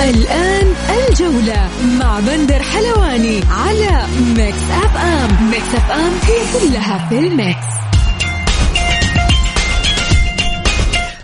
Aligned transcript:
الآن 0.00 0.66
الجولة 0.90 1.68
مع 1.98 2.20
بندر 2.20 2.62
حلواني 2.62 3.40
على 3.50 4.06
Mix 4.36 4.70
FM 4.70 5.50
Mix 5.50 5.74
FM 5.74 6.12
هي 6.22 6.40
كلها 6.52 7.08
في 7.08 7.18
ال 7.18 7.28
mix. 7.28 7.66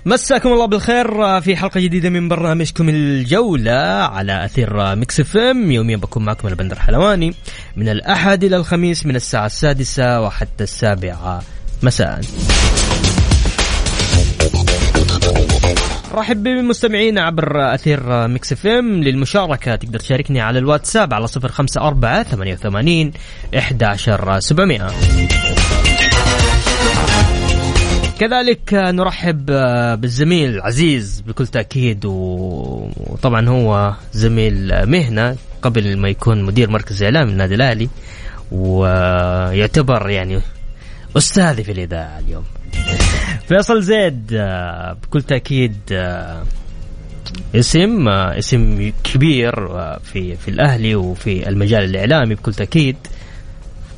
مساكم 0.06 0.52
الله 0.52 0.66
بالخير 0.66 1.40
في 1.40 1.56
حلقة 1.56 1.80
جديدة 1.80 2.08
من 2.10 2.28
برنامجكم 2.28 2.88
الجولة 2.88 3.80
على 4.02 4.44
أثير 4.44 4.94
Mix 4.94 5.20
FM 5.20 5.70
يوميا 5.70 5.96
بكون 5.96 6.24
معكم 6.24 6.48
البندر 6.48 6.78
حلواني. 6.78 7.34
من 7.76 7.88
الأحد 7.88 8.44
إلى 8.44 8.56
الخميس 8.56 9.06
من 9.06 9.16
الساعة 9.16 9.46
السادسة 9.46 10.20
وحتى 10.20 10.64
السابعة. 10.64 11.42
مساء. 11.82 12.20
رحب 16.12 16.42
بمستمعينا 16.42 17.22
عبر 17.22 17.74
أثير 17.74 18.28
Mix 18.28 18.52
FM 18.52 19.02
للمشاركة. 19.02 19.76
تقدر 19.76 19.98
تشاركني 19.98 20.40
على 20.40 20.58
الواتساب 20.58 21.14
على 21.14 21.26
صفر 21.26 21.48
خمسة 21.48 21.80
أربعة 21.80 22.22
ثمانية 22.22 22.52
وثمانين 22.52 23.12
إحدى 23.58 23.86
سبعمائة. 24.38 24.90
كذلك 28.18 28.74
نرحب 28.74 29.46
بالزميل 30.00 30.50
العزيز 30.50 31.20
بكل 31.26 31.46
تأكيد 31.46 32.04
وطبعا 32.04 33.48
هو 33.48 33.94
زميل 34.12 34.86
مهنة 34.86 35.36
قبل 35.62 35.96
ما 35.96 36.08
يكون 36.08 36.42
مدير 36.42 36.70
مركز 36.70 37.02
إعلام 37.02 37.28
النادي 37.28 37.54
الأهلي 37.54 37.88
ويعتبر 38.52 40.10
يعني 40.10 40.40
أستاذي 41.16 41.64
في 41.64 41.72
الإذاعة 41.72 42.18
اليوم. 42.18 42.44
فيصل 43.48 43.82
زيد 43.82 44.30
آه، 44.32 44.96
بكل 45.02 45.22
تأكيد 45.22 45.76
آه، 45.92 46.42
اسم 47.54 48.08
آه، 48.08 48.38
اسم 48.38 48.92
كبير 49.04 49.54
في 49.98 50.36
في 50.36 50.48
الأهلي 50.48 50.94
وفي 50.94 51.48
المجال 51.48 51.84
الإعلامي 51.84 52.34
بكل 52.34 52.54
تأكيد. 52.54 52.96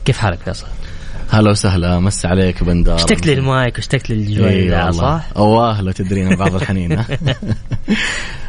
كيف 0.04 0.18
حالك 0.18 0.38
فيصل؟ 0.38 0.66
هلا 1.30 1.50
وسهلا 1.50 2.00
مس 2.00 2.26
عليك 2.26 2.64
بندر. 2.64 2.94
اشتقت 2.94 3.26
للمايك 3.26 3.74
واشتقت 3.74 4.10
للجوال 4.10 4.94
صح؟ 4.94 5.24
أواه 5.36 5.82
لو 5.82 5.92
تدرين 5.92 6.36
بعض 6.36 6.54
الحنين. 6.54 6.96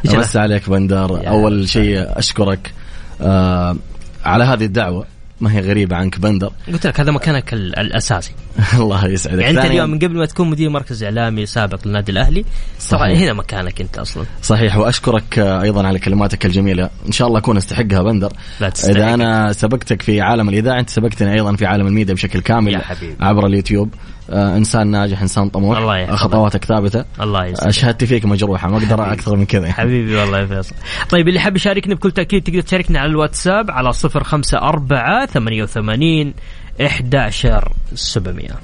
مس 0.14 0.36
عليك 0.36 0.70
بندر. 0.70 1.28
أول 1.28 1.68
شيء 1.68 2.18
أشكرك 2.18 2.72
آه 3.20 3.76
على 4.24 4.44
هذه 4.44 4.64
الدعوة. 4.64 5.06
ما 5.40 5.52
هي 5.52 5.60
غريبة 5.60 5.96
عنك 5.96 6.18
بندر. 6.20 6.52
قلت 6.72 6.86
لك 6.86 7.00
هذا 7.00 7.10
مكانك 7.12 7.52
ال- 7.54 7.78
الأساسي. 7.78 8.32
الله 8.74 9.06
يسعدك. 9.06 9.42
يعني 9.42 9.58
أنت 9.58 9.66
اليوم 9.70 9.90
من 9.90 9.98
قبل 9.98 10.16
ما 10.18 10.26
تكون 10.26 10.50
مدير 10.50 10.70
مركز 10.70 11.02
إعلامي 11.02 11.46
سابق 11.46 11.86
للنادي 11.86 12.12
الأهلي 12.12 12.42
طبعا 12.90 13.02
صحيح. 13.08 13.18
هنا 13.22 13.32
مكانك 13.32 13.80
أنت 13.80 13.98
أصلا. 13.98 14.24
صحيح 14.42 14.76
وأشكرك 14.76 15.38
أيضا 15.38 15.86
على 15.86 15.98
كلماتك 15.98 16.46
الجميلة. 16.46 16.90
إن 17.06 17.12
شاء 17.12 17.28
الله 17.28 17.38
أكون 17.38 17.56
أستحقها 17.56 18.02
بندر. 18.02 18.32
لا 18.60 18.68
تستحق. 18.68 18.90
إذا 18.96 19.14
أنا 19.14 19.52
سبقتك 19.52 20.02
في 20.02 20.20
عالم 20.20 20.48
الإذاعة 20.48 20.80
أنت 20.80 20.90
سبقتني 20.90 21.32
أيضا 21.32 21.56
في 21.56 21.66
عالم 21.66 21.86
الميديا 21.86 22.14
بشكل 22.14 22.40
كامل 22.40 22.72
يا 22.74 22.78
حبيبي. 22.78 23.16
عبر 23.20 23.46
اليوتيوب. 23.46 23.94
إنسان 24.32 24.86
ناجح 24.86 25.22
إنسان 25.22 25.48
طموح. 25.48 25.78
الله 25.78 25.98
يحفظك. 25.98 26.18
خطواتك 26.18 26.64
ثابتة. 26.64 27.04
الله 27.20 27.46
يسلمك. 27.46 27.66
آه، 27.66 27.70
شهادتي 27.70 28.06
فيك 28.06 28.24
مجروحة. 28.24 28.68
ما 28.68 28.76
أقدر 28.76 29.12
أكثر 29.12 29.36
من 29.36 29.46
كذا. 29.46 29.72
حبيبي 29.78 30.16
والله 30.16 30.38
يا 30.38 30.46
فيصل. 30.46 30.74
طيب 31.10 31.28
اللي 31.28 31.40
حاب 31.40 31.56
يشاركني 31.56 31.94
بكل 31.94 32.10
تأكيد 32.10 32.42
تقدر 32.42 32.60
تشاركني 32.60 32.98
على 32.98 33.10
الواتساب 33.10 33.70
على 33.70 33.92
صفر 33.92 34.24
خمسة 34.24 34.58
أربعة 34.58 35.26
ثمانية 35.26 35.62
وثمانين 35.62 36.34
إحداشر 36.86 37.72
سبعمية. 37.94 38.54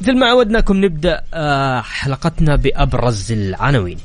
مثل 0.00 0.18
ما 0.18 0.26
عودناكم 0.26 0.84
نبدأ 0.84 1.20
آه، 1.34 1.80
حلقتنا 1.80 2.56
بأبرز 2.56 3.32
العناوين. 3.32 3.98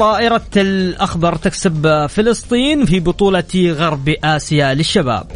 طائرة 0.00 0.42
الأخضر 0.56 1.36
تكسب 1.36 2.06
فلسطين 2.06 2.84
في 2.84 3.00
بطولة 3.00 3.44
غرب 3.56 4.14
آسيا 4.24 4.74
للشباب. 4.74 5.26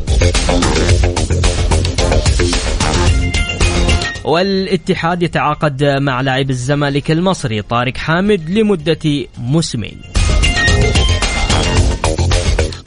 والاتحاد 4.25 5.23
يتعاقد 5.23 5.85
مع 5.85 6.21
لاعب 6.21 6.51
الزمالك 6.51 7.11
المصري 7.11 7.63
طارق 7.63 7.97
حامد 7.97 8.51
لمدة 8.51 9.27
موسمين. 9.39 10.01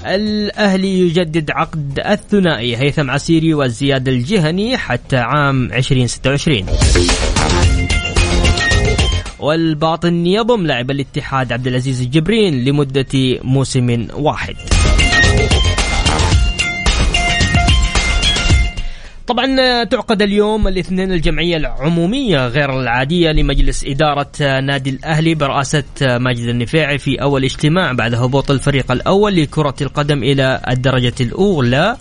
الأهلي 0.05 0.99
يجدد 0.99 1.51
عقد 1.51 1.99
الثنائي 2.05 2.77
هيثم 2.77 3.11
عسيري 3.11 3.53
وزياد 3.53 4.07
الجهني 4.07 4.77
حتى 4.77 5.17
عام 5.17 5.73
2026 5.73 6.65
والباطن 9.39 10.25
يضم 10.25 10.65
لاعب 10.65 10.91
الاتحاد 10.91 11.53
عبد 11.53 11.67
العزيز 11.67 12.01
الجبرين 12.01 12.65
لمدة 12.65 13.39
موسم 13.43 14.07
واحد. 14.13 14.55
طبعا 19.27 19.83
تعقد 19.83 20.21
اليوم 20.21 20.67
الاثنين 20.67 21.11
الجمعية 21.11 21.57
العمومية 21.57 22.47
غير 22.47 22.79
العادية 22.79 23.31
لمجلس 23.31 23.85
إدارة 23.85 24.59
نادي 24.59 24.89
الأهلي 24.89 25.35
برئاسة 25.35 25.83
ماجد 26.01 26.47
النفيعي 26.47 26.97
في 26.97 27.21
أول 27.21 27.43
اجتماع 27.43 27.93
بعد 27.93 28.13
هبوط 28.13 28.51
الفريق 28.51 28.91
الأول 28.91 29.35
لكرة 29.35 29.75
القدم 29.81 30.23
إلى 30.23 30.61
الدرجة 30.69 31.13
الأولى. 31.21 31.97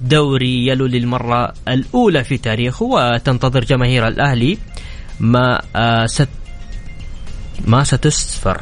دوري 0.00 0.66
يلو 0.66 0.86
للمرة 0.86 1.52
الأولى 1.68 2.24
في 2.24 2.38
تاريخه 2.38 2.84
وتنتظر 2.84 3.64
جماهير 3.64 4.08
الأهلي 4.08 4.58
ما 5.20 5.60
آه، 5.76 6.06
ست 6.06 6.28
ما 7.66 7.84
ستسفر 7.84 8.60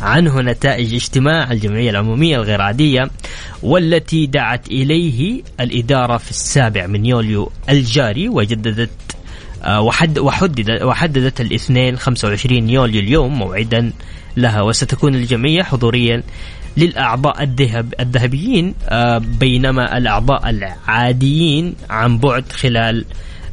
عنه 0.00 0.40
نتائج 0.40 0.94
اجتماع 0.94 1.52
الجمعية 1.52 1.90
العمومية 1.90 2.36
الغير 2.36 2.60
عادية 2.60 3.10
والتي 3.62 4.26
دعت 4.26 4.68
إليه 4.68 5.42
الإدارة 5.60 6.16
في 6.16 6.30
السابع 6.30 6.86
من 6.86 7.06
يوليو 7.06 7.52
الجاري 7.68 8.28
وجددت 8.28 8.90
آه، 9.64 9.80
وحد 9.80 10.18
وحدد 10.18 10.82
وحددت 10.82 11.40
الاثنين 11.40 11.96
25 11.96 12.70
يوليو 12.70 13.00
اليوم 13.00 13.38
موعدا 13.38 13.92
لها 14.36 14.62
وستكون 14.62 15.14
الجمعية 15.14 15.62
حضوريا 15.62 16.22
للأعضاء 16.76 17.42
الذهب 17.42 17.94
الذهبيين 18.00 18.74
آه، 18.88 19.18
بينما 19.18 19.98
الأعضاء 19.98 20.50
العاديين 20.50 21.74
عن 21.90 22.18
بعد 22.18 22.52
خلال 22.52 23.04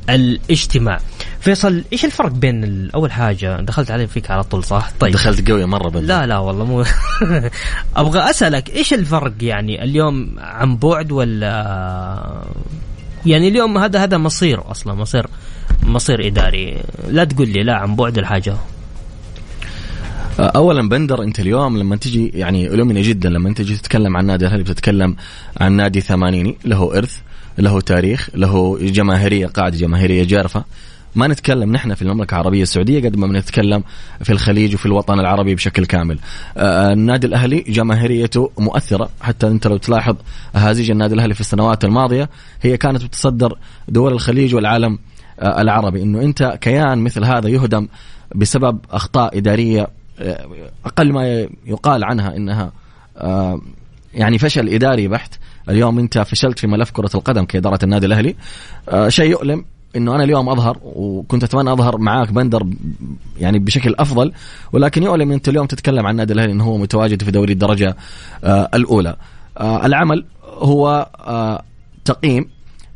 الاجتماع. 0.09 0.99
فيصل 1.41 1.83
إيش 1.93 2.05
الفرق 2.05 2.31
بين 2.31 2.89
أول 2.95 3.11
حاجة 3.11 3.61
دخلت 3.61 3.91
علي 3.91 4.07
فيك 4.07 4.31
على 4.31 4.43
طول 4.43 4.63
صح؟ 4.63 4.91
طيب. 4.99 5.13
دخلت 5.13 5.51
قوي 5.51 5.65
مرة 5.65 5.89
بندر 5.89 6.07
لا 6.07 6.25
لا 6.25 6.37
والله 6.37 6.65
مو 6.65 6.83
أبغى 7.95 8.29
أسألك 8.29 8.69
إيش 8.69 8.93
الفرق 8.93 9.33
يعني 9.41 9.83
اليوم 9.83 10.35
عن 10.37 10.77
بعد 10.77 11.11
ولا 11.11 12.45
يعني 13.25 13.47
اليوم 13.47 13.77
هذا 13.77 14.03
هذا 14.03 14.17
مصير 14.17 14.71
أصلا 14.71 14.93
مصير 14.93 15.27
مصير 15.83 16.27
إداري. 16.27 16.81
لا 17.09 17.23
تقول 17.23 17.49
لي 17.49 17.63
لا 17.63 17.75
عن 17.75 17.95
بعد 17.95 18.17
الحاجة. 18.17 18.55
اولا 20.39 20.89
بندر 20.89 21.23
أنت 21.23 21.39
اليوم 21.39 21.77
لما 21.77 21.95
تجي 21.95 22.27
يعني 22.27 22.67
ألومني 22.67 23.01
جدا 23.01 23.29
لما 23.29 23.53
تجي 23.53 23.77
تتكلم 23.77 24.17
عن 24.17 24.25
نادي 24.25 24.45
الأهلي 24.45 24.63
بتتكلم 24.63 25.15
عن 25.57 25.71
نادي 25.71 26.01
ثمانيني 26.01 26.57
له 26.65 26.97
إرث 26.97 27.17
له 27.57 27.81
تاريخ 27.81 28.29
له 28.35 28.77
جماهيرية 28.81 29.47
قاعدة 29.47 29.77
جماهيرية 29.77 30.23
جارفة. 30.23 30.63
ما 31.15 31.27
نتكلم 31.27 31.71
نحن 31.71 31.93
في 31.93 32.01
المملكة 32.01 32.35
العربية 32.35 32.61
السعودية 32.61 33.09
قد 33.09 33.15
ما 33.15 33.27
بنتكلم 33.27 33.83
في 34.23 34.31
الخليج 34.31 34.75
وفي 34.75 34.85
الوطن 34.85 35.19
العربي 35.19 35.55
بشكل 35.55 35.85
كامل. 35.85 36.19
آه، 36.57 36.93
النادي 36.93 37.27
الأهلي 37.27 37.59
جماهيريته 37.59 38.51
مؤثرة. 38.59 39.09
حتى 39.21 39.47
أنت 39.47 39.67
لو 39.67 39.77
تلاحظ 39.77 40.15
اهازيج 40.55 40.91
النادي 40.91 41.13
الأهلي 41.13 41.33
في 41.33 41.41
السنوات 41.41 41.85
الماضية 41.85 42.29
هي 42.61 42.77
كانت 42.77 43.03
بتصدر 43.03 43.57
دول 43.87 44.11
الخليج 44.11 44.55
والعالم 44.55 44.99
آه، 45.39 45.61
العربي. 45.61 46.03
إنه 46.03 46.21
أنت 46.21 46.57
كيان 46.61 46.97
مثل 46.97 47.23
هذا 47.23 47.49
يهدم 47.49 47.87
بسبب 48.35 48.79
أخطاء 48.91 49.37
إدارية 49.37 49.87
آه، 50.19 50.47
أقل 50.85 51.13
ما 51.13 51.47
يقال 51.65 52.03
عنها 52.03 52.35
إنها 52.35 52.71
آه، 53.17 53.61
يعني 54.13 54.37
فشل 54.37 54.69
إداري 54.69 55.07
بحت. 55.07 55.33
اليوم 55.69 55.99
أنت 55.99 56.19
فشلت 56.19 56.59
في 56.59 56.67
ملف 56.67 56.91
كرة 56.91 57.09
القدم 57.15 57.45
كإدارة 57.45 57.79
النادي 57.83 58.05
الأهلي. 58.05 58.35
آه، 58.89 59.09
شيء 59.09 59.29
يؤلم 59.31 59.65
إنه 59.95 60.15
أنا 60.15 60.23
اليوم 60.23 60.49
أظهر 60.49 60.77
وكنت 60.83 61.43
أتمنى 61.43 61.71
أظهر 61.71 61.97
معاك 61.97 62.31
بندر 62.31 62.67
يعني 63.39 63.59
بشكل 63.59 63.95
أفضل 63.99 64.31
ولكن 64.73 65.03
يؤلم 65.03 65.31
أنت 65.31 65.49
اليوم 65.49 65.65
تتكلم 65.65 66.05
عن 66.05 66.11
النادي 66.11 66.33
الأهلي 66.33 66.51
إنه 66.51 66.63
هو 66.63 66.77
متواجد 66.77 67.23
في 67.23 67.31
دوري 67.31 67.53
الدرجة 67.53 67.95
آه 68.43 68.69
الأولى. 68.73 69.15
آه 69.57 69.85
العمل 69.85 70.25
هو 70.43 71.09
آه 71.19 71.63
تقييم 72.05 72.49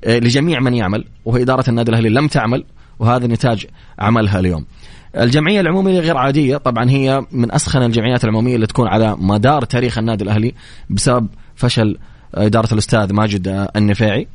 آه 0.04 0.20
لجميع 0.20 0.60
من 0.60 0.74
يعمل 0.74 1.06
وهو 1.26 1.38
إدارة 1.38 1.70
النادي 1.70 1.90
الأهلي 1.92 2.10
لم 2.10 2.28
تعمل 2.28 2.64
وهذا 3.00 3.28
نتاج 3.28 3.66
عملها 4.00 4.40
اليوم. 4.40 4.66
الجمعية 5.18 5.60
العمومية 5.62 6.00
غير 6.00 6.18
عادية 6.18 6.58
طبعا 6.58 6.90
هي 6.90 7.26
من 7.32 7.52
أسخن 7.52 7.84
الجمعيات 7.84 8.24
العمومية 8.24 8.56
اللي 8.56 8.68
تكون 8.68 8.88
على 8.88 9.16
مدار 9.20 9.64
تاريخ 9.64 9.98
النادي 9.98 10.24
الأهلي 10.24 10.54
بسبب 10.90 11.28
فشل 11.56 11.98
إدارة 12.36 12.74
الأستاذ 12.74 13.14
ماجد 13.14 13.68
النفيعي. 13.76 14.28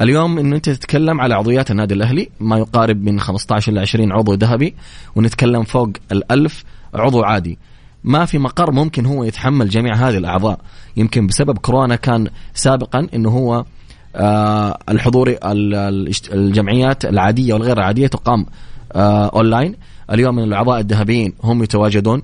اليوم 0.00 0.38
انه 0.38 0.56
أنت 0.56 0.70
تتكلم 0.70 1.20
على 1.20 1.34
عضويات 1.34 1.70
النادي 1.70 1.94
الأهلي 1.94 2.28
ما 2.40 2.58
يقارب 2.58 3.02
من 3.02 3.20
15 3.20 3.72
ل 3.72 3.78
20 3.78 4.12
عضو 4.12 4.34
ذهبي 4.34 4.74
ونتكلم 5.16 5.62
فوق 5.62 5.90
الألف 6.12 6.64
عضو 6.94 7.22
عادي. 7.22 7.58
ما 8.04 8.24
في 8.24 8.38
مقر 8.38 8.72
ممكن 8.72 9.06
هو 9.06 9.24
يتحمل 9.24 9.68
جميع 9.68 9.94
هذه 9.94 10.16
الأعضاء. 10.16 10.60
يمكن 10.96 11.26
بسبب 11.26 11.58
كورونا 11.58 11.96
كان 11.96 12.28
سابقا 12.54 13.06
إنه 13.14 13.30
هو 13.30 13.64
آه 14.16 14.78
الحضور 14.88 15.36
الجمعيات 16.32 17.04
العادية 17.04 17.54
والغير 17.54 17.78
العادية 17.78 18.06
تقام 18.06 18.46
آه 18.92 19.26
أونلاين. 19.26 19.76
اليوم 20.12 20.38
الاعضاء 20.38 20.80
الذهبيين 20.80 21.32
هم 21.44 21.62
يتواجدون 21.62 22.22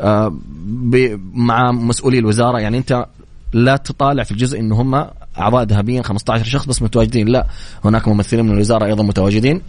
آه 0.00 0.38
مع 1.34 1.72
مسؤولي 1.72 2.18
الوزارة. 2.18 2.58
يعني 2.58 2.78
أنت 2.78 3.06
لا 3.52 3.76
تطالع 3.76 4.22
في 4.22 4.32
الجزء 4.32 4.60
إن 4.60 4.72
هم 4.72 5.06
أعضاء 5.38 5.64
ذهبيين 5.64 6.02
15 6.02 6.44
شخص 6.44 6.66
بس 6.66 6.82
متواجدين. 6.82 7.28
لا 7.28 7.46
هناك 7.84 8.08
ممثلين 8.08 8.44
من 8.44 8.52
الوزارة 8.52 8.86
أيضا 8.86 9.02
متواجدين. 9.02 9.62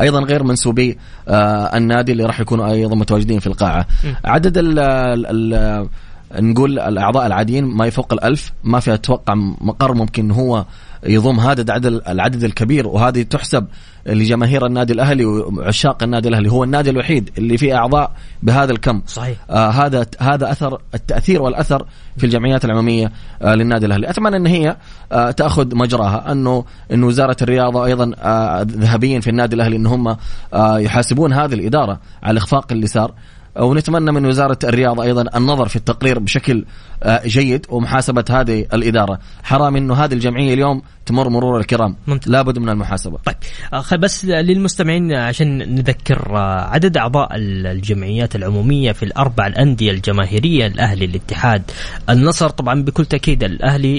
أيضا 0.00 0.20
غير 0.20 0.42
منسوبي 0.42 0.98
آه 1.28 1.76
النادي 1.76 2.12
اللي 2.12 2.24
راح 2.24 2.40
يكونوا 2.40 2.70
أيضا 2.70 2.96
متواجدين 2.96 3.40
في 3.40 3.46
القاعة. 3.46 3.86
م. 4.04 4.12
عدد 4.24 4.58
ال 4.58 4.78
ال 4.78 5.88
نقول 6.32 6.78
الأعضاء 6.78 7.26
العاديين 7.26 7.64
ما 7.64 7.86
يفوق 7.86 8.12
الألف 8.12 8.52
ما 8.64 8.80
في 8.80 8.94
أتوقع 8.94 9.34
مقر 9.60 9.94
ممكن 9.94 10.30
هو 10.30 10.64
يضم 11.06 11.40
هذا 11.40 11.62
العدد 11.62 12.02
العدد 12.08 12.44
الكبير 12.44 12.86
وهذه 12.86 13.22
تحسب 13.22 13.66
لجماهير 14.06 14.66
النادي 14.66 14.92
الأهلي 14.92 15.24
وعشاق 15.24 16.02
النادي 16.02 16.28
الأهلي. 16.28 16.50
هو 16.50 16.64
النادي 16.64 16.90
الوحيد 16.90 17.30
اللي 17.38 17.58
فيه 17.58 17.76
أعضاء 17.76 18.12
بهذا 18.42 18.72
الكم. 18.72 19.02
صحيح. 19.06 19.36
آه 19.50 19.70
هذا 19.70 20.06
هذا 20.20 20.50
أثر 20.50 20.80
التأثير 20.94 21.42
والأثر 21.42 21.86
في 22.16 22.24
الجمعيات 22.24 22.64
العمومية 22.64 23.12
آه 23.42 23.54
للنادي 23.54 23.86
الأهلي. 23.86 24.10
أتمنى 24.10 24.36
أن 24.36 24.46
هي 24.46 24.76
آه 25.12 25.30
تأخذ 25.30 25.76
مجراها. 25.76 26.32
أنه 26.32 26.64
إنه 26.92 27.06
وزارة 27.06 27.36
الرياضة 27.42 27.84
أيضا 27.84 28.12
آه 28.18 28.62
ذهبيا 28.62 29.20
في 29.20 29.30
النادي 29.30 29.56
الأهلي 29.56 29.76
إن 29.76 29.86
هم 29.86 30.16
آه 30.54 30.78
يحاسبون 30.78 31.32
هذه 31.32 31.54
الإدارة 31.54 32.00
على 32.22 32.32
الإخفاق 32.32 32.72
اللي 32.72 32.86
صار. 32.86 33.14
ونتمنى 33.58 34.12
من 34.12 34.26
وزارة 34.26 34.58
الرياضة 34.64 35.02
أيضا 35.02 35.24
النظر 35.36 35.68
في 35.68 35.76
التقرير 35.76 36.18
بشكل 36.18 36.64
آه، 37.02 37.22
جيد 37.26 37.66
ومحاسبة 37.68 38.24
هذه 38.30 38.66
الإدارة. 38.72 39.18
حرام 39.42 39.76
أنه 39.76 39.94
هذه 39.94 40.12
الجمعية 40.12 40.54
اليوم 40.54 40.82
تمر 41.06 41.28
مرور 41.28 41.60
الكرام. 41.60 41.96
ممتاز. 42.06 42.32
لابد 42.32 42.58
من 42.58 42.68
المحاسبة. 42.68 43.18
طيب 43.24 43.36
آه، 43.72 43.96
بس 43.96 44.24
للمستمعين 44.24 45.12
عشان 45.12 45.74
نذكر 45.74 46.36
آه، 46.36 46.60
عدد 46.60 46.96
أعضاء 46.96 47.28
الجمعيات 47.34 48.36
العمومية 48.36 48.92
في 48.92 49.02
الأربع 49.02 49.46
الأندية 49.46 49.90
الجماهيرية 49.90 50.66
الأهلي 50.66 51.04
الاتحاد 51.04 51.62
النصر. 52.10 52.48
طبعا 52.48 52.82
بكل 52.82 53.04
تأكيد 53.04 53.44
الأهلي 53.44 53.98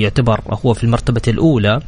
يعتبر 0.00 0.40
هو 0.64 0.74
في 0.74 0.84
المرتبة 0.84 1.22
الأولى 1.28 1.80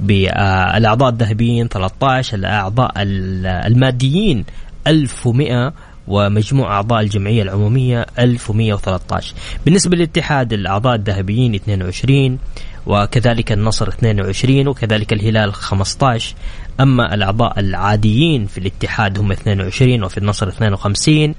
بالأعضاء 0.00 1.08
الذهبيين 1.08 1.68
13 1.68 2.36
الأعضاء 2.36 2.92
الماديين 2.96 4.44
1100 4.86 5.72
ومجموع 6.08 6.76
أعضاء 6.76 7.00
الجمعية 7.00 7.42
العمومية 7.42 8.06
1113 8.18 9.34
بالنسبة 9.64 9.96
للاتحاد 9.96 10.52
الأعضاء 10.52 10.94
الذهبيين 10.94 11.54
22 11.54 12.38
وكذلك 12.86 13.52
النصر 13.52 13.88
22 13.88 14.68
وكذلك 14.68 15.12
الهلال 15.12 15.54
15 15.54 16.34
أما 16.80 17.14
الأعضاء 17.14 17.60
العاديين 17.60 18.46
في 18.46 18.58
الاتحاد 18.58 19.18
هم 19.18 19.32
22 19.32 20.04
وفي 20.04 20.18
النصر 20.18 20.48
52 20.48 21.34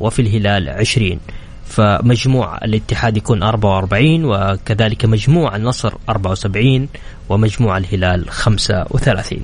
وفي 0.00 0.22
الهلال 0.22 0.68
20 0.68 1.20
فمجموع 1.64 2.58
الاتحاد 2.64 3.16
يكون 3.16 3.42
44 3.42 4.24
وكذلك 4.24 5.04
مجموع 5.04 5.56
النصر 5.56 5.94
74 6.08 6.88
ومجموع 7.28 7.76
الهلال 7.76 8.30
35 8.30 9.40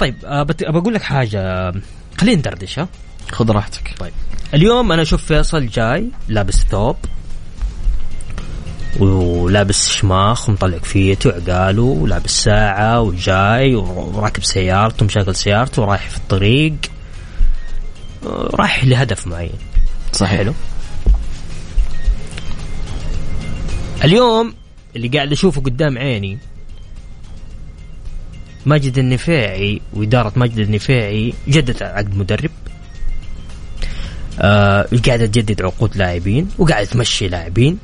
طيب 0.00 0.24
أه 0.24 0.42
بقول 0.42 0.94
لك 0.94 1.02
حاجة. 1.02 1.72
خلينا 2.18 2.38
ندردش 2.38 2.78
ها؟ 2.78 2.88
خذ 3.32 3.50
راحتك. 3.50 3.94
طيب. 3.98 4.12
اليوم 4.54 4.92
أنا 4.92 5.02
أشوف 5.02 5.24
فيصل 5.24 5.66
جاي 5.66 6.06
لابس 6.28 6.56
ثوب 6.70 6.96
ولابس 8.98 9.88
شماخ 9.88 10.48
ومطلع 10.48 10.78
كفيته 10.78 11.30
وعقاله 11.30 11.82
ولابس 11.82 12.30
ساعة 12.30 13.00
وجاي 13.00 13.74
وراكب 13.74 14.44
سيارته 14.44 15.06
مشغل 15.06 15.36
سيارته 15.36 15.82
ورايح 15.82 16.08
في 16.10 16.16
الطريق. 16.16 16.74
رايح 18.54 18.84
لهدف 18.84 19.26
معين. 19.26 19.58
صحيح. 20.12 20.38
حلو؟ 20.38 20.54
اليوم 24.04 24.54
اللي 24.96 25.08
قاعد 25.08 25.32
أشوفه 25.32 25.60
قدام 25.60 25.98
عيني 25.98 26.38
ماجد 28.66 28.98
النفيعي 28.98 29.80
وإدارة 29.92 30.32
ماجد 30.36 30.58
النفيعي 30.58 31.34
جددت 31.48 31.82
عقد 31.82 32.16
مدرب. 32.16 32.50
آه 34.40 34.88
قاعدة 35.06 35.26
تجدد 35.26 35.62
عقود 35.62 35.96
لاعبين 35.96 36.48
وقاعدة 36.58 36.88
تمشي 36.90 37.28
لاعبين. 37.28 37.78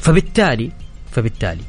فبالتالي 0.00 0.70
فبالتالي 1.12 1.62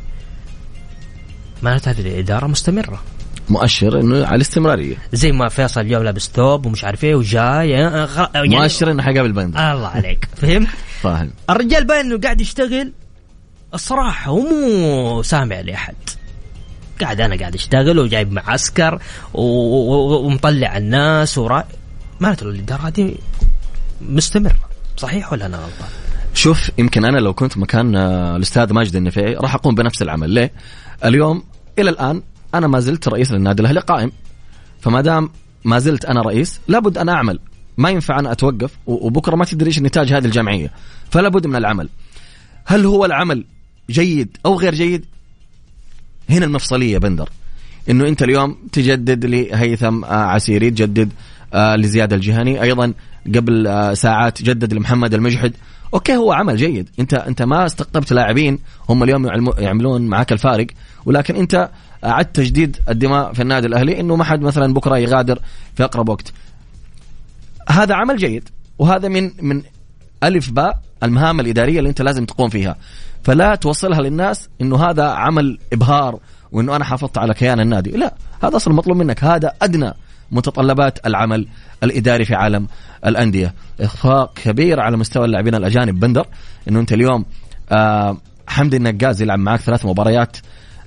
معناته 1.63 1.91
هذه 1.91 1.99
الإدارة 1.99 2.47
مستمرة. 2.47 3.03
مؤشر 3.49 3.99
إنه 3.99 4.25
على 4.25 4.35
الاستمرارية. 4.35 4.95
زي 5.13 5.31
ما 5.31 5.49
فيصل 5.49 5.81
اليوم 5.81 6.03
لابس 6.03 6.29
ثوب 6.35 6.65
ومش 6.65 6.83
عارف 6.83 7.03
إيه 7.03 7.15
وجاي 7.15 7.69
يعني 7.69 8.07
مؤشر 8.35 8.91
إنه 8.91 9.03
حيقابل 9.03 9.31
بند. 9.31 9.57
الله 9.57 9.87
عليك. 9.87 10.27
فهمت؟ 10.41 10.67
فاهم. 11.01 11.31
الرجال 11.49 11.85
باين 11.85 12.05
إنه 12.05 12.19
قاعد 12.19 12.41
يشتغل 12.41 12.91
الصراحه 13.73 14.31
ومو 14.31 15.21
سامع 15.21 15.59
لأحد. 15.59 15.95
قاعد 17.01 17.21
أنا 17.21 17.35
قاعد 17.35 17.55
أشتغل 17.55 17.99
وجايب 17.99 18.31
معسكر 18.31 19.01
ومطلع 19.33 20.77
الناس 20.77 21.37
ورا. 21.37 21.63
معناته 22.19 22.49
الاداره 22.49 22.81
هذه 22.81 23.15
مستمرة. 24.01 24.55
صحيح 24.97 25.33
ولا 25.33 25.45
أنا 25.45 25.57
غلطان؟ 25.57 25.89
شوف 26.33 26.71
يمكن 26.77 27.05
أنا 27.05 27.17
لو 27.17 27.33
كنت 27.33 27.57
مكان 27.57 27.95
آه، 27.95 28.35
الأستاذ 28.35 28.73
ماجد 28.73 28.95
النفيعي 28.95 29.33
راح 29.33 29.55
أقوم 29.55 29.75
بنفس 29.75 30.01
العمل. 30.01 30.29
ليه؟ 30.29 30.51
اليوم 31.05 31.43
إلى 31.79 31.89
الآن 31.89 32.21
أنا 32.53 32.67
ما 32.67 32.79
زلت 32.79 33.07
رئيس 33.07 33.31
للنادي 33.31 33.61
الأهلي 33.61 33.79
قائم. 33.79 34.11
فما 34.81 35.01
دام 35.01 35.29
ما 35.63 35.79
زلت 35.79 36.05
أنا 36.05 36.21
رئيس 36.21 36.59
لابد 36.67 36.97
أن 36.97 37.09
أعمل. 37.09 37.39
ما 37.77 37.89
ينفع 37.89 38.19
أنا 38.19 38.31
أتوقف 38.31 38.71
وبكرة 38.85 39.35
ما 39.35 39.45
تدري 39.45 39.67
إيش 39.67 39.79
نتاج 39.79 40.13
هذه 40.13 40.25
الجمعية. 40.25 40.71
فلا 41.09 41.29
بد 41.29 41.47
من 41.47 41.55
العمل. 41.55 41.89
هل 42.65 42.85
هو 42.85 43.05
العمل 43.05 43.45
جيد 43.89 44.37
أو 44.45 44.59
غير 44.59 44.75
جيد؟ 44.75 45.05
هنا 46.29 46.45
المفصلية 46.45 46.97
بندر. 46.97 47.29
إنه 47.89 48.07
أنت 48.07 48.23
اليوم 48.23 48.57
تجدد 48.71 49.25
لهيثم 49.25 50.03
آه، 50.03 50.07
عسيري 50.07 50.71
تجدد 50.71 51.11
آه، 51.53 51.75
لزياد 51.75 52.13
الجهني. 52.13 52.61
أيضا 52.61 52.93
قبل 53.35 53.67
آه، 53.67 53.93
ساعات 53.93 54.41
جدد 54.41 54.73
لمحمد 54.73 55.13
المجحد. 55.13 55.53
أوكي 55.93 56.15
هو 56.15 56.31
عمل 56.31 56.57
جيد. 56.57 56.89
أنت 56.99 57.13
أنت 57.13 57.41
ما 57.41 57.65
استقطبت 57.65 58.13
لاعبين 58.13 58.59
هم 58.89 59.03
اليوم 59.03 59.51
يعملون 59.57 60.01
معك 60.07 60.31
الفارق. 60.31 60.67
ولكن 61.05 61.35
أنت 61.35 61.69
اعدت 62.05 62.35
تجديد 62.35 62.77
الدماء 62.89 63.33
في 63.33 63.41
النادي 63.41 63.67
الأهلي 63.67 63.99
إنه 63.99 64.15
ما 64.15 64.23
حد 64.23 64.41
مثلا 64.41 64.73
بكرة 64.73 64.97
يغادر 64.97 65.39
في 65.75 65.83
أقرب 65.83 66.09
وقت. 66.09 66.33
هذا 67.69 67.95
عمل 67.95 68.17
جيد. 68.17 68.49
وهذا 68.79 69.07
من 69.07 69.31
من 69.41 69.61
ألف 70.23 70.51
باء 70.51 70.81
المهام 71.03 71.39
الإدارية 71.39 71.79
اللي 71.79 71.89
أنت 71.89 72.01
لازم 72.01 72.25
تقوم 72.25 72.49
فيها. 72.49 72.77
فلا 73.25 73.55
توصلها 73.55 74.01
للناس 74.01 74.49
إنه 74.61 74.89
هذا 74.89 75.03
عمل 75.03 75.59
إبهار 75.73 76.19
وإنه 76.51 76.75
أنا 76.75 76.83
حافظت 76.83 77.17
على 77.17 77.33
كيان 77.33 77.59
النادي. 77.59 77.91
لا 77.91 78.13
هذا 78.43 78.55
أصلا 78.55 78.73
مطلوب 78.73 78.97
منك. 78.97 79.23
هذا 79.23 79.53
أدنى 79.61 79.93
متطلبات 80.31 81.07
العمل 81.07 81.47
الإداري 81.83 82.25
في 82.25 82.35
عالم 82.35 82.67
الأندية. 83.05 83.53
إخفاق 83.81 84.33
كبير 84.33 84.79
على 84.79 84.97
مستوى 84.97 85.25
اللاعبين 85.25 85.55
الأجانب. 85.55 85.99
بندر 85.99 86.27
إنه 86.67 86.79
أنت 86.79 86.93
اليوم 86.93 87.25
آه 87.71 88.17
حمدي 88.47 88.77
النقاز 88.77 89.21
يلعب 89.21 89.39
معك 89.39 89.59
ثلاث 89.59 89.85
مباريات 89.85 90.37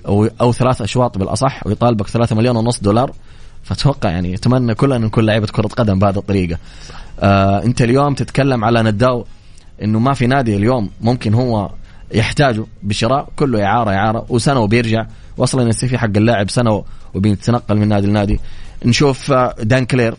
أو, 0.07 0.29
أو 0.41 0.53
ثلاث 0.53 0.81
أشواط 0.81 1.17
بالأصح 1.17 1.67
ويطالبك 1.67 2.07
ثلاثة 2.07 2.35
مليون 2.35 2.55
ونص 2.55 2.79
دولار. 2.79 3.11
فأتوقع 3.63 4.09
يعني 4.09 4.35
اتمنى 4.35 4.75
كلنا 4.75 4.97
نكون 4.97 5.25
لعيبة 5.25 5.47
كرة 5.47 5.67
قدم 5.67 5.99
بهذه 5.99 6.17
الطريقة. 6.17 6.57
آه 7.19 7.63
أنت 7.63 7.81
اليوم 7.81 8.13
تتكلم 8.13 8.65
على 8.65 8.83
نداو 8.83 9.25
إنه 9.81 9.99
ما 9.99 10.13
في 10.13 10.27
نادي 10.27 10.55
اليوم 10.55 10.89
ممكن 11.01 11.33
هو 11.33 11.69
يحتاجه 12.13 12.65
بشراء 12.83 13.29
كله 13.35 13.65
إعارة 13.65 13.91
إعارة 13.91 14.25
وسنة 14.29 14.59
وبيرجع. 14.59 15.05
واصلا 15.37 15.71
في 15.71 15.97
حق 15.97 16.17
اللاعب 16.17 16.49
سنة 16.49 16.83
وبيتنقل 17.13 17.77
من 17.77 17.87
نادي 17.87 18.07
لنادي. 18.07 18.39
نشوف 18.85 19.31
آه، 19.31 19.55
دان 19.59 19.85
كلير. 19.85 20.15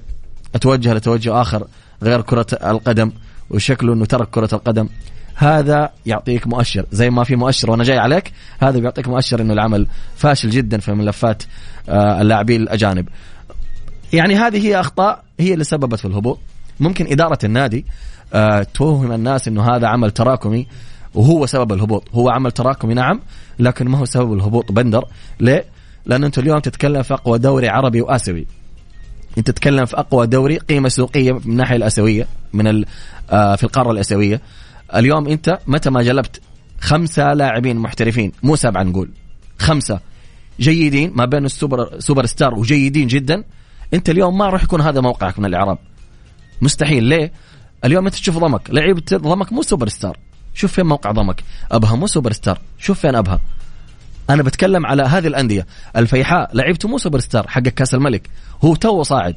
أتوجه 0.55 0.95
لتوجه 0.95 1.41
آخر 1.41 1.67
غير 2.03 2.21
كرة 2.21 2.47
القدم 2.65 3.13
وشكله 3.51 3.93
إنه 3.93 4.05
ترك 4.05 4.31
كرة 4.31 4.49
القدم. 4.53 4.89
هذا 5.35 5.91
يعطيك 6.07 6.47
مؤشر 6.47 6.87
زي 6.93 7.11
ما 7.11 7.25
في 7.25 7.37
مؤشر 7.37 7.71
وأنا 7.71 7.85
جاي 7.85 7.99
عليك 7.99 8.33
هذا 8.61 8.79
بيعطيك 8.79 9.09
مؤشر 9.09 9.41
إنه 9.41 9.53
العمل 9.53 9.87
فاشل 10.17 10.51
جدا 10.51 10.79
في 10.79 10.93
ملفات 10.93 11.43
آه، 11.89 12.21
اللاعبين 12.21 12.63
الأجانب. 12.63 13.09
يعني 14.13 14.35
هذه 14.35 14.67
هي 14.67 14.81
أخطاء 14.81 15.23
هي 15.41 15.53
اللي 15.53 15.65
سببت 15.65 15.99
في 15.99 16.05
الهبوط. 16.05 16.39
ممكن 16.81 17.07
إدارة 17.11 17.39
النادي 17.45 17.85
آه، 18.35 18.67
توهم 18.75 19.13
الناس 19.13 19.49
إنه 19.49 19.77
هذا 19.77 19.87
عمل 19.87 20.11
تراكمي 20.11 20.67
وهو 21.15 21.47
سبب 21.47 21.73
الهبوط. 21.73 22.09
هو 22.13 22.31
عمل 22.31 22.53
تراكمي 22.53 22.95
نعم 22.95 23.21
لكن 23.59 23.89
ما 23.89 23.99
هو 23.99 24.05
سبب 24.05 24.33
الهبوط 24.33 24.73
بندر؟ 24.73 25.05
ليه؟ 25.41 25.65
لأن 26.07 26.25
أنت 26.25 26.39
اليوم 26.39 26.59
تتكلم 26.59 27.03
في 27.03 27.15
أقوى 27.15 27.39
دوري 27.39 27.69
عربي 27.69 28.01
وآسيوي. 28.01 28.47
انت 29.39 29.51
تتكلم 29.51 29.85
في 29.85 29.99
أقوى 29.99 30.27
دوري 30.27 30.59
قيمة 30.59 30.89
سوقية 30.89 31.33
من 31.33 31.41
الناحية 31.47 31.77
الآسيوية 31.77 32.27
من 32.53 32.85
آه، 33.31 33.57
في 33.57 33.65
القارة 33.65 33.91
الآسيوية. 33.91 34.41
اليوم 34.95 35.29
أنت 35.29 35.59
متى 35.67 35.91
ما 35.91 36.03
جلبت 36.03 36.41
خمسة 36.81 37.35
لاعبين 37.35 37.77
محترفين 37.77 38.33
مو 38.43 38.57
سبعة 38.57 38.83
نقول 38.83 39.11
خمسة 39.59 40.01
جيدين 40.61 41.13
ما 41.15 41.25
بين 41.25 41.45
ال 41.45 41.54
super 41.54 41.99
super 41.99 42.27
star 42.27 42.55
وجيدين 42.55 43.07
جدا 43.07 43.45
أنت 43.95 44.11
اليوم 44.11 44.39
ما 44.39 44.47
راح 44.47 44.63
يكون 44.65 44.81
هذا 44.81 45.01
موقعك 45.01 45.39
من 45.39 45.45
الإعراب. 45.45 45.79
مستحيل. 46.63 47.05
ليه؟ 47.05 47.33
اليوم 47.85 48.07
أنت 48.07 48.15
تشوف 48.15 48.39
ضمك. 48.39 48.71
لعيبة 48.71 49.03
ضمك 49.13 49.53
مو 49.53 49.63
super 49.63 49.89
star 49.89 50.17
شوف 50.55 50.73
فين 50.73 50.87
موقع 50.87 51.11
ضمك. 51.11 51.45
أبها 51.73 51.97
مو 51.97 52.07
super 52.07 52.33
star 52.33 52.59
شوف 52.79 53.01
فين 53.01 53.15
أبها. 53.15 53.41
أنا 54.31 54.43
بتكلم 54.43 54.87
على 54.87 55.03
هذه 55.03 55.27
الأندية. 55.27 55.67
الفيحاء 55.97 56.51
لعيبته 56.57 56.89
مو 56.89 56.99
super 56.99 57.19
star 57.19 57.49
حق 57.49 57.61
كأس 57.63 57.95
الملك. 57.95 58.31
هو 58.65 58.75
تو 58.75 59.03
صاعد. 59.03 59.35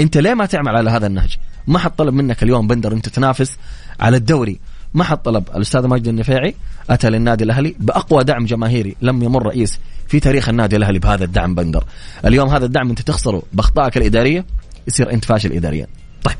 أنت 0.00 0.16
ليه 0.16 0.34
ما 0.34 0.46
تعمل 0.46 0.76
على 0.76 0.90
هذا 0.90 1.06
النهج؟ 1.06 1.36
ما 1.66 1.78
حد 1.78 1.90
طلب 1.90 2.14
منك 2.14 2.42
اليوم 2.42 2.66
بندر 2.66 2.92
أنت 2.92 3.08
تنافس 3.08 3.56
على 4.00 4.16
الدوري. 4.16 4.58
ما 4.94 5.04
حد 5.04 5.16
طلب. 5.16 5.44
الأستاذ 5.56 5.86
ماجد 5.86 6.08
النفيعي 6.08 6.54
أتى 6.90 7.10
للنادي 7.10 7.44
الأهلي 7.44 7.74
بأقوى 7.78 8.24
دعم 8.24 8.44
جماهيري 8.44 8.96
لم 9.02 9.22
يمر 9.22 9.46
رئيس 9.46 9.78
في 10.08 10.20
تاريخ 10.20 10.48
النادي 10.48 10.76
الأهلي 10.76 10.98
بهذا 10.98 11.24
الدعم 11.24 11.54
بندر. 11.54 11.84
اليوم 12.24 12.48
هذا 12.48 12.64
الدعم 12.64 12.88
أنت 12.88 13.00
تخسره. 13.00 13.42
بأخطائك 13.52 13.96
الإدارية 13.96 14.44
يصير 14.88 15.12
أنت 15.12 15.24
فاشل 15.24 15.52
إداريا. 15.52 15.86
طيب. 16.24 16.36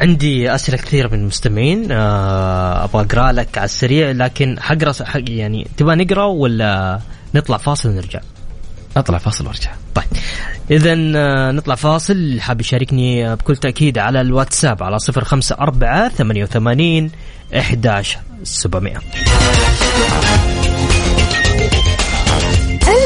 عندي 0.00 0.54
أسئلة 0.54 0.78
كثير 0.78 1.08
من 1.12 1.18
المستمعين. 1.18 1.92
آه، 1.92 2.84
أبغى 2.84 3.02
أقرأ 3.02 3.32
لك 3.32 3.58
على 3.58 3.64
السريع 3.64 4.10
لكن 4.10 4.60
حقرا 4.60 4.92
حق 5.04 5.22
يعني 5.28 5.66
تبغى 5.76 5.96
نقرأ 5.96 6.24
ولا 6.24 7.00
نطلع 7.34 7.56
فاصل 7.56 7.88
ونرجع؟ 7.88 8.20
اطلع 8.96 9.18
فاصل 9.18 9.46
وارجع 9.46 9.70
طيب. 9.94 10.04
اذا 10.70 10.92
آه، 11.16 11.50
نطلع 11.50 11.74
فاصل. 11.74 12.40
حاب 12.40 12.60
يشاركني 12.60 13.36
بكل 13.36 13.56
تأكيد 13.56 13.98
على 13.98 14.20
الواتساب 14.20 14.82
على 14.82 14.96
054 15.10 16.08
88 16.08 17.10
11 17.54 18.18
700 18.42 18.98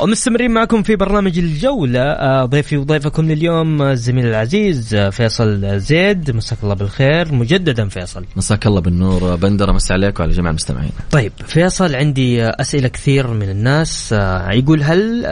ومستمرين 0.00 0.50
معكم 0.50 0.82
في 0.82 0.96
برنامج 0.96 1.38
الجولة 1.38 2.00
آه، 2.00 2.44
ضيفي 2.44 2.76
وضيفكم 2.76 3.30
لليوم 3.30 3.82
الزميل 3.82 4.26
العزيز 4.26 4.94
آه، 4.94 5.10
فيصل 5.10 5.80
زيد. 5.80 6.30
مساك 6.30 6.58
الله 6.62 6.74
بالخير. 6.74 7.34
مجددا 7.34 7.88
فيصل. 7.88 8.24
مساك 8.36 8.66
الله 8.66 8.80
بالنور 8.80 9.36
بندر 9.36 9.72
مسا 9.72 9.92
عليك 9.92 10.20
وعلى 10.20 10.32
جميع 10.32 10.50
المستمعين. 10.50 10.90
طيب 11.10 11.32
فيصل 11.46 11.94
عندي 11.94 12.44
أسئلة 12.44 12.88
كثير 12.88 13.26
من 13.26 13.48
الناس 13.48 14.12
آه، 14.12 14.52
يقول 14.52 14.82
هل 14.82 15.24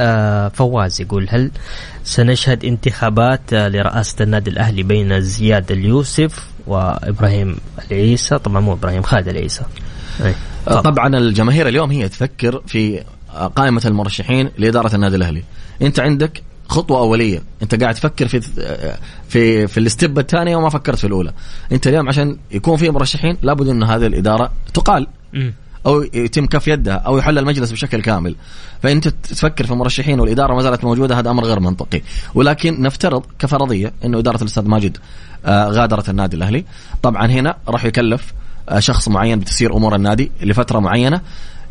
فواز 0.55 1.01
يقول 1.01 1.27
هل 1.31 1.51
سنشهد 2.05 2.65
انتخابات 2.65 3.55
لرئاسة 3.55 4.17
النادي 4.21 4.51
الأهلي 4.51 4.83
بين 4.83 5.21
زياد 5.21 5.73
اليوسف 5.73 6.47
وإبراهيم 6.67 7.57
العيسى؟ 7.91 8.39
طبعا 8.39 8.61
مو 8.61 8.73
إبراهيم 8.73 9.03
خالد 9.03 9.29
العيسى. 9.29 9.63
طبعا 10.67 11.19
الجماهير 11.19 11.69
اليوم 11.69 11.91
هي 11.91 12.09
تفكر 12.09 12.63
في 12.67 13.03
قائمة 13.37 13.83
المرشحين 13.85 14.51
لإدارة 14.59 14.95
النادي 14.95 15.17
الأهلي. 15.17 15.43
أنت 15.83 16.01
عندك 16.01 16.43
خطوة 16.69 16.99
أولية. 16.99 17.43
أنت 17.63 17.83
قاعد 17.83 17.95
تفكر 17.95 18.29
في 18.29 18.41
في 19.29 19.67
في 19.67 19.81
الاستب 19.81 20.19
الثانية 20.19 20.57
وما 20.57 20.69
فكرت 20.69 20.99
في 20.99 21.07
الأولى. 21.07 21.33
أنت 21.73 21.87
اليوم 21.87 22.09
عشان 22.09 22.37
يكون 22.51 22.77
في 22.77 22.91
مرشحين 22.91 23.37
لابد 23.43 23.69
أن 23.69 23.83
هذه 23.83 24.07
الإدارة 24.07 24.53
تقال. 24.75 25.07
أو 25.87 26.03
يتم 26.03 26.47
كف 26.47 26.69
يدها. 26.69 26.95
أو 26.95 27.19
يحل 27.19 27.39
المجلس 27.39 27.73
بشكل 27.73 28.03
كامل. 28.03 28.37
فأنت 28.83 29.09
تفكر 29.09 29.67
في 29.67 29.75
مرشحين 29.75 30.21
والإدارة 30.21 30.55
ما 30.55 30.63
زالت 30.63 30.85
موجودة 30.85 31.19
هذا 31.19 31.31
أمر 31.31 31.45
غير 31.45 31.61
منطقي. 31.61 32.03
ولكن 32.35 32.83
نفترض 32.83 33.23
كفرضية 33.39 33.93
انه 34.05 34.19
إدارة 34.19 34.43
الأستاذ 34.43 34.69
ماجد 34.69 34.99
آه، 35.47 35.69
غادرت 35.69 36.09
النادي 36.09 36.37
الأهلي. 36.37 36.65
طبعا 37.03 37.27
هنا 37.27 37.57
راح 37.69 37.85
يكلف 37.85 38.33
آه، 38.69 38.79
شخص 38.79 39.09
معين 39.09 39.39
بتسير 39.39 39.77
أمور 39.77 39.95
النادي 39.95 40.33
لفترة 40.43 40.79
معينة 40.79 41.21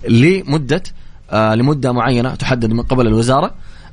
لمدة 0.09 0.83
لمدة 1.33 1.91
معينة 1.91 2.35
تحدد 2.35 2.73
من 2.73 2.81
قبل 2.81 3.07
الوزارة. 3.07 3.51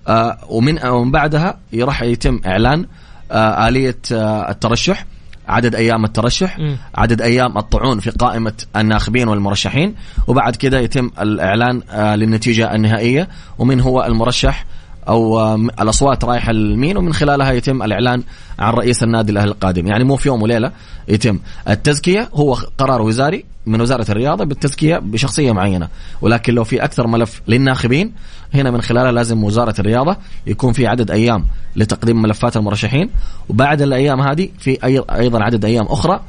آه 0.09 0.39
ومن 0.49 0.79
آه 0.79 0.93
ومن 0.93 1.11
بعدها 1.11 1.59
راح 1.75 2.03
يتم 2.03 2.41
إعلان 2.47 2.87
آه 3.33 3.69
آلية 3.69 3.99
آه 4.13 4.51
الترشح 4.51 5.07
عدد 5.49 5.75
أيام 5.75 6.05
الترشح 6.05 6.59
م. 6.59 6.77
عدد 6.95 7.23
أيام 7.23 7.59
الطعون 7.59 8.01
في 8.01 8.11
قائمة 8.11 8.53
الناخبين 8.77 9.29
والمرشحين 9.29 9.95
وبعد 10.27 10.57
كده 10.57 10.79
يتم 10.81 11.11
الإعلان 11.21 11.83
آه 11.91 12.17
للنتيجة 12.17 12.75
النهائية. 12.75 13.29
ومن 13.59 13.81
هو 13.81 14.05
المرشح؟ 14.05 14.65
أو 15.09 15.55
الأصوات 15.55 16.25
رايحة 16.25 16.53
لمين 16.53 16.97
ومن 16.97 17.13
خلالها 17.13 17.53
يتم 17.53 17.83
الإعلان 17.83 18.23
عن 18.59 18.73
رئيس 18.73 19.03
النادي 19.03 19.33
الأهلي 19.33 19.51
القادم. 19.51 19.87
يعني 19.87 20.05
مو 20.05 20.17
في 20.17 20.29
يوم 20.29 20.43
وليلة 20.43 20.73
يتم. 21.09 21.39
التزكية 21.69 22.29
هو 22.35 22.55
قرار 22.79 23.03
وزاري 23.03 23.45
من 23.67 23.81
وزارة 23.81 24.11
الرياضة 24.11 24.45
بالتزكية 24.45 24.99
بشخصية 24.99 25.53
معينة. 25.53 25.89
ولكن 26.21 26.55
لو 26.55 26.65
في 26.65 26.85
أكثر 26.85 27.07
ملف 27.07 27.43
للناخبين 27.49 28.13
هنا 28.55 28.71
من 28.71 28.83
خلالها 28.83 29.13
لازم 29.13 29.45
وزارة 29.45 29.75
الرياضة 29.79 30.17
يكون 30.47 30.73
في 30.73 30.87
عدد 30.87 31.11
أيام 31.11 31.47
لتقديم 31.77 32.23
ملفات 32.23 32.57
المرشحين. 32.57 33.11
وبعد 33.49 33.83
الأيام 33.83 34.21
هذه 34.21 34.49
في 34.59 34.79
أيضا 35.15 35.43
عدد 35.43 35.65
أيام 35.65 35.87
أخرى 35.87 36.21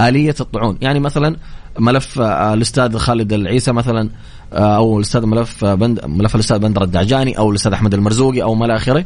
آلية 0.00 0.34
الطعون. 0.40 0.78
يعني 0.80 1.00
مثلا 1.00 1.36
ملف 1.78 2.20
آه، 2.20 2.54
الأستاذ 2.54 2.96
خالد 2.96 3.32
العيسى 3.32 3.72
مثلا 3.72 4.08
أو 4.52 4.96
الأستاذ 4.96 5.26
ملف 5.26 5.64
آه، 5.64 5.74
بند 5.74 6.04
ملف 6.04 6.34
الأستاذ 6.34 6.58
بندر 6.58 6.82
الدعجاني 6.82 7.38
أو 7.38 7.50
الأستاذ 7.50 7.72
أحمد 7.72 7.94
المرزوقي 7.94 8.42
أو 8.42 8.54
ما 8.54 8.66
إلى 8.66 8.76
آخره. 8.76 9.04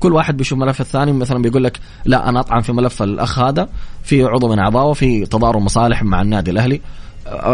كل 0.00 0.12
واحد 0.12 0.36
بيشوف 0.36 0.58
ملف 0.58 0.80
الثاني 0.80 1.12
مثلا 1.12 1.42
بيقول 1.42 1.64
لك 1.64 1.80
لا 2.04 2.28
أنا 2.28 2.40
أطعن 2.40 2.60
في 2.60 2.72
ملف 2.72 3.02
الأخ 3.02 3.38
هذا 3.38 3.68
في 4.02 4.24
عضو 4.24 4.48
من 4.48 4.58
أعضائه 4.58 4.92
في 4.92 5.26
تضارب 5.26 5.62
مصالح 5.62 6.02
مع 6.02 6.22
النادي 6.22 6.50
الأهلي. 6.50 6.80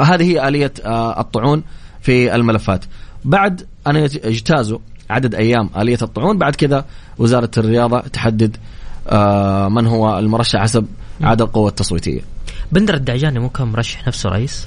هذه 0.02 0.23
هي 0.23 0.49
آلية 0.49 0.73
الطعون 1.19 1.62
في 2.00 2.35
الملفات. 2.35 2.85
بعد 3.25 3.66
ان 3.87 3.97
يجتازوا 3.97 4.78
عدد 5.11 5.35
أيام 5.35 5.71
آلية 5.76 5.99
الطعون. 6.02 6.38
بعد 6.38 6.55
كذا 6.57 6.85
وزارة 7.19 7.50
الرياضة 7.59 8.00
تحدد 8.00 8.57
من 9.71 9.87
هو 9.87 10.19
المرشح 10.19 10.61
حسب 10.61 10.87
عدد 11.21 11.43
القوى 11.43 11.69
التصويتية. 11.69 12.21
بندر 12.73 12.95
الدعجاني 12.95 13.38
مو 13.38 13.49
كان 13.49 13.66
مرشح 13.66 14.07
نفسه 14.07 14.31
رئيس؟ 14.31 14.66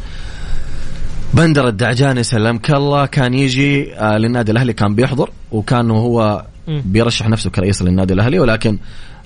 بندر 1.34 1.68
الدعجاني 1.68 2.24
سلمك 2.24 2.72
الله. 2.72 3.06
كان 3.06 3.34
يجي 3.34 3.96
آه 3.96 4.18
للنادي 4.18 4.52
الأهلي 4.52 4.74
كان 4.74 4.96
بيحضر 4.96 5.30
وكان 5.52 5.92
هو 5.92 6.46
بيرشح 6.68 7.30
نفسه 7.30 7.50
كرئيس 7.50 7.82
للنادي 7.82 8.14
الأهلي 8.14 8.40
ولكن 8.40 8.78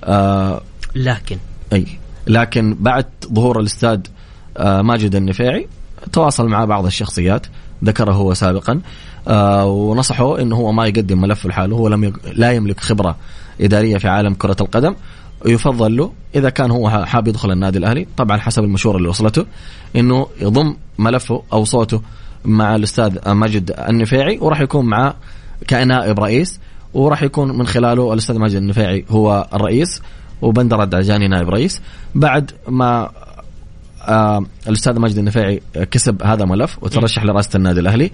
آه 0.03 0.62
لكن. 0.95 1.38
أي 1.74 1.86
لكن 2.27 2.77
بعد 2.79 3.05
ظهور 3.33 3.60
الأستاذ 3.60 4.00
آه 4.57 4.81
ماجد 4.81 5.15
النفيعي 5.15 5.67
تواصل 6.13 6.48
مع 6.48 6.65
بعض 6.65 6.86
الشخصيات 6.86 7.48
ذكره 7.83 8.12
هو 8.12 8.33
سابقا 8.33 8.81
آه 9.27 9.65
ونصحه 9.65 10.41
انه 10.41 10.55
هو 10.55 10.72
ما 10.72 10.88
يقدم 10.88 11.22
ملف 11.22 11.45
لحاله 11.45 11.75
هو 11.75 11.88
لم. 11.88 12.13
لا 12.33 12.51
يملك 12.51 12.79
خبرة 12.79 13.15
إدارية 13.62 13.98
في 13.98 14.07
عالم 14.07 14.33
كرة 14.33 14.57
القدم. 14.62 14.95
يفضل 15.45 15.97
له 15.97 16.12
إذا 16.35 16.50
كان 16.50 16.71
هو 16.71 16.89
حاب 16.89 17.27
يدخل 17.27 17.51
النادي 17.51 17.77
الأهلي. 17.77 18.07
طبعا 18.17 18.38
حسب 18.38 18.63
المشوره 18.63 18.97
اللي 18.97 19.09
وصلته 19.09 19.45
إنه 19.95 20.27
يضم 20.41 20.75
ملفه 21.00 21.43
أو 21.53 21.63
صوته 21.65 22.01
مع 22.45 22.75
الأستاذ 22.75 23.29
ماجد 23.29 23.71
النفيعي 23.89 24.38
وراح 24.41 24.62
يكون 24.62 24.85
معاه 24.85 25.13
كنائب 25.69 26.19
رئيس 26.19 26.59
وراح 26.93 27.23
يكون 27.23 27.57
من 27.57 27.67
خلاله 27.67 28.13
الأستاذ 28.13 28.38
ماجد 28.38 28.55
النفيعي 28.55 29.05
هو 29.09 29.47
الرئيس 29.53 30.01
وبندر 30.41 30.83
الدعجاني 30.83 31.27
نائب 31.27 31.50
رئيس. 31.50 31.81
بعد 32.15 32.51
ما 32.67 33.09
آه 34.07 34.45
الأستاذ 34.67 35.00
ماجد 35.00 35.17
النفيعي 35.17 35.62
كسب 35.91 36.23
هذا 36.23 36.43
الملف 36.43 36.77
وترشح 36.81 37.23
لرئاسة 37.23 37.57
النادي 37.57 37.79
الأهلي 37.79 38.12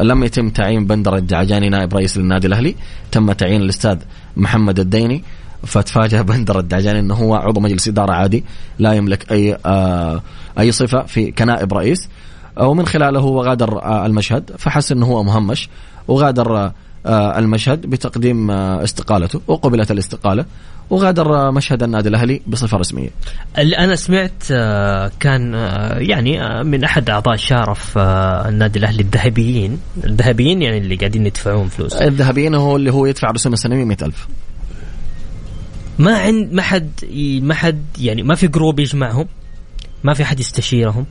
لم 0.00 0.24
يتم 0.24 0.50
تعيين 0.50 0.86
بندر 0.86 1.16
الدعجاني 1.16 1.68
نائب 1.68 1.94
رئيس 1.94 2.18
للنادي 2.18 2.46
الأهلي. 2.46 2.74
تم 3.12 3.32
تعيين 3.32 3.62
الأستاذ 3.62 3.98
محمد 4.36 4.80
الديني. 4.80 5.24
فتفاجأ 5.66 6.22
بندر 6.22 6.58
الدعجاني 6.58 6.98
إنه 6.98 7.14
هو 7.14 7.34
عضو 7.34 7.60
مجلس 7.60 7.88
إدارة 7.88 8.12
عادي 8.12 8.44
لا 8.78 8.92
يملك 8.92 9.32
أي 9.32 9.58
آه 9.66 10.22
أي 10.58 10.72
صفة 10.72 11.02
في 11.02 11.30
كنائب 11.30 11.74
رئيس 11.74 12.08
ومن 12.56 12.86
خلاله 12.86 13.20
هو 13.20 13.42
غادر 13.42 13.82
آه 13.82 14.06
المشهد 14.06 14.50
فحس 14.58 14.92
إنه 14.92 15.06
هو 15.06 15.22
مهمش 15.22 15.68
وغادر 16.08 16.70
آه 17.06 17.38
المشهد 17.38 17.80
بتقديم 17.80 18.50
آه 18.50 18.84
استقالته 18.84 19.40
وقبلت 19.46 19.90
الاستقالة 19.90 20.44
وغادر 20.90 21.50
مشهد 21.50 21.82
النادي 21.82 22.08
الأهلي 22.08 22.40
بصفة 22.46 22.76
رسمية. 22.76 23.08
اللي 23.58 23.78
أنا 23.78 23.96
سمعت 23.96 24.42
آه، 24.50 25.10
كان 25.20 25.54
آه، 25.54 25.98
يعني 25.98 26.42
آه، 26.42 26.62
من 26.62 26.84
أحد 26.84 27.10
أعضاء 27.10 27.36
شارف 27.36 27.98
النادي 27.98 28.78
الأهلي 28.78 29.02
الذهبيين، 29.02 29.78
الذهبيين 30.04 30.62
يعني 30.62 30.78
اللي 30.78 30.96
قاعدين 30.96 31.26
يدفعون 31.26 31.68
فلوس. 31.68 31.94
الذهبيين 31.94 32.54
هو 32.54 32.76
اللي 32.76 32.92
هو 32.92 33.06
يدفع 33.06 33.30
رسوم 33.30 33.52
السنويه 33.52 33.84
100000 33.84 34.28
ما 35.98 36.18
عند 36.18 36.52
ما 36.52 36.62
حد 36.62 36.90
ما 37.42 37.54
حد 37.54 37.84
يعني 37.98 38.22
ما 38.22 38.34
في 38.34 38.48
جروب 38.48 38.80
يجمعهم 38.80 39.26
ما 40.04 40.14
في 40.14 40.24
حد 40.24 40.40
يستشيرهم 40.40 41.06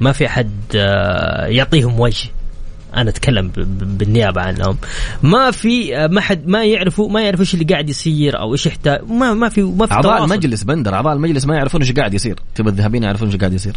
ما 0.00 0.12
في 0.12 0.28
حد 0.28 0.74
يعطيهم 1.48 2.00
وجه. 2.00 2.28
أنا 2.96 3.10
أتكلم 3.10 3.48
بالنيابة 3.98 4.40
عنهم. 4.40 4.76
ما 5.22 5.50
في 5.50 6.08
ما 6.08 6.20
حد 6.20 6.48
ما 6.48 6.64
يعرفوا 6.64 7.10
ما 7.10 7.22
يعرفوا 7.22 7.40
إيش 7.40 7.54
اللي 7.54 7.64
قاعد 7.64 7.88
يصير 7.88 8.38
أو 8.38 8.52
إيش 8.52 8.66
يحتاج. 8.66 9.00
ما 9.10 9.34
ما 9.34 9.48
في 9.48 9.62
ما 9.62 9.86
في 9.86 9.92
أعضاء 9.92 10.18
تواصل. 10.18 10.32
المجلس 10.32 10.62
بندر 10.62 10.94
أعضاء 10.94 11.12
المجلس 11.12 11.44
ما 11.44 11.54
يعرفون 11.54 11.80
إيش 11.80 11.92
قاعد 11.92 12.14
يصير. 12.14 12.40
تبى 12.54 12.70
الذهبيين 12.70 13.02
يعرفون 13.02 13.28
إيش 13.28 13.36
قاعد 13.36 13.52
يصير. 13.52 13.76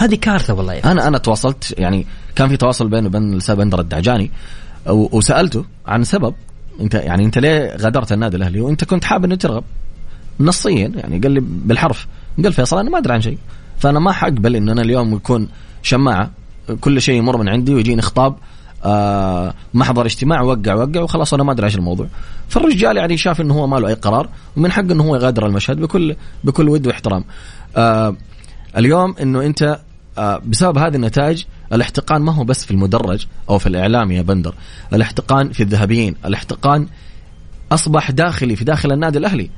هذه 0.00 0.14
كارثة 0.14 0.54
والله 0.54 0.72
يعني. 0.72 0.92
أنا 0.92 1.08
أنا 1.08 1.18
تواصلت 1.18 1.74
يعني 1.78 2.06
كان 2.36 2.48
في 2.48 2.56
تواصل 2.56 2.88
بينه 2.88 3.06
وبين 3.06 3.32
الاستاذ 3.32 3.56
بندر 3.56 3.80
الدعجاني 3.80 4.30
وسألته 4.86 5.64
عن 5.86 6.04
سبب 6.04 6.34
انت 6.80 6.94
يعني 6.94 7.24
انت 7.24 7.38
ليه 7.38 7.76
غادرت 7.76 8.12
النادي 8.12 8.36
الاهلي؟ 8.36 8.60
وانت 8.60 8.84
كنت 8.84 9.04
حابب 9.04 9.24
انه 9.24 9.34
ترغب. 9.34 9.64
نصيا 10.40 10.92
يعني 10.96 11.18
قال 11.18 11.32
لي 11.32 11.40
بالحرف. 11.40 12.06
قال 12.42 12.52
فيصل 12.52 12.78
أنا 12.78 12.90
ما 12.90 12.98
أدري 12.98 13.14
عن 13.14 13.20
شيء. 13.20 13.38
فأنا 13.78 13.98
ما 13.98 14.12
حقبل 14.12 14.56
إن 14.56 14.68
أنا 14.68 14.82
اليوم 14.82 15.14
يكون 15.14 15.48
شماعة 15.82 16.30
كل 16.80 17.02
شيء 17.02 17.14
يمر 17.14 17.36
من 17.36 17.48
عندي 17.48 17.74
ويجيني 17.74 18.02
خطاب 18.02 18.36
آه 18.84 19.54
محضر 19.74 20.06
اجتماع 20.06 20.42
وقع 20.42 20.74
وقع 20.74 21.00
وخلاص 21.00 21.34
أنا 21.34 21.42
ما 21.42 21.52
أدري 21.52 21.66
إيش 21.66 21.76
الموضوع. 21.76 22.06
فالرجال 22.48 22.96
يعني 22.96 23.16
شاف 23.16 23.40
إنه 23.40 23.54
هو 23.54 23.66
ما 23.66 23.76
له 23.76 23.88
أي 23.88 23.94
قرار 23.94 24.28
ومن 24.56 24.72
حقه 24.72 24.92
إنه 24.92 25.04
هو 25.04 25.16
يغادر 25.16 25.46
المشهد 25.46 25.80
بكل 25.80 26.16
بكل 26.44 26.68
ود 26.68 26.86
واحترام. 26.86 27.24
آه 27.76 28.16
اليوم 28.76 29.14
إنه 29.22 29.46
أنت 29.46 29.80
آه 30.18 30.42
بسبب 30.46 30.78
هذه 30.78 30.96
النتائج 30.96 31.44
الاحتقان 31.72 32.22
ما 32.22 32.32
هو 32.34 32.44
بس 32.44 32.64
في 32.64 32.70
المدرج 32.70 33.26
أو 33.50 33.58
في 33.58 33.66
الإعلام 33.66 34.12
يا 34.12 34.22
بندر. 34.22 34.54
الاحتقان 34.92 35.52
في 35.52 35.62
الذهبيين. 35.62 36.16
الاحتقان 36.24 36.88
أصبح 37.72 38.10
داخلي 38.10 38.56
في 38.56 38.64
داخل 38.64 38.92
النادي 38.92 39.18
الأهلي. 39.18 39.50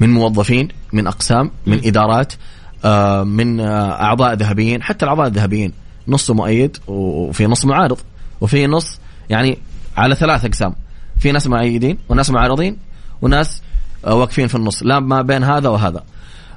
من 0.00 0.10
موظفين 0.10 0.68
من 0.92 1.06
أقسام 1.06 1.50
من 1.66 1.80
إدارات 1.84 2.32
آه 2.84 3.24
من 3.24 3.60
آه 3.60 4.02
أعضاء 4.02 4.34
ذهبيين 4.34 4.82
حتى 4.82 5.04
الأعضاء 5.04 5.26
الذهبيين. 5.26 5.72
نص 6.08 6.30
مؤيد 6.30 6.76
وفي 6.86 7.46
نص 7.46 7.64
معارض. 7.64 7.98
وفي 8.40 8.66
نص 8.66 8.98
يعني 9.30 9.58
على 9.96 10.14
ثلاث 10.14 10.44
أقسام. 10.44 10.74
في 11.18 11.32
ناس 11.32 11.46
مؤيدين 11.46 11.98
وناس 12.08 12.30
معارضين 12.30 12.76
وناس 13.22 13.62
آه، 14.06 14.14
واقفين 14.14 14.46
في 14.46 14.54
النص. 14.54 14.82
لا 14.82 15.00
ما 15.00 15.22
بين 15.22 15.44
هذا 15.44 15.68
وهذا. 15.68 16.04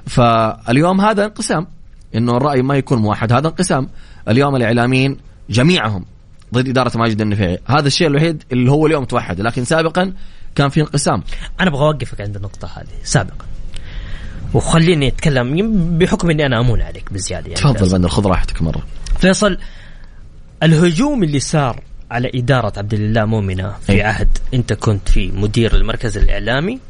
فاليوم 0.06 1.00
هذا 1.00 1.24
انقسام. 1.24 1.66
إنه 2.14 2.36
الرأي 2.36 2.62
ما 2.62 2.76
يكون 2.76 2.98
موحد. 2.98 3.32
هذا 3.32 3.48
انقسام. 3.48 3.88
اليوم 4.28 4.56
الإعلاميين 4.56 5.16
جميعهم 5.50 6.04
ضد 6.54 6.68
إدارة 6.68 6.98
ماجد 6.98 7.20
النفيعي. 7.20 7.58
هذا 7.66 7.86
الشيء 7.86 8.06
الوحيد 8.06 8.42
اللي 8.52 8.70
هو 8.70 8.86
اليوم 8.86 9.04
توحد. 9.04 9.40
لكن 9.40 9.64
سابقا 9.64 10.12
كان 10.54 10.68
في 10.68 10.80
انقسام. 10.80 11.22
أنا 11.60 11.70
أبغى 11.70 11.82
أوقفك 11.82 12.20
عند 12.20 12.36
النقطة 12.36 12.68
هذه. 12.76 13.04
سابقا. 13.04 13.46
وخليني 14.54 15.08
أتكلم. 15.08 15.98
بحكم 15.98 16.30
إني 16.30 16.46
أنا 16.46 16.60
أمون 16.60 16.82
عليك 16.82 17.12
بزيادة 17.12 17.50
يعني. 17.50 17.74
تفضل 17.74 17.92
بندر 17.92 18.08
خذ 18.08 18.26
راحتك 18.26 18.62
مرة. 18.62 18.82
فيصل 19.18 19.58
الهجوم 20.62 21.22
اللي 21.22 21.40
صار 21.40 21.80
على 22.10 22.30
إدارة 22.34 22.72
عبد 22.78 22.94
الله 22.94 23.24
مؤمنة 23.24 23.74
في 23.86 23.92
أي. 23.92 24.02
عهد 24.02 24.38
أنت 24.54 24.72
كنت 24.72 25.08
في 25.08 25.30
مدير 25.30 25.76
المركز 25.76 26.18
الإعلامي 26.18 26.80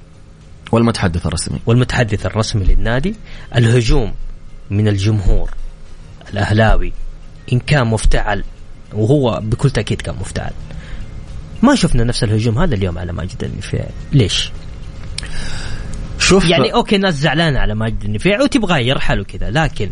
والمتحدث 0.73 1.27
الرسمي. 1.27 1.59
والمتحدث 1.67 2.27
الرسمي 2.27 2.65
للنادي 2.65 3.15
الهجوم 3.57 4.13
من 4.75 4.89
الجمهور 4.89 5.51
الأهلاوي 6.33 6.93
إن 7.53 7.59
كان 7.59 7.87
مفتعل 7.87 8.45
وهو 8.93 9.41
بكل 9.43 9.71
تأكيد 9.71 10.03
كان 10.03 10.15
مفتعل. 10.21 10.53
ما 11.63 11.75
شفنا 11.75 12.05
نفس 12.05 12.25
الهجوم 12.25 12.59
هذا 12.59 12.75
اليوم 12.75 12.99
على 12.99 13.13
ماجد 13.13 13.45
النفيعي 13.45 13.89
ليش؟ 14.13 14.53
شوف 16.19 16.45
يعني 16.45 16.75
okay 16.75 16.99
ناس 16.99 17.15
زعلانة 17.15 17.59
على 17.59 17.75
ماجد 17.75 18.05
النفيعي 18.05 18.43
وتبغاه 18.43 18.79
يرحل 18.79 19.21
وكذا 19.21 19.51
لكن 19.51 19.91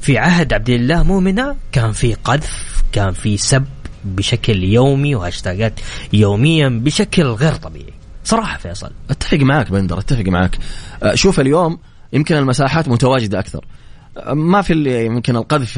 في 0.00 0.18
عهد 0.18 0.52
عبد 0.52 0.70
الله 0.70 1.02
مؤمنة 1.02 1.56
كان 1.72 1.92
في 1.92 2.14
قذف 2.14 2.82
كان 2.92 3.12
في 3.12 3.36
سب 3.36 3.64
بشكل 4.04 4.64
يومي 4.64 5.14
وهاشتاجات 5.14 5.80
يوميا 6.12 6.68
بشكل 6.68 7.22
غير 7.22 7.54
طبيعي. 7.54 7.92
صراحة 8.24 8.58
فيصل. 8.58 8.90
أتفق 9.10 9.38
معك 9.38 9.70
بندر 9.70 9.98
أتفق 9.98 10.24
معك. 10.24 10.58
أه، 11.02 11.14
شوف 11.14 11.40
اليوم 11.40 11.78
يمكن 12.12 12.36
المساحات 12.36 12.88
متواجدة 12.88 13.38
أكثر. 13.38 13.58
أه، 13.58 13.81
ما 14.32 14.62
في 14.62 15.04
يمكن 15.06 15.36
القذف 15.36 15.72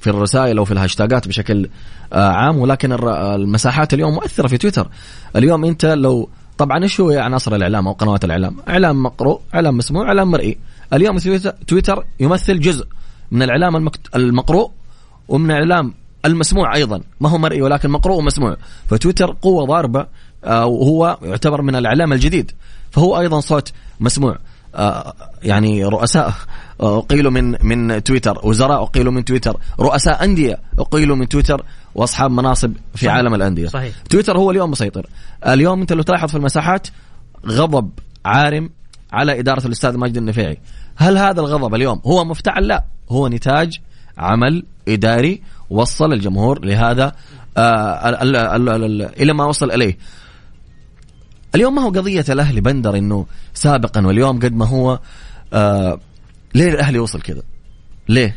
في 0.00 0.06
الرسائل 0.06 0.58
أو 0.58 0.64
في 0.64 0.72
الهاشتاجات 0.72 1.28
بشكل 1.28 1.68
أه، 2.12 2.28
عام 2.28 2.58
ولكن 2.58 2.92
المساحات 3.08 3.94
اليوم 3.94 4.14
مؤثرة 4.14 4.48
في 4.48 4.58
تويتر. 4.58 4.88
اليوم 5.36 5.64
أنت 5.64 5.84
لو 5.84 6.28
طبعا 6.58 6.82
إيش 6.82 7.00
هو 7.00 7.10
عناصر 7.10 7.54
الإعلام 7.54 7.88
أو 7.88 7.92
قنوات 7.92 8.24
الإعلام؟ 8.24 8.56
إعلام 8.68 9.02
مقروء 9.02 9.40
إعلام 9.54 9.76
مسموع 9.76 10.08
إعلام 10.08 10.30
مرئي. 10.30 10.58
اليوم 10.92 11.18
تويتر 11.66 12.04
يمثل 12.20 12.60
جزء 12.60 12.86
من 13.30 13.42
الإعلام 13.42 13.88
المقروء 14.14 14.70
ومن 15.28 15.50
الإعلام 15.50 15.94
المسموع 16.24 16.74
أيضا. 16.74 17.00
ما 17.20 17.28
هو 17.28 17.38
مرئي 17.38 17.62
ولكن 17.62 17.90
مقروء 17.90 18.18
ومسموع. 18.18 18.56
فتويتر 18.86 19.36
قوة 19.42 19.66
ضاربة 19.66 20.06
آه، 20.44 20.66
وهو 20.66 21.18
يعتبر 21.22 21.62
من 21.62 21.76
الإعلام 21.76 22.12
الجديد. 22.12 22.50
فهو 22.90 23.20
أيضا 23.20 23.40
صوت 23.40 23.72
مسموع. 24.00 24.38
آه، 24.74 25.14
يعني 25.42 25.84
رؤساء 25.84 26.34
اقيلوا 26.80 27.30
من 27.30 27.56
من 27.62 28.02
تويتر 28.02 28.40
وزراء 28.44 28.82
اقيلوا 28.82 29.12
من 29.12 29.24
تويتر 29.24 29.56
رؤساء 29.80 30.24
أندية 30.24 30.58
اقيلوا 30.78 31.16
من 31.16 31.28
تويتر 31.28 31.64
وأصحاب 31.94 32.30
مناصب 32.30 32.72
في 32.94 33.04
صحيح. 33.04 33.14
عالم 33.14 33.34
الأندية. 33.34 33.68
صحيح. 33.68 33.94
تويتر 34.10 34.38
هو 34.38 34.50
اليوم 34.50 34.70
مسيطر. 34.70 35.06
اليوم 35.46 35.80
أنت 35.80 35.92
لو 35.92 36.02
تلاحظ 36.02 36.28
في 36.28 36.34
المساحات 36.34 36.88
غضب 37.46 37.90
عارم 38.24 38.70
على 39.12 39.40
إدارة 39.40 39.66
الأستاذ 39.66 39.96
ماجد 39.96 40.16
النفيعي. 40.16 40.58
هل 40.96 41.18
هذا 41.18 41.40
الغضب 41.40 41.74
اليوم 41.74 42.00
هو 42.06 42.24
مفتعل؟ 42.24 42.66
لا. 42.66 42.84
هو 43.10 43.28
نتاج 43.28 43.80
عمل 44.18 44.64
إداري 44.88 45.42
وصل 45.70 46.12
الجمهور 46.12 46.64
لهذا 46.64 47.12
آه 47.56 48.08
إلى 49.20 49.32
ما 49.32 49.44
وصل 49.44 49.70
إليه. 49.70 49.98
اليوم 51.54 51.74
ما 51.74 51.82
هو 51.82 51.88
قضية 51.88 52.24
الاهلي 52.28 52.60
بندر 52.60 52.96
إنه 52.96 53.26
سابقا 53.54 54.06
واليوم 54.06 54.38
قد 54.38 54.52
ما 54.52 54.66
هو 54.66 54.98
آه 55.52 56.00
ليه 56.54 56.68
الأهلي 56.68 56.98
وصل 56.98 57.22
كذا 57.22 57.42
ليه؟ 58.08 58.36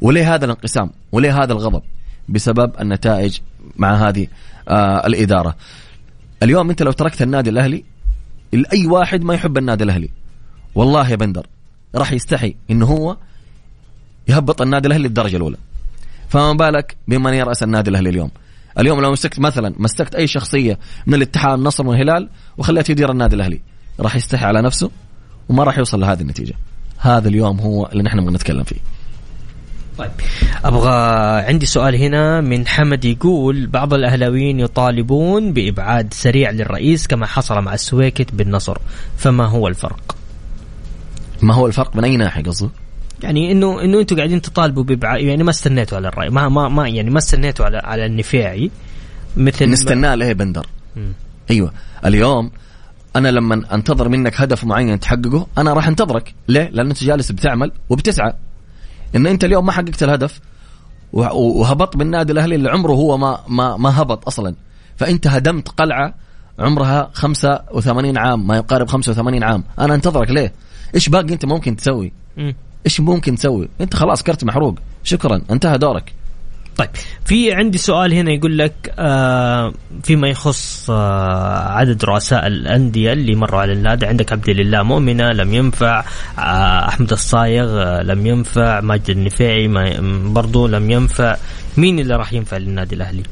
وليه 0.00 0.34
هذا 0.34 0.44
الانقسام؟ 0.44 0.90
وليه 1.12 1.42
هذا 1.42 1.52
الغضب؟ 1.52 1.82
بسبب 2.28 2.72
النتائج 2.80 3.38
مع 3.76 4.08
هذه 4.08 4.26
آه 4.68 5.06
الإدارة. 5.06 5.56
اليوم 6.42 6.70
أنت 6.70 6.82
لو 6.82 6.92
تركت 6.92 7.22
النادي 7.22 7.50
الأهلي 7.50 7.84
لاي 8.52 8.86
واحد 8.86 9.22
ما 9.22 9.34
يحب 9.34 9.58
النادي 9.58 9.84
الأهلي. 9.84 10.10
والله 10.74 11.10
يا 11.10 11.16
بندر 11.16 11.46
راح 11.94 12.12
يستحي 12.12 12.54
انه 12.70 12.86
هو 12.86 13.16
يهبط 14.28 14.62
النادي 14.62 14.88
الأهلي 14.88 15.08
للدرجة 15.08 15.36
الأولى. 15.36 15.56
فما 16.28 16.52
بالك 16.52 16.96
بمن 17.08 17.34
يرأس 17.34 17.62
النادي 17.62 17.90
الأهلي 17.90 18.10
اليوم؟ 18.10 18.30
اليوم 18.78 19.00
لو 19.00 19.12
مسكت 19.12 19.40
مثلا 19.40 19.74
مسكت 19.78 20.14
أي 20.14 20.26
شخصية 20.26 20.78
من 21.06 21.14
الاتحاد 21.14 21.58
النصر 21.58 21.86
والهلال 21.86 22.28
وخليته 22.58 22.92
يدير 22.92 23.10
النادي 23.10 23.36
الأهلي 23.36 23.60
راح 24.00 24.16
يستحي 24.16 24.44
على 24.44 24.62
نفسه 24.62 24.90
وما 25.48 25.64
راح 25.64 25.78
يوصل 25.78 26.00
لهذه 26.00 26.20
النتيجة. 26.20 26.54
هذا 27.04 27.28
اليوم 27.28 27.60
هو 27.60 27.86
اللي 27.86 28.02
نحن 28.02 28.18
نبغى 28.18 28.34
نتكلم 28.34 28.64
فيه 28.64 28.76
طيب 29.98 30.10
أبغى 30.64 30.90
عندي 31.48 31.66
سؤال 31.66 31.94
هنا 31.96 32.40
من 32.40 32.66
حمد 32.66 33.04
يقول 33.04 33.66
بعض 33.66 33.94
الأهلاويين 33.94 34.60
يطالبون 34.60 35.52
بإبعاد 35.52 36.14
سريع 36.14 36.50
للرئيس 36.50 37.06
كما 37.06 37.26
حصل 37.26 37.60
مع 37.60 37.74
السويكت 37.74 38.34
بالنصر 38.34 38.78
فما 39.16 39.46
هو 39.46 39.68
الفرق؟ 39.68 40.16
ما 41.42 41.54
هو 41.54 41.66
الفرق 41.66 41.96
من 41.96 42.04
أي 42.04 42.16
ناحية 42.16 42.42
قصدك؟ 42.42 42.70
يعني 43.22 43.52
إنه 43.52 43.82
إنه 43.82 44.00
أنتم 44.00 44.16
قاعدين 44.16 44.42
تطالبوا 44.42 44.82
ببع... 44.82 45.16
يعني 45.16 45.42
ما 45.42 45.50
استنيتوا 45.50 45.98
على 45.98 46.08
الرأي 46.08 46.30
ما 46.30 46.48
ما, 46.48 46.68
ما 46.68 46.88
يعني 46.88 47.10
ما 47.10 47.18
استنيتوا 47.18 47.64
على 47.64 47.78
على 47.78 48.06
النفيعي 48.06 48.70
مثل 49.36 49.70
نستناه 49.70 50.14
ليه 50.14 50.32
بندر 50.32 50.66
م. 50.96 51.12
أيوه 51.50 51.72
اليوم 52.06 52.50
أنا 53.16 53.28
لما 53.28 53.74
أنتظر 53.74 54.08
منك 54.08 54.40
هدف 54.40 54.64
معين 54.64 55.00
تحققه 55.00 55.46
أنا 55.58 55.72
راح 55.72 55.88
أنتظرك. 55.88 56.34
ليه؟ 56.48 56.68
لأن 56.72 56.88
أنت 56.88 57.04
جالس 57.04 57.32
بتعمل 57.32 57.72
وبتسعى. 57.90 58.32
إن 59.16 59.26
أنت 59.26 59.44
اليوم 59.44 59.66
ما 59.66 59.72
حققت 59.72 60.02
الهدف 60.02 60.40
وهبط 61.12 61.96
بالنادي 61.96 62.32
الأهلي 62.32 62.54
اللي 62.54 62.70
عمره 62.70 62.92
هو 62.92 63.16
ما 63.16 63.40
ما 63.48 63.76
ما 63.76 64.02
هبط 64.02 64.26
أصلا. 64.26 64.54
فأنت 64.96 65.26
هدمت 65.26 65.68
قلعة 65.68 66.14
عمرها 66.58 67.10
85 67.12 68.18
عام 68.18 68.46
ما 68.46 68.56
يقارب 68.56 68.88
85 68.88 69.42
عام. 69.42 69.64
أنا 69.78 69.94
أنتظرك 69.94 70.30
ليه؟ 70.30 70.52
إيش 70.94 71.08
باقي 71.08 71.32
أنت 71.32 71.44
ممكن 71.44 71.76
تسوي؟ 71.76 72.12
إيش 72.86 73.00
ممكن 73.00 73.36
تسوي؟ 73.36 73.68
أنت 73.80 73.96
خلاص 73.96 74.22
كرت 74.22 74.44
محروق. 74.44 74.74
شكرا. 75.04 75.42
انتهى 75.50 75.78
دورك. 75.78 76.12
طيب 76.76 76.88
في 77.24 77.52
عندي 77.52 77.78
سؤال 77.78 78.14
هنا 78.14 78.32
يقول 78.32 78.58
لك 78.58 78.94
آه 78.98 79.72
فيما 80.02 80.28
يخص 80.28 80.90
آه 80.90 81.68
عدد 81.68 82.04
رؤساء 82.04 82.46
الأندية 82.46 83.12
اللي 83.12 83.34
مروا 83.34 83.60
على 83.60 83.72
النادي. 83.72 84.06
عندك 84.06 84.32
عبد 84.32 84.48
الله 84.48 84.82
مؤمنة 84.82 85.32
لم 85.32 85.54
ينفع 85.54 86.04
آه 86.38 86.88
أحمد 86.88 87.12
الصايغ 87.12 87.82
آه 87.82 88.02
لم 88.02 88.26
ينفع 88.26 88.80
ماجد 88.80 89.10
النفيعي 89.10 89.68
برضو 90.24 90.66
لم 90.66 90.90
ينفع. 90.90 91.36
مين 91.76 91.98
اللي 91.98 92.16
راح 92.16 92.32
ينفع 92.32 92.56
للنادي 92.56 92.94
الأهلي؟ 92.94 93.22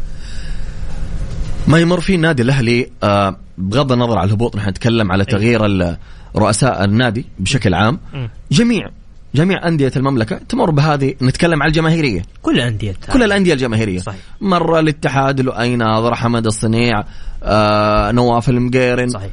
ما 1.67 1.79
يمر 1.79 2.01
فيه 2.01 2.15
النادي 2.15 2.43
الأهلي 2.43 2.91
آه 3.03 3.37
بغض 3.59 3.93
النظر 3.93 4.19
على 4.19 4.27
الهبوط 4.27 4.57
نحن 4.57 4.69
نتكلم 4.69 5.13
على 5.13 5.25
تغيير 5.25 5.61
رؤساء 6.37 6.85
النادي 6.85 7.27
بشكل 7.39 7.75
عام. 7.75 8.01
جميع 8.53 8.91
جميع 9.35 9.69
أندية 9.69 9.93
المملكة 9.97 10.37
تمر 10.37 10.71
بهذه 10.71 11.15
نتكلم 11.23 11.63
على 11.63 11.69
الجماهيرية. 11.69 12.23
كل 12.43 12.55
الأندية 12.55 12.95
كل 13.13 13.23
الأندية 13.23 13.53
الجماهيرية. 13.53 13.99
صحيح. 13.99 14.21
مر 14.41 14.79
الاتحاد 14.79 15.41
لؤي 15.41 15.77
ناظر 15.77 16.15
حمد 16.15 16.47
الصنيع 16.47 17.05
آه 17.43 18.11
نواف 18.13 18.49
المقيرن. 18.49 19.09
صحيح. 19.09 19.31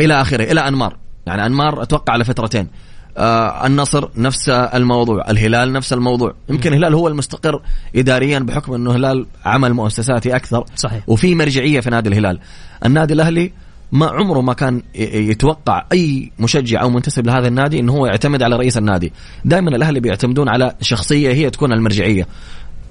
إلى 0.00 0.20
آخره 0.20 0.44
إلى 0.44 0.68
أنمار. 0.68 0.96
يعني 1.26 1.46
أنمار 1.46 1.82
أتوقع 1.82 2.12
على 2.12 2.24
فترتين. 2.24 2.68
آه 3.16 3.66
النصر 3.66 4.08
نفس 4.16 4.48
الموضوع 4.48 5.30
الهلال 5.30 5.72
نفس 5.72 5.92
الموضوع. 5.92 6.34
يمكن 6.48 6.72
الهلال 6.72 6.94
هو 6.94 7.08
المستقر 7.08 7.62
إداريا 7.96 8.38
بحكم 8.38 8.74
أنه 8.74 8.90
الهلال 8.90 9.26
عمل 9.44 9.74
مؤسساتي 9.74 10.36
أكثر. 10.36 10.64
صحيح. 10.76 11.02
وفي 11.06 11.34
مرجعية 11.34 11.80
في 11.80 11.90
نادي 11.90 12.08
الهلال. 12.08 12.40
النادي 12.84 13.14
الأهلي 13.14 13.52
ما 13.92 14.06
عمره 14.06 14.40
ما 14.40 14.52
كان 14.52 14.82
يتوقع 14.94 15.84
أي 15.92 16.30
مشجع 16.38 16.82
أو 16.82 16.90
منتسب 16.90 17.26
لهذا 17.26 17.48
النادي 17.48 17.80
إنه 17.80 17.92
هو 17.92 18.06
يعتمد 18.06 18.42
على 18.42 18.56
رئيس 18.56 18.78
النادي. 18.78 19.12
دائما 19.44 19.70
الأهلي 19.70 20.00
بيعتمدون 20.00 20.48
على 20.48 20.74
شخصية 20.80 21.32
هي 21.32 21.50
تكون 21.50 21.72
المرجعية. 21.72 22.26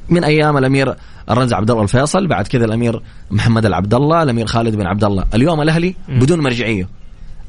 من 0.10 0.23
أيام 0.23 0.58
الأمير 0.58 0.95
الرنز 1.29 1.53
عبد 1.53 1.71
الله 1.71 1.84
الفيصل 1.84 2.27
بعد 2.27 2.47
كذا 2.47 2.65
الأمير 2.65 3.01
محمد 3.32 3.65
العبد 3.65 3.93
الله 3.93 4.23
الأمير 4.23 4.45
خالد 4.45 4.75
بن 4.75 4.88
عبد 4.88 5.03
الله 5.03 5.25
اليوم 5.34 5.62
الأهلي 5.62 5.95
بدون 6.10 6.39
مرجعية. 6.39 6.88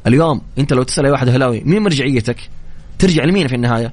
اليوم 0.07 0.40
أنت 0.59 0.72
لو 0.72 0.83
تسأل 0.83 1.04
أي 1.04 1.11
واحد 1.11 1.28
هلاوي 1.28 1.62
مين 1.64 1.83
مرجعيتك؟ 1.83 2.37
ترجع 2.98 3.24
لمين 3.24 3.48
في 3.48 3.54
النهاية؟ 3.54 3.92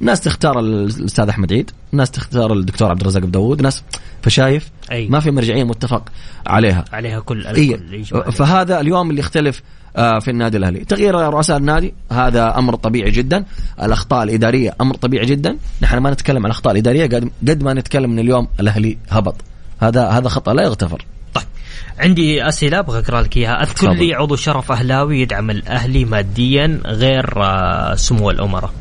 ناس 0.00 0.20
تختار 0.20 0.60
الأستاذ 0.60 1.28
أحمد 1.28 1.52
عيد 1.52 1.70
ناس 1.92 2.10
تختار 2.10 2.52
الدكتور 2.52 2.90
عبد 2.90 3.00
الرزاق 3.00 3.24
داوود 3.24 3.62
ناس 3.62 3.82
فشايف 4.22 4.70
أي. 4.92 5.08
ما 5.08 5.20
في 5.20 5.30
مرجعية 5.30 5.64
متفق 5.64 6.02
عليها. 6.46 6.84
عليها 6.92 7.20
كل 7.20 7.46
إيه. 7.46 8.02
فهذا 8.30 8.80
اليوم 8.80 9.10
اللي 9.10 9.20
يختلف 9.20 9.62
آه، 9.96 10.18
في 10.18 10.30
النادي 10.30 10.56
الأهلي. 10.56 10.84
تغيير 10.84 11.14
رؤساء 11.14 11.56
النادي 11.56 11.94
هذا 12.12 12.58
أمر 12.58 12.74
طبيعي 12.74 13.10
جدا. 13.10 13.44
الأخطاء 13.82 14.22
الإدارية 14.22 14.74
أمر 14.80 14.94
طبيعي 14.94 15.26
جدا. 15.26 15.56
نحن 15.82 15.98
ما 15.98 16.10
نتكلم 16.10 16.38
عن 16.38 16.44
الاخطاء 16.44 16.72
الإدارية 16.72 17.06
قد 17.48 17.62
ما 17.62 17.74
نتكلم 17.74 18.10
إن 18.12 18.18
اليوم 18.18 18.48
الأهلي 18.60 18.98
هبط. 19.08 19.34
هذا 19.78 20.08
هذا 20.08 20.28
خطأ 20.28 20.54
لا 20.54 20.62
يغتفر. 20.62 21.04
طيب. 21.34 21.44
عندي 21.98 22.48
أسئلة 22.48 22.78
أبغى 22.78 22.98
أقرأ 22.98 23.22
لك 23.22 23.36
إياها. 23.36 23.62
أذكر 23.62 23.92
لي 23.92 24.14
عضو 24.14 24.36
شرف 24.36 24.72
أهلاوي 24.72 25.20
يدعم 25.20 25.50
الأهلي 25.50 26.04
ماديا 26.04 26.80
غير 26.86 27.42
آه، 27.42 27.94
سمو 27.94 28.30
الأمراء. 28.30 28.72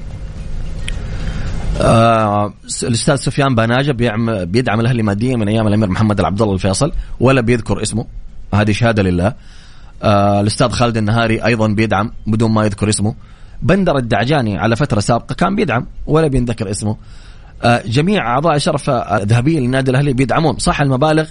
آه 1.78 2.54
الأستاذ 2.84 3.16
سفيان 3.16 3.56
باناجه 3.56 3.92
بيعم 3.92 4.46
بيدعم 4.46 4.80
الأهلي 4.80 5.04
ماديا 5.04 5.36
من 5.36 5.48
أيام 5.48 5.68
الأمير 5.68 5.90
محمد 5.90 6.20
العبد 6.20 6.42
الله 6.42 6.54
الفيصل 6.54 6.92
ولا 7.20 7.42
بيذكر 7.42 7.82
اسمه. 7.82 8.06
هذه 8.54 8.72
شهادة 8.72 9.04
لله. 9.04 9.34
آه 10.04 10.42
الأستاذ 10.42 10.70
خالد 10.70 10.98
النهاري 10.98 11.46
أيضا 11.46 11.68
بيدعم 11.68 12.12
بدون 12.28 12.52
ما 12.52 12.66
يذكر 12.66 12.90
اسمه. 12.90 13.16
بندر 13.62 13.98
الدعجاني 13.98 14.58
على 14.58 14.76
فترة 14.76 15.00
سابقة 15.00 15.36
كان 15.36 15.56
بيدعم 15.56 15.88
ولا 16.06 16.28
بينذكر 16.28 16.72
اسمه. 16.72 16.98
آه 17.64 17.84
جميع 17.86 18.28
أعضاء 18.28 18.58
شرف 18.58 18.90
الذهبية 18.90 19.60
للنادي 19.60 19.92
الأهلي 19.92 20.14
بيدعمون. 20.14 20.58
صح 20.58 20.82
المبالغ؟ 20.82 21.30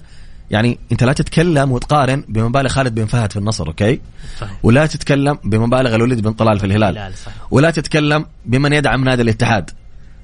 يعني 0.51 0.79
أنت 0.93 1.05
لا 1.05 1.13
تتكلم 1.13 1.73
وتقارن 1.73 2.25
بمبالغ 2.29 2.69
خالد 2.69 2.95
بن 2.95 3.07
فهد 3.07 3.33
في 3.33 3.39
النصر 3.39 3.67
أوكي؟ 3.67 4.01
صحيح. 4.41 4.59
ولا 4.63 4.87
تتكلم 4.87 5.39
بمبالغ 5.45 5.95
الوليد 5.95 6.21
بن 6.21 6.33
طلال 6.33 6.59
في 6.59 6.67
الهلال 6.67 6.95
صحيح. 6.95 7.35
ولا 7.51 7.71
تتكلم 7.71 8.27
بمن 8.47 8.73
يدعم 8.73 9.05
نادي 9.05 9.23
الاتحاد. 9.23 9.71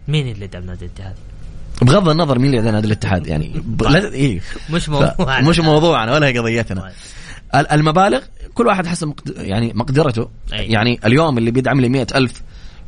مين 0.08 0.28
اللي 0.28 0.46
دعم 0.46 0.66
نادي 0.66 0.84
الاتحاد؟ 0.84 1.14
بغض 1.82 2.08
النظر 2.08 2.38
مين 2.38 2.46
اللي 2.46 2.58
يدعم 2.58 2.74
نادي 2.74 2.86
الاتحاد 2.86 3.26
يعني 3.26 3.62
لا 3.80 4.12
إيه 4.12 4.40
مش 4.70 4.88
موضوعنا 4.88 5.48
مش 5.48 5.60
موضوعنا 5.60 6.12
ولا 6.12 6.26
هي 6.26 6.38
قضيتنا 6.38 6.80
طيب. 6.80 7.66
المبالغ 7.72 8.20
كل 8.54 8.66
واحد 8.66 8.86
حسب 8.86 9.14
يعني 9.36 9.72
مقدرته 9.74 10.28
أي. 10.52 10.66
يعني 10.66 11.00
اليوم 11.06 11.38
اللي 11.38 11.50
بيدعم 11.50 11.80
لي 11.80 11.88
مئة 11.88 12.06
ألف 12.14 12.42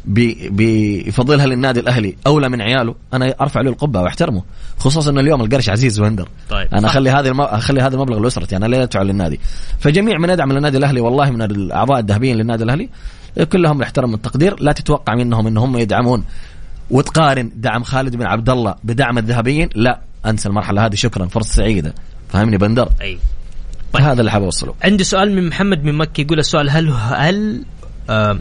بيفضلها 0.07 1.47
للنادي 1.47 1.81
الأهلي 1.81 2.17
اولى 2.27 2.49
من 2.49 2.61
عياله 2.61 2.95
أنا 3.15 3.35
أرفع 3.41 3.61
له 3.61 3.71
القبة 3.71 4.01
وأحترمه 4.01 4.43
خصوصا 4.79 5.11
ان 5.11 5.19
اليوم 5.19 5.43
القرش 5.43 5.69
عزيز 5.69 6.01
وهندر 6.01 6.29
طيب. 6.51 6.69
أنا 6.75 6.87
أخلي 6.87 7.11
هذه 7.11 7.29
الم... 7.29 7.41
أخلي 7.41 7.81
هذا 7.81 7.95
المبلغ 7.95 8.19
لأسرتي 8.19 8.57
أنا 8.57 8.67
لا 8.67 8.83
أدفع 8.83 9.03
للنادي 9.03 9.41
فجميع 9.79 10.19
من 10.19 10.31
يدعم 10.31 10.53
للنادي 10.53 10.79
الأهلي 10.79 11.01
والله 11.01 11.31
من 11.31 11.43
الأعضاء 11.43 11.99
الذهبيين 11.99 12.37
للنادي 12.37 12.65
الأهلي 12.65 12.89
كلهم 13.53 13.77
الاحترام 13.77 14.13
والتقدير 14.13 14.61
لا 14.61 14.73
تتوقع 14.73 15.15
منهم 15.15 15.47
ان 15.47 15.57
هم 15.57 15.77
يدعمون 15.77 16.25
وتقارن 16.91 17.53
دعم 17.55 17.83
خالد 17.83 18.17
بن 18.17 18.27
عبد 18.27 18.51
الله 18.51 18.75
بدعم 18.85 19.19
الذهبيين؟ 19.19 19.69
لا 19.75 20.01
أنسى 20.27 20.49
المرحلة 20.49 20.87
هذه. 20.87 20.95
شكرا 20.95 21.27
فرصة 21.27 21.53
سعيدة. 21.55 21.95
فهمني 22.29 22.59
بندر؟ 22.59 22.89
أي. 23.01 23.19
طيب. 23.93 24.03
هذا 24.03 24.21
اللي 24.21 24.31
حاب 24.31 24.43
أوصله. 24.43 24.75
عندي 24.85 25.05
سؤال 25.05 25.33
من 25.33 25.49
محمد 25.49 25.85
من 25.85 25.95
مكي 25.95 26.23
يقول 26.23 26.39
السؤال 26.39 26.71
هل 26.71 26.89
هل 26.91 27.65
آه 28.11 28.39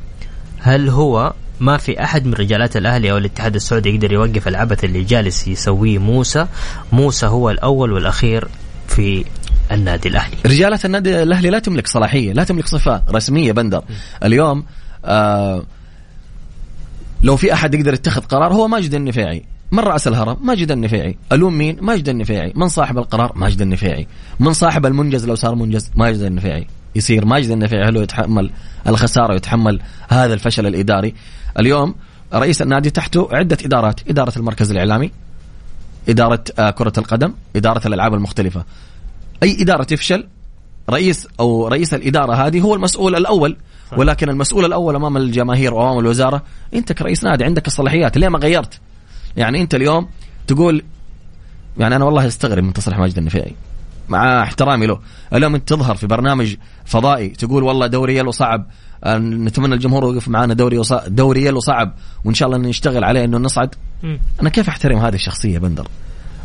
هل 0.60 0.90
هو 0.90 1.34
ما 1.60 1.78
في 1.78 2.04
أحد 2.04 2.26
من 2.26 2.34
رجالات 2.34 2.78
الأهلي 2.78 3.12
أو 3.12 3.18
الاتحاد 3.18 3.56
السعودي 3.56 3.90
يقدر 3.90 4.12
يوقف 4.12 4.48
العبث 4.48 4.84
اللي 4.84 5.04
جالس 5.04 5.48
يسويه 5.48 5.98
موسى؟ 5.98 6.48
موسى 6.92 7.26
هو 7.26 7.50
الأول 7.50 7.92
والأخير 7.92 8.48
في 8.88 9.26
النادي 9.72 10.10
الأهلي. 10.10 10.36
رجالة 10.46 10.80
النادي 10.86 11.24
الأهلي 11.24 11.50
لا 11.50 11.60
تملك 11.60 11.88
صلاحية 11.88 12.34
لا 12.34 12.44
تملك 12.44 12.68
صفة 12.68 13.04
رسمية 13.12 13.52
بندر. 13.52 13.84
اليوم 14.24 14.66
آه 15.06 15.64
لو 17.26 17.36
في 17.36 17.54
أحد 17.54 17.76
يقدر 17.76 17.94
يتخذ 17.94 18.22
قرار 18.22 18.54
هو 18.54 18.68
ماجد 18.68 18.94
النفيعي. 18.94 19.46
من 19.72 19.80
رأس 19.80 20.08
الهرم؟ 20.08 20.38
ماجد 20.42 20.72
النفيعي. 20.72 21.18
ألوم 21.32 21.58
مين؟ 21.58 21.78
ماجد 21.82 22.10
النفيعي. 22.10 22.54
من 22.56 22.68
صاحب 22.68 22.98
القرار؟ 22.98 23.32
ماجد 23.36 23.62
النفيعي. 23.62 24.08
من 24.40 24.54
صاحب 24.54 24.86
المنجز 24.86 25.26
لو 25.26 25.36
صار 25.36 25.56
منجز؟ 25.56 25.92
ماجد 25.96 26.22
النفيعي. 26.22 26.68
يصير 26.96 27.26
ماجد 27.26 27.50
النفيعي 27.50 27.90
هل 27.90 27.96
يتحمل 27.96 28.50
الخسارة 28.88 29.34
ويتحمل 29.34 29.82
هذا 30.10 30.34
الفشل 30.34 30.68
الإداري؟ 30.68 31.14
اليوم 31.60 31.96
رئيس 32.34 32.62
النادي 32.62 32.90
تحته 32.90 33.30
عدة 33.32 33.58
إدارات. 33.66 34.10
إدارة 34.10 34.38
المركز 34.38 34.72
الإعلامي 34.72 35.12
إدارة 36.10 36.44
آه، 36.60 36.72
كرة 36.72 36.94
القدم 36.98 37.34
إدارة 37.56 37.88
الألعاب 37.88 38.14
المختلفة. 38.14 38.64
أي 39.44 39.58
إدارة 39.62 39.84
تفشل 39.84 40.28
رئيس 40.89 41.28
أو 41.39 41.67
رئيس 41.67 41.93
الإدارة 41.93 42.34
هذه 42.34 42.62
هو 42.62 42.76
المسؤول 42.76 43.15
الأول. 43.15 43.58
ولكن 43.98 44.30
المسؤول 44.30 44.65
الأول 44.65 44.95
أمام 44.95 45.17
الجماهير 45.17 45.74
وأمام 45.74 46.00
الوزارة 46.00 46.43
أنت 46.74 46.93
كرئيس 46.93 47.24
نادي 47.24 47.43
عندك 47.43 47.67
الصلاحيات 47.67 48.17
ليه 48.17 48.30
ما 48.30 48.39
غيرت؟ 48.39 48.80
يعني 49.38 49.62
أنت 49.62 49.76
اليوم 49.76 50.08
تقول 50.48 50.84
يعني 51.78 51.95
أنا 51.95 52.06
والله 52.06 52.28
أستغرب 52.28 52.63
من 52.63 52.74
تصريح 52.74 53.00
ماجد 53.00 53.17
النفيعي 53.17 53.56
مع 54.10 54.43
احترامي 54.43 54.86
له. 54.86 55.00
اليوم 55.34 55.56
أنت 55.56 55.69
تظهر 55.69 55.95
في 55.95 56.08
برنامج 56.08 56.56
فضائي 56.86 57.30
تقول 57.30 57.63
والله 57.63 57.88
دوري 57.88 58.17
يلو 58.17 58.32
صعب 58.32 58.65
آه، 59.04 59.17
نتمنى 59.17 59.76
الجمهور 59.76 60.04
يوقف 60.04 60.28
معنا 60.28 60.54
دوري 60.54 60.82
دوري 61.08 61.45
يلو 61.45 61.60
صعب 61.60 61.93
وإن 62.26 62.34
شاء 62.34 62.48
الله 62.48 62.58
نشتغل 62.69 63.04
عليه 63.04 63.24
إنه 63.26 63.38
نصعد. 63.38 63.76
أنا 64.41 64.50
كيف 64.50 64.69
أحترم 64.69 64.98
هذه 64.98 65.15
الشخصية 65.15 65.58
بندر؟ 65.58 65.88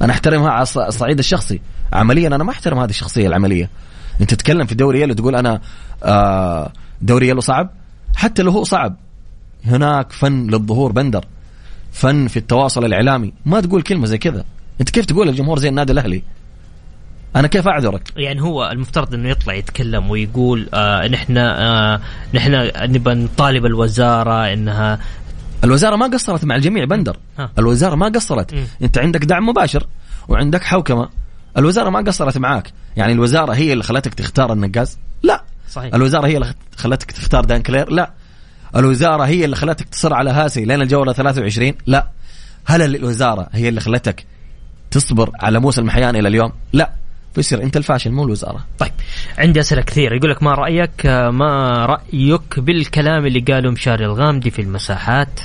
أنا 0.03 0.12
أحترمها 0.12 0.50
على 0.50 0.62
الصعيد 0.62 1.18
الشخصي. 1.18 1.61
عمليا 1.92 2.29
أنا 2.29 2.44
ما 2.44 2.50
أحترم 2.50 2.79
هذه 2.79 2.90
الشخصية 2.90 3.26
العملية. 3.26 3.70
انت 4.20 4.35
تتكلم 4.35 4.66
في 4.66 4.74
دوري 4.74 5.00
يلو 5.00 5.14
تقول 5.14 5.37
أنا 5.37 5.61
آه 6.02 6.72
دوري 7.02 7.28
يلو 7.28 7.40
صعب؟ 7.40 7.70
حتى 8.16 8.42
لو 8.42 8.50
هو 8.50 8.64
صعب 8.64 8.96
هناك 9.64 10.12
فن 10.12 10.46
للظهور 10.46 10.92
بندر 10.92 11.24
فن 11.92 12.28
في 12.28 12.37
التواصل 12.37 12.85
الإعلامي. 12.85 13.33
ما 13.46 13.61
تقول 13.61 13.83
كلمة 13.83 14.06
زي 14.06 14.18
كذا. 14.18 14.44
انت 14.80 14.90
كيف 14.90 15.04
تقول 15.04 15.28
للجمهور 15.28 15.59
زي 15.59 15.68
النادي 15.68 15.92
الأهلي؟ 15.92 16.22
أنا 17.37 17.48
كيف 17.48 17.68
أعذرك؟ 17.68 18.12
يعني 18.16 18.42
هو 18.42 18.70
المفترض 18.70 19.14
إنه 19.14 19.28
يطلع 19.28 19.54
يتكلم 19.54 20.11
ويقول 20.11 20.68
آه 20.74 21.09
نحن 21.09 21.38
آه 21.38 22.00
نحن 22.35 22.70
نبى 22.76 23.14
نطالب 23.14 23.66
الوزارة 23.66 24.52
إنها 24.52 24.98
الوزارة 25.64 25.96
ما 25.96 26.06
قصرت 26.06 26.44
مع 26.44 26.56
الجميع 26.56 26.85
بندر. 26.85 27.16
ها. 27.38 27.50
الوزارة 27.59 27.94
ما 27.94 28.09
قصرت. 28.09 28.54
م. 28.54 28.64
انت 28.83 28.98
عندك 28.98 29.24
دعم 29.24 29.48
مباشر 29.48 29.87
وعندك 30.28 30.64
حوكمة. 30.64 31.09
الوزارة 31.57 31.91
ما 31.91 31.99
قصرت 31.99 32.39
معاك. 32.39 32.73
يعني 32.97 33.13
الوزارة 33.13 33.53
هي 33.53 33.73
اللي 33.73 33.85
خلتك 33.85 34.15
تختار 34.15 34.53
النقاز؟ 34.53 34.99
لا. 35.23 35.45
صحيح. 35.71 35.95
الوزارة 35.95 36.27
هي 36.27 36.37
اللي 36.37 36.55
خلتك 36.77 37.11
تختار 37.11 37.45
دان 37.45 37.63
كلير؟ 37.63 37.91
لا. 37.91 38.11
الوزارة 38.77 39.25
هي 39.25 39.45
اللي 39.45 39.57
خلتك 39.57 39.89
تصر 39.89 40.15
على 40.15 40.31
هاسي 40.31 40.65
لين 40.65 40.83
الجولة 40.83 41.13
23 41.13 41.73
لا. 41.87 42.07
هل 42.65 42.97
الوزارة 42.97 43.49
هي 43.53 43.69
اللي 43.69 43.81
خلتك 43.81 44.27
تصبر 44.91 45.31
على 45.41 45.61
موسى 45.61 45.81
المحيان 45.81 46.17
إلى 46.17 46.29
اليوم؟ 46.29 46.53
لا. 46.73 46.91
فيصير 47.35 47.63
أنت 47.63 47.77
الفاشل 47.77 48.11
مو 48.11 48.25
الوزارة. 48.25 48.67
طيب. 48.79 48.93
عندي 49.39 49.61
أسئلة 49.61 49.83
كثير 49.83 50.13
يقول 50.13 50.31
لك 50.31 50.43
ما 50.43 50.55
رأيك 50.55 51.07
ما 51.31 51.87
رأيك 51.87 52.59
بالكلام 52.61 53.27
اللي 53.27 53.41
قاله 53.41 53.71
مشاري 53.71 54.05
الغامدي 54.05 54.51
في 54.51 54.63
المساحات؟ 54.63 55.41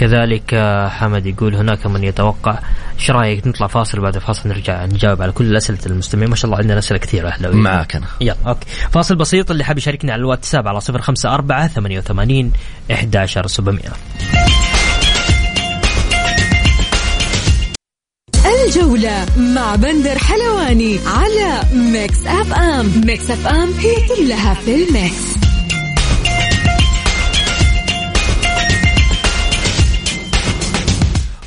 كذلك 0.00 0.54
حمد 0.88 1.26
يقول 1.26 1.54
هناك 1.54 1.86
من 1.86 2.04
يتوقع. 2.04 2.58
إيش 2.98 3.10
رأيك 3.10 3.46
نطلع 3.46 3.66
فاصل 3.66 4.00
بعد 4.00 4.18
فاصل 4.18 4.48
نرجع 4.48 4.84
نجاوب 4.84 5.22
على 5.22 5.32
كل 5.32 5.56
اسئله 5.56 5.78
المستمعين؟ 5.86 6.30
ما 6.30 6.36
شاء 6.36 6.46
الله 6.46 6.58
عندنا 6.58 6.78
أسئلة 6.78 6.98
كثيرة 7.00 7.28
أهلاوية. 7.28 7.56
معك 7.56 7.96
أنا. 7.96 8.06
يلا 8.20 8.36
أوكي. 8.46 8.66
فاصل 8.90 9.16
بسيط 9.16 9.50
اللي 9.50 9.64
حاب 9.64 9.78
يشاركنا 9.78 10.12
على 10.12 10.20
الواتساب 10.20 10.68
على 10.68 10.80
054 10.80 11.68
88 11.68 12.52
11700 12.90 13.80
الجولة 18.66 19.26
مع 19.36 19.76
بندر 19.76 20.18
حلواني 20.18 20.98
على 21.06 21.60
Mix 21.72 22.26
FM. 22.26 22.92
Mix 23.06 23.30
FM 23.30 23.72
هي 23.72 23.94
كلها 24.08 24.54
في 24.54 24.74
ال 24.74 24.89
mix. 24.89 25.49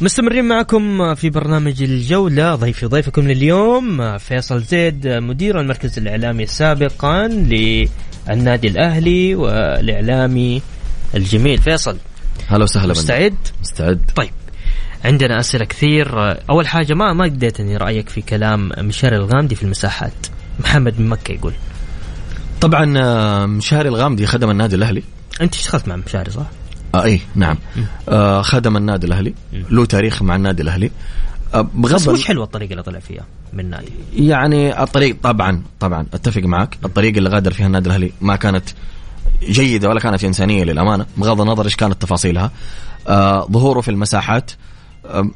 مستمرين 0.01 0.45
معكم 0.45 1.15
في 1.15 1.29
برنامج 1.29 1.83
الجولة 1.83 2.55
ضيفي 2.55 2.85
ضيفكم 2.85 3.21
لليوم 3.21 4.17
فيصل 4.17 4.61
زيد 4.61 5.07
مدير 5.07 5.59
المركز 5.59 5.99
الإعلامي 5.99 6.45
سابقا 6.45 7.27
للنادي 7.27 8.67
الأهلي 8.67 9.35
والإعلامي 9.35 10.61
الجميل. 11.15 11.61
فيصل 11.61 11.97
هلا 12.47 12.63
وسهلا 12.63 12.91
مستعد؟ 12.91 13.35
مستعد. 13.61 14.11
طيب 14.15 14.29
عندنا 15.05 15.39
أسئلة 15.39 15.65
كثير. 15.65 16.37
أول 16.49 16.67
حاجة 16.67 16.93
ما 16.93 17.13
ما 17.13 17.25
اديتني 17.25 17.77
رأيك 17.77 18.09
في 18.09 18.21
كلام 18.21 18.71
مشاري 18.77 19.15
الغامدي 19.15 19.55
في 19.55 19.63
المساحات. 19.63 20.27
محمد 20.59 20.99
من 20.99 21.09
مكة 21.09 21.31
يقول. 21.31 21.53
طبعا 22.61 22.97
آه، 22.97 23.45
مشاري 23.45 23.89
الغامدي 23.89 24.25
خدم 24.25 24.49
النادي 24.49 24.75
الأهلي. 24.75 25.03
أنت 25.41 25.55
اشتغلت 25.55 25.87
مع 25.87 25.95
مشاري 25.95 26.31
صح؟ 26.31 26.45
آه 26.95 27.03
اي 27.03 27.21
نعم. 27.35 27.57
آه 28.09 28.41
خدم 28.41 28.77
النادي 28.77 29.07
الأهلي 29.07 29.33
له 29.53 29.85
تاريخ 29.85 30.21
مع 30.21 30.35
النادي 30.35 30.63
الأهلي. 30.63 30.91
آه 31.53 31.61
بغض 31.61 31.93
بس 31.95 32.07
مش 32.07 32.25
حلوة 32.25 32.45
الطريقة 32.45 32.71
اللي 32.71 32.83
طلع 32.83 32.99
فيها 32.99 33.25
من 33.53 33.59
النادي. 33.59 33.91
يعني 34.15 34.83
الطريق 34.83 35.17
طبعا 35.23 35.61
طبعا 35.79 36.05
أتفق 36.13 36.41
معك. 36.41 36.77
الطريقة 36.85 37.17
اللي 37.17 37.29
غادر 37.29 37.53
فيها 37.53 37.67
النادي 37.67 37.87
الأهلي 37.87 38.11
ما 38.21 38.35
كانت 38.35 38.69
جيدة 39.43 39.89
ولا 39.89 39.99
كانت 39.99 40.23
إنسانية 40.23 40.63
للأمانة 40.63 41.05
بغض 41.17 41.41
النظر 41.41 41.65
إيش 41.65 41.75
كانت 41.75 42.01
تفاصيلها. 42.01 42.51
آه 43.07 43.47
ظهوره 43.51 43.81
في 43.81 43.91
المساحات 43.91 44.51
آه 45.05 45.29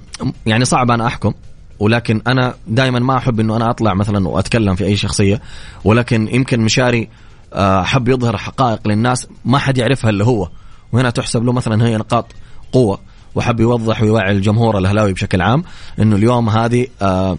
يعني 0.46 0.66
صعب 0.66 0.92
أنا 0.92 1.08
أحكم 1.08 1.34
ولكن 1.80 2.22
أنا 2.28 2.56
دائما 2.68 3.00
ما 3.00 3.18
أحب 3.18 3.40
إنه 3.40 3.56
أنا 3.56 3.70
أطلع 3.70 3.94
مثلا 3.94 4.28
وأتكلم 4.28 4.76
في 4.76 4.86
أي 4.86 4.96
شخصية 4.96 5.42
ولكن 5.84 6.28
يمكن 6.36 6.60
مشاري 6.60 7.10
آه، 7.54 7.84
حب 7.84 8.08
يظهر 8.08 8.38
حقائق 8.38 8.88
للناس 8.88 9.28
ما 9.46 9.58
حد 9.58 9.78
يعرفها 9.78 10.10
إلا 10.10 10.26
هو. 10.26 10.50
وهنا 10.92 11.10
تحسب 11.10 11.44
له 11.44 11.54
مثلا 11.54 11.86
هي 11.86 11.98
نقاط 11.98 12.26
قوة 12.72 13.00
وحب 13.38 13.60
يوضح 13.60 14.02
ويوعي 14.02 14.32
الجمهور 14.32 14.78
الأهلاوي 14.78 15.14
بشكل 15.14 15.42
عام 15.42 15.64
إنه 16.00 16.16
اليوم 16.16 16.50
هذه 16.50 16.88
آه، 17.02 17.38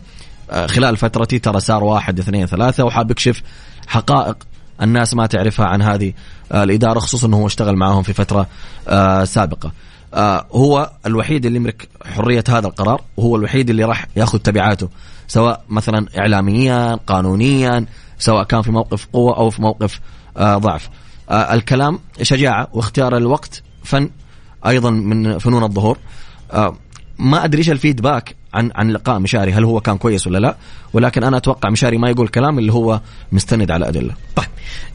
آه، 0.51 0.67
خلال 0.67 0.97
فترتي 0.97 1.39
ترى 1.39 1.61
صار 1.61 1.85
واحد 1.85 2.19
اثنين 2.19 2.47
ثلاثة 2.47 2.85
وحاب 2.85 3.11
يكشف 3.11 3.43
حقائق 3.87 4.37
الناس 4.83 5.15
ما 5.15 5.27
تعرفها 5.27 5.67
عن 5.67 5.83
هذه 5.83 6.13
آه، 6.53 6.65
الإدارة 6.65 6.99
خصوصا 6.99 7.27
إنه 7.27 7.37
هو 7.37 7.47
اشتغل 7.47 7.77
معهم 7.77 8.03
في 8.03 8.13
فترة 8.13 8.47
سابقة. 9.25 9.73
هو 10.53 10.91
الوحيد 11.07 11.47
اللي 11.47 11.57
يملك 11.59 11.89
حرية 12.05 12.45
هذا 12.49 12.67
القرار 12.67 13.01
وهو 13.17 13.37
الوحيد 13.37 13.71
اللي 13.71 13.85
راح 13.85 14.07
ياخذ 14.17 14.39
تبعاته 14.39 14.89
سواء 15.29 15.65
مثلا 15.69 16.07
اعلاميا 16.19 16.95
قانونيا 17.07 17.85
سواء 18.19 18.45
كان 18.45 18.63
في 18.63 18.71
موقف 18.71 19.07
قوة 19.13 19.37
أو 19.37 19.51
في 19.51 19.63
موقف 19.63 20.01
ضعف. 20.39 20.89
آه 21.29 21.55
الكلام 21.55 21.99
شجاعة 22.23 22.69
واختيار 22.73 23.17
الوقت 23.17 23.63
فن 23.85 24.11
أيضا 24.67 24.91
من 24.91 25.39
فنون 25.39 25.63
الظهور. 25.63 25.99
آه 26.53 26.77
ما 27.19 27.45
أدري 27.45 27.59
إيش 27.59 27.71
الفيدباك 27.71 28.37
عن 28.55 28.71
عن 28.75 28.91
لقاء 28.91 29.19
مشاري 29.19 29.53
هل 29.53 29.65
هو 29.65 29.81
كان 29.81 29.99
كويس 29.99 30.27
ولا 30.27 30.39
لا؟ 30.39 30.57
ولكن 30.93 31.25
أنا 31.25 31.37
أتوقع 31.37 31.71
مشاري 31.71 31.99
ما 31.99 32.11
يقول 32.11 32.29
كلام 32.29 32.59
اللي 32.59 32.73
هو 32.73 33.01
مستند 33.33 33.71
على 33.71 33.89
أدلة. 33.89 34.15
طيب 34.37 34.47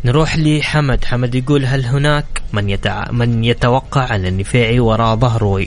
نروح 0.05 0.37
لحمد. 0.37 1.05
حمد 1.05 1.35
يقول 1.35 1.65
هل 1.65 1.85
هناك 1.85 2.41
من 2.53 2.69
يتع... 2.69 3.11
من 3.11 3.43
يتوقع 3.43 4.15
أن 4.15 4.25
النفيعي 4.25 4.79
وراء 4.79 5.15
ظهره 5.15 5.65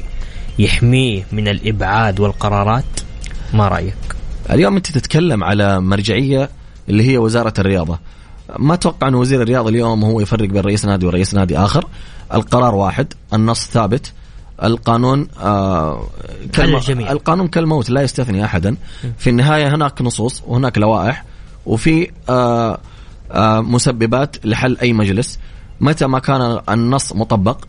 يحميه 0.59 1.26
من 1.33 1.48
الإبعاد 1.48 2.20
والقرارات؟ 2.20 2.85
ما 3.55 3.68
رأيك؟ 3.68 3.94
اليوم 4.50 4.76
أنت 4.76 4.87
تتكلم 4.87 5.44
على 5.44 5.81
مرجعية 5.81 6.50
اللي 6.88 7.11
هي 7.11 7.18
وزارة 7.18 7.55
الرياضة. 7.59 7.98
ما 8.59 8.75
أتوقع 8.75 9.09
انه 9.09 9.19
وزير 9.19 9.42
الرياضه 9.42 9.69
اليوم 9.69 10.05
هو 10.05 10.21
يفرق 10.21 10.49
بين 10.49 10.62
رئيس 10.62 10.85
نادي 10.85 11.07
ورئيس 11.07 11.35
نادي 11.35 11.59
آخر. 11.59 11.87
القرار 12.35 12.75
واحد 12.75 13.12
النص 13.35 13.66
ثابت. 13.66 14.12
القانون 14.62 15.29
آه 15.40 16.07
كالم... 16.53 16.77
القانون 17.01 17.49
كالموت 17.49 17.90
لا 17.90 18.03
يستثني 18.03 18.45
أحدا. 18.45 18.77
في 19.19 19.31
النهاية 19.31 19.75
هناك 19.75 20.03
نصوص 20.03 20.42
وهناك 20.47 20.79
لوائح 20.79 21.25
وفي 21.66 22.11
آه 22.29 22.79
آه 23.33 23.61
مسببات 23.61 24.47
لحل 24.47 24.79
أي 24.83 24.92
مجلس. 24.92 25.38
متى 25.81 26.07
ما 26.07 26.19
كان 26.19 26.61
النص 26.69 27.12
مطبق 27.12 27.64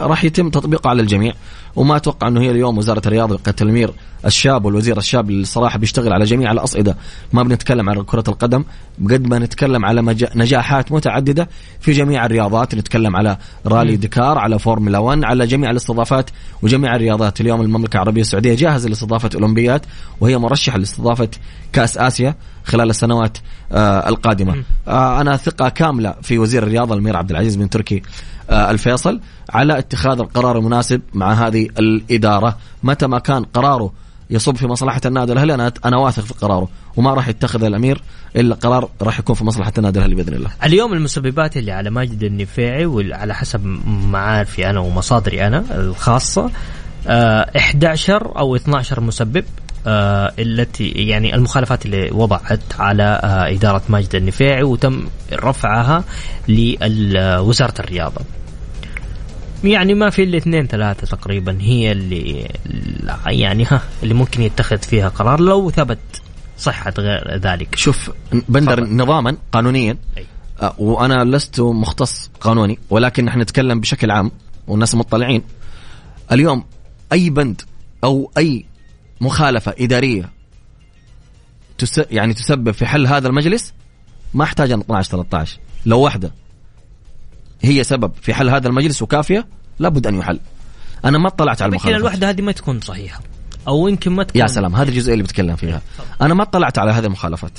راح 0.00 0.24
يتم 0.24 0.50
تطبيقه 0.50 0.88
على 0.90 1.02
الجميع. 1.02 1.32
وما 1.78 1.96
أتوقع 1.96 2.28
أنه 2.28 2.40
هي 2.40 2.50
اليوم 2.50 2.78
وزارة 2.78 3.02
الرياضة 3.06 3.38
كتلمير 3.38 3.90
الشاب 4.26 4.64
والوزير 4.64 4.98
الشاب 4.98 5.30
اللي 5.30 5.42
الصراحه 5.42 5.78
بيشتغل 5.78 6.12
على 6.12 6.24
جميع 6.24 6.52
الأصعدة. 6.52 6.96
ما 7.32 7.42
بنتكلم 7.42 7.90
عن 7.90 8.02
كرة 8.02 8.24
القدم 8.28 8.64
بقد 8.98 9.26
ما 9.26 9.38
نتكلم 9.38 9.84
على 9.84 10.16
نجاحات 10.34 10.92
متعددة 10.92 11.48
في 11.80 11.92
جميع 11.92 12.26
الرياضات 12.26 12.74
نتكلم 12.74 13.16
على 13.16 13.38
رالي 13.66 13.96
داكار 13.96 14.38
على 14.38 14.58
فورمولا 14.58 14.98
1 14.98 15.24
على 15.24 15.46
جميع 15.46 15.70
الاستضافات 15.70 16.30
وجميع 16.62 16.96
الرياضات. 16.96 17.40
اليوم 17.40 17.60
المملكة 17.60 17.96
العربية 17.96 18.20
السعودية 18.20 18.54
جاهزة 18.54 18.88
لاستضافة 18.88 19.30
أولمبيات 19.34 19.86
وهي 20.20 20.38
مرشحة 20.38 20.78
لاستضافة 20.78 21.28
كأس 21.72 21.98
آسيا 21.98 22.34
خلال 22.64 22.90
السنوات 22.90 23.38
آه 23.72 24.08
القادمة. 24.08 24.62
آه 24.88 25.20
أنا 25.20 25.36
ثقة 25.36 25.68
كاملة 25.68 26.14
في 26.22 26.38
وزير 26.38 26.62
الرياضة 26.62 26.94
الأمير 26.94 27.16
عبد 27.16 27.30
العزيز 27.30 27.56
بن 27.56 27.70
تركي. 27.70 28.02
الفيصل 28.50 29.20
على 29.50 29.78
اتخاذ 29.78 30.20
القرار 30.20 30.58
المناسب 30.58 31.00
مع 31.14 31.32
هذه 31.32 31.68
الإدارة 31.78 32.58
متى 32.82 33.06
ما 33.06 33.18
كان 33.18 33.44
قراره 33.44 33.92
يصب 34.30 34.56
في 34.56 34.66
مصلحة 34.66 35.00
النادي 35.06 35.32
الأهلي 35.32 35.54
أنا 35.54 35.72
أنا 35.84 35.96
واثق 35.96 36.22
في 36.22 36.34
قراره 36.34 36.68
وما 36.96 37.14
راح 37.14 37.28
يتخذ 37.28 37.64
الأمير 37.64 38.02
إلا 38.36 38.54
قرار 38.54 38.88
راح 39.02 39.18
يكون 39.18 39.34
في 39.34 39.44
مصلحة 39.44 39.72
النادي 39.78 39.98
الأهلي 39.98 40.14
بإذن 40.14 40.34
الله. 40.34 40.50
اليوم 40.64 40.92
المسببات 40.92 41.56
اللي 41.56 41.72
على 41.72 41.90
ماجد 41.90 42.22
النفيعي 42.22 42.86
وعلى 42.86 43.34
حسب 43.34 43.64
معارفي 43.86 44.70
أنا 44.70 44.80
ومصادري 44.80 45.46
أنا 45.46 45.64
الخاصة 45.70 46.50
11 47.06 48.26
آه، 48.26 48.38
أو 48.38 48.56
12 48.56 49.00
مسبب 49.00 49.44
آه 49.86 50.32
التي 50.38 50.88
يعني 50.88 51.34
المخالفات 51.34 51.86
اللي 51.86 52.10
وضعت 52.12 52.60
على 52.78 53.02
آه 53.02 53.54
إدارة 53.54 53.82
ماجد 53.88 54.14
النفيعي 54.14 54.62
وتم 54.62 55.06
رفعها 55.32 56.04
لوزارة 56.48 57.74
الرياضة 57.80 58.20
يعني 59.64 59.94
ما 59.94 60.10
في 60.10 60.22
إلا 60.22 60.36
اثنين 60.36 60.66
ثلاثة 60.66 61.16
تقريبا 61.16 61.58
هي 61.60 61.92
اللي 61.92 62.48
يعني 63.26 63.64
ها 63.64 63.82
اللي 64.02 64.14
ممكن 64.14 64.42
يتخذ 64.42 64.78
فيها 64.78 65.08
قرار 65.08 65.40
لو 65.40 65.70
ثبت 65.70 65.98
صحة 66.58 66.94
غير 66.98 67.36
ذلك 67.36 67.74
شوف 67.74 68.10
بندر 68.48 68.84
فضل. 68.84 68.96
نظاما 68.96 69.36
قانونيا 69.52 69.96
أي. 70.18 70.26
آه، 70.62 70.74
وأنا 70.78 71.24
لست 71.24 71.60
مختص 71.60 72.30
قانوني 72.40 72.78
ولكن 72.90 73.24
نحن 73.24 73.40
نتكلم 73.40 73.80
بشكل 73.80 74.10
عام 74.10 74.30
والناس 74.66 74.94
مطلعين 74.94 75.42
اليوم 76.32 76.64
أي 77.12 77.30
بند 77.30 77.62
أو 78.04 78.30
أي 78.38 78.64
مخالفة 79.20 79.74
إدارية 79.78 80.30
تس 81.78 82.00
يعني 82.10 82.34
تسبب 82.34 82.70
في 82.70 82.86
حل 82.86 83.06
هذا 83.06 83.28
المجلس 83.28 83.74
ما 84.34 84.44
أحتاج 84.44 84.72
12 84.72 85.10
13 85.10 85.58
لو 85.86 86.00
واحدة 86.00 86.32
هي 87.62 87.84
سبب 87.84 88.12
في 88.22 88.34
حل 88.34 88.50
هذا 88.50 88.68
المجلس 88.68 89.02
وكافية 89.02 89.46
لابد 89.78 90.06
أن 90.06 90.14
يحل. 90.14 90.40
أنا 91.04 91.18
ما 91.18 91.28
اطلعت 91.28 91.62
على 91.62 91.70
المخالفات 91.70 92.00
الوحدة 92.00 92.30
هذه 92.30 92.42
ما 92.42 92.52
تكون 92.52 92.80
صحيحة. 92.80 93.20
أو 93.68 93.88
يمكن 93.88 94.12
ما 94.12 94.22
تكون. 94.22 94.42
يا 94.42 94.46
سلام 94.46 94.76
هذه 94.76 94.88
الجزئية 94.88 95.12
اللي 95.12 95.24
بتكلم 95.24 95.56
فيها. 95.56 95.82
أنا 96.20 96.34
ما 96.34 96.42
اطلعت 96.42 96.78
على 96.78 96.90
هذه 96.90 97.06
المخالفات. 97.06 97.58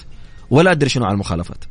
ولا 0.50 0.72
أدري 0.72 0.90
شنو 0.90 1.06
على 1.06 1.14
المخالفات. 1.14 1.64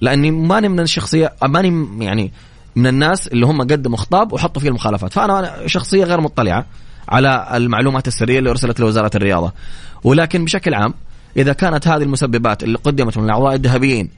لأني 0.00 0.30
ماني 0.30 0.68
من 0.68 0.80
الشخصية 0.80 1.32
ماني 1.42 2.04
يعني 2.04 2.32
من 2.76 2.86
الناس 2.86 3.28
اللي 3.28 3.46
هم 3.46 3.62
قدموا 3.62 3.98
خطاب 3.98 4.32
وحطوا 4.32 4.62
فيه 4.62 4.68
المخالفات. 4.68 5.12
فأنا 5.12 5.66
شخصية 5.66 6.04
غير 6.04 6.20
مطلعة 6.20 6.66
على 7.08 7.48
المعلومات 7.54 8.08
السرية 8.08 8.38
اللي 8.38 8.50
أرسلت 8.50 8.80
لوزارة 8.80 9.10
الرياضة. 9.14 9.52
ولكن 10.04 10.44
بشكل 10.44 10.74
عام 10.74 10.94
إذا 11.36 11.52
كانت 11.52 11.88
هذه 11.88 12.02
المسببات 12.02 12.62
اللي 12.62 12.78
قدمت 12.78 13.18
من 13.18 13.24
الأعضاء 13.24 13.54
الذهبيين 13.54 14.10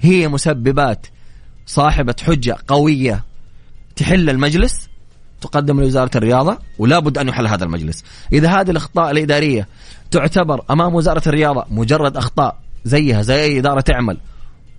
هي 0.00 0.28
مسببات 0.28 1.06
صاحبة 1.66 2.14
حجة 2.26 2.56
قوية 2.68 3.24
تحل 3.96 4.30
المجلس 4.30 4.88
تقدم 5.42 5.80
لوزارة 5.80 6.10
الرياضة 6.16 6.58
ولا 6.78 6.98
بد 6.98 7.18
أن 7.18 7.28
يحل 7.28 7.46
هذا 7.46 7.64
المجلس. 7.64 8.04
إذا 8.32 8.48
هذه 8.48 8.70
الأخطاء 8.70 9.10
الإدارية 9.10 9.68
تعتبر 10.10 10.64
أمام 10.70 10.94
وزارة 10.94 11.22
الرياضة 11.26 11.64
مجرد 11.70 12.16
أخطاء 12.16 12.56
زيها 12.84 13.22
زي 13.22 13.42
أي 13.42 13.58
إدارة 13.58 13.80
تعمل 13.80 14.18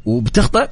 وبتخطئ 0.05 0.69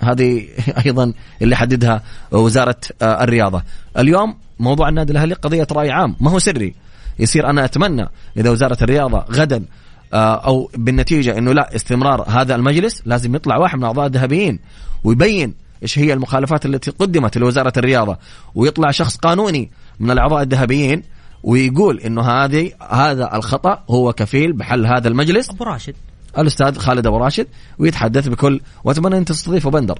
هذه 0.00 0.48
أيضا 0.86 1.12
اللي 1.42 1.56
حددها 1.56 2.02
وزارة 2.32 2.80
آه، 3.02 3.24
الرياضة. 3.24 3.62
اليوم 3.98 4.36
موضوع 4.58 4.88
النادي 4.88 5.12
الأهلي 5.12 5.34
قضية 5.34 5.66
رأي 5.72 5.90
عام 5.90 6.16
ما 6.20 6.30
هو 6.30 6.38
سري. 6.38 6.74
يصير 7.18 7.50
أنا 7.50 7.64
أتمنى 7.64 8.08
إذا 8.36 8.50
وزارة 8.50 8.78
الرياضة 8.82 9.18
غدا 9.18 9.64
آه، 10.12 10.34
أو 10.34 10.70
بالنتيجة 10.74 11.38
إنه 11.38 11.52
لا 11.52 11.76
استمرار 11.76 12.24
هذا 12.28 12.54
المجلس 12.54 13.02
لازم 13.06 13.34
يطلع 13.34 13.56
واحد 13.56 13.78
من 13.78 13.84
أعضاء 13.84 14.06
الذهبيين. 14.06 14.58
ويبين 15.06 15.54
إيش 15.82 15.98
هي 15.98 16.12
المخالفات 16.12 16.66
التي 16.66 16.90
قدمت 16.90 17.38
لوزارة 17.38 17.72
الرياضة. 17.76 18.18
ويطلع 18.54 18.90
شخص 18.90 19.16
قانوني 19.16 19.70
من 20.00 20.10
الأعضاء 20.10 20.42
الذهبيين 20.42 21.02
ويقول 21.42 22.00
إنه 22.00 22.22
هذه 22.22 22.72
هذا 22.90 23.36
الخطأ 23.36 23.84
هو 23.90 24.12
كفيل 24.12 24.52
بحل 24.52 24.86
هذا 24.86 25.08
المجلس. 25.08 25.50
أبو 25.50 25.64
راشد. 25.64 25.94
الأستاذ 26.38 26.78
خالد 26.78 27.06
أبو 27.06 27.16
راشد 27.16 27.46
ويتحدث 27.78 28.28
بكل 28.28 28.60
وأتمنى 28.84 29.18
أن 29.18 29.24
تستضيفه 29.24 29.70
بندر. 29.70 29.98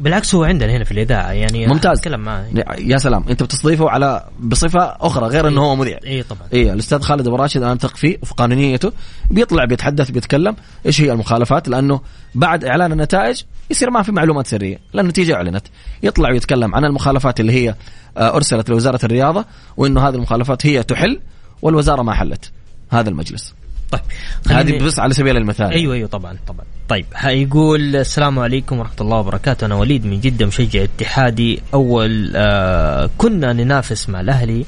بالعكس 0.00 0.34
هو 0.34 0.44
عندنا 0.44 0.76
هنا 0.76 0.84
في 0.84 0.92
الإذاعة 0.92 1.32
يعني 1.32 1.66
ممتاز. 1.66 1.98
أتكلم 1.98 2.20
معاه. 2.20 2.46
يا 2.78 2.98
سلام. 2.98 3.24
أنت 3.30 3.42
بتستضيفه 3.42 3.90
على 3.90 4.24
بصفة 4.40 4.96
أخرى 5.00 5.26
غير 5.26 5.48
إنه 5.48 5.60
هو 5.60 5.76
مذيع. 5.76 5.98
اي 6.06 6.22
طبعا. 6.22 6.42
اي 6.52 6.72
الأستاذ 6.72 7.00
خالد 7.00 7.26
ابو 7.26 7.36
راشد 7.36 7.62
أنا 7.62 7.72
اثق 7.72 7.96
فيه 7.96 8.18
وفي 8.22 8.34
قانونيته. 8.34 8.92
بيطلع 9.30 9.64
بيتحدث 9.64 10.10
بيتكلم. 10.10 10.56
إيش 10.86 11.00
هي 11.00 11.12
المخالفات؟ 11.12 11.68
لأنه 11.68 12.00
بعد 12.34 12.64
إعلان 12.64 12.92
النتائج 12.92 13.42
يصير 13.70 13.90
ما 13.90 14.02
في 14.02 14.12
معلومات 14.12 14.46
سرية. 14.46 14.78
لأن 14.92 15.04
النتيجه 15.04 15.34
أعلنت. 15.34 15.66
يطلع 16.02 16.30
ويتكلم 16.30 16.74
عن 16.74 16.84
المخالفات 16.84 17.40
اللي 17.40 17.52
هي 17.52 17.74
آه، 18.16 18.36
أرسلت 18.36 18.70
لوزارة 18.70 19.00
الرياضة 19.04 19.44
وإنه 19.76 20.08
هذه 20.08 20.14
المخالفات 20.14 20.66
هي 20.66 20.82
تحل 20.82 21.20
والوزارة 21.62 22.02
ما 22.02 22.14
حلت. 22.14 22.52
هذا 22.90 23.08
المجلس. 23.08 23.54
طيب 23.92 24.02
هذه 24.48 24.78
بس 24.78 24.98
على 24.98 25.14
سبيل 25.14 25.36
المثال. 25.36 25.70
أيوه 25.70 25.94
أيوه 25.94 26.08
طبعا 26.08 26.36
طبعا. 26.46 26.64
طيب 26.88 27.06
يقول 27.24 27.96
السلام 27.96 28.38
عليكم 28.38 28.78
ورحمة 28.78 28.96
الله 29.00 29.16
وبركاته. 29.16 29.64
أنا 29.64 29.74
وليد 29.74 30.06
من 30.06 30.20
جدة 30.20 30.46
مشجع 30.46 30.82
اتحادي. 30.82 31.62
أول 31.74 32.32
آه 32.36 33.10
كنا 33.18 33.52
ننافس 33.52 34.08
مع 34.08 34.20
الأهلي. 34.20 34.66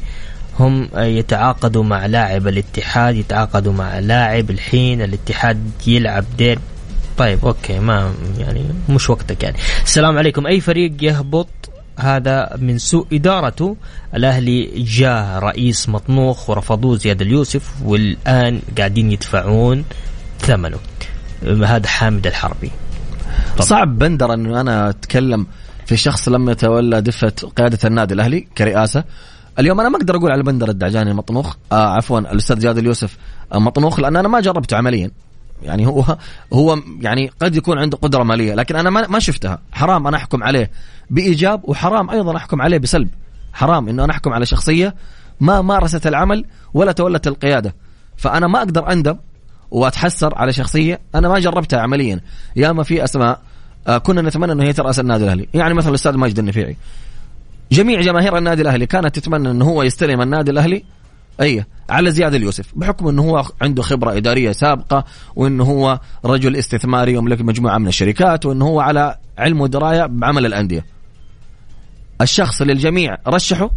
هم 0.61 0.89
يتعاقدوا 0.97 1.85
مع 1.85 2.07
لاعب 2.07 2.49
الاتحاد 2.49 3.17
يتعاقدوا 3.17 3.73
مع 3.73 3.99
لاعب 3.99 4.51
الحين 4.51 5.03
الاتحاد 5.03 5.71
يلعب 5.87 6.25
دير 6.39 6.59
طيب 7.19 7.45
أوكي 7.45 7.79
ما 7.79 8.15
يعني 8.39 8.65
مش 8.89 9.11
وقتك 9.11 9.43
يعني. 9.43 9.57
السلام 9.85 10.19
عليكم. 10.19 10.47
أي 10.47 10.61
فريق 10.61 10.93
يهبط؟ 11.01 11.49
هذا 11.97 12.57
من 12.61 12.79
سوء 12.79 13.07
إدارته 13.13 13.77
الأهلي 14.15 14.83
جاء 14.83 15.39
رئيس 15.39 15.89
مطنوخ 15.89 16.51
ورفضوه 16.51 16.97
زياد 16.97 17.23
اليوسف 17.23 17.73
والآن 17.85 18.61
قاعدين 18.79 19.13
يدفعون 19.13 19.85
ثمنه. 20.39 20.79
هذا 21.43 21.89
حامد 21.89 22.27
الحربي. 22.27 22.71
طب. 23.57 23.63
صعب 23.63 23.99
بندر 23.99 24.35
أنه 24.35 24.61
أنا 24.61 24.91
أتكلم 24.91 25.47
في 25.87 25.97
شخص 25.97 26.29
لم 26.29 26.51
يتولى 26.51 27.01
دفة 27.01 27.33
قيادة 27.57 27.79
النادي 27.85 28.15
الأهلي 28.15 28.41
كرئاسة. 28.59 29.05
اليوم 29.59 29.81
أنا 29.81 29.89
ما 29.89 29.97
أقدر 29.97 30.17
أقول 30.17 30.31
على 30.31 30.43
بندر 30.43 30.69
الدعجاني 30.69 31.15
مطنوخ 31.15 31.55
آه 31.73 31.89
عفوا 31.97 32.19
الأستاذ 32.19 32.59
جاد 32.59 32.79
اليوسف 32.79 33.17
مطنوخ 33.55 34.01
لأن 34.01 34.17
أنا 34.17 34.29
ما 34.29 34.41
جربته 34.41 34.77
عمليا. 34.77 35.11
يعني 35.63 35.87
هو 35.87 36.17
هو 36.53 36.79
يعني 37.01 37.31
قد 37.41 37.57
يكون 37.57 37.79
عنده 37.79 37.97
قدرة 37.97 38.23
مالية 38.23 38.55
لكن 38.55 38.77
أنا 38.77 38.91
ما 38.91 39.19
شفتها. 39.19 39.59
حرام 39.73 40.07
أنا 40.07 40.17
أحكم 40.17 40.43
عليه 40.43 40.71
بإيجاب 41.11 41.61
وحرام 41.65 42.11
أيضا 42.11 42.37
أحكم 42.37 42.63
عليه 42.63 42.79
بسلب. 42.79 43.09
حرام 43.53 43.89
إنه 43.89 44.05
أنا 44.05 44.13
أحكم 44.13 44.33
على 44.33 44.47
شخصية 44.47 44.95
ما 45.41 45.63
مارست 45.63 46.07
العمل 46.07 46.45
ولا 46.75 46.93
تولت 46.93 47.27
القيادة. 47.27 47.75
فأنا 48.17 48.47
ما 48.47 48.59
أقدر 48.59 48.93
أندم 48.93 49.17
وأتحسر 49.71 50.35
على 50.35 50.53
شخصية 50.53 51.01
أنا 51.15 51.29
ما 51.29 51.39
جربتها 51.39 51.81
عمليا. 51.81 52.21
يا 52.57 52.73
ما 52.73 52.83
في 52.83 53.05
أسماء 53.05 53.41
آه 53.89 53.99
كنا 53.99 54.23
نتمنى 54.23 54.53
إنه 54.53 54.65
هي 54.65 54.73
تراس 54.73 55.01
النادي 55.01 55.25
الأهلي. 55.25 55.49
يعني 55.55 55.75
مثلا 55.75 55.91
الأستاذ 55.91 56.17
ماجد 56.17 56.39
النفيعي. 56.39 56.77
جميع 57.73 58.01
جماهير 58.01 58.39
النادي 58.39 58.63
الأهلي 58.63 58.87
كانت 58.87 59.19
تتمنى 59.19 59.51
إنه 59.51 59.65
هو 59.65 59.83
يستلم 59.83 60.23
النادي 60.23 60.51
الأهلي 60.51 60.85
أي 61.41 61.65
على 61.91 62.11
زياد 62.11 62.35
اليوسف 62.35 62.73
بحكم 62.77 63.09
إنه 63.09 63.23
هو 63.23 63.45
عنده 63.61 63.83
خبرة 63.83 64.17
إدارية 64.17 64.53
سابقة 64.53 65.05
وإنه 65.37 65.65
هو 65.65 66.01
رجل 66.25 66.57
استثماري 66.57 67.15
يملك 67.15 67.41
مجموعة 67.41 67.79
من 67.79 67.89
الشركات 67.89 68.47
وإنه 68.47 68.65
هو 68.65 68.81
على 68.81 69.17
علم 69.39 69.61
ودراية 69.61 70.07
بعمل 70.07 70.47
الأندية. 70.47 70.85
الشخص 72.21 72.61
اللي 72.61 72.73
الجميع 72.73 73.19
رشحه 73.27 73.71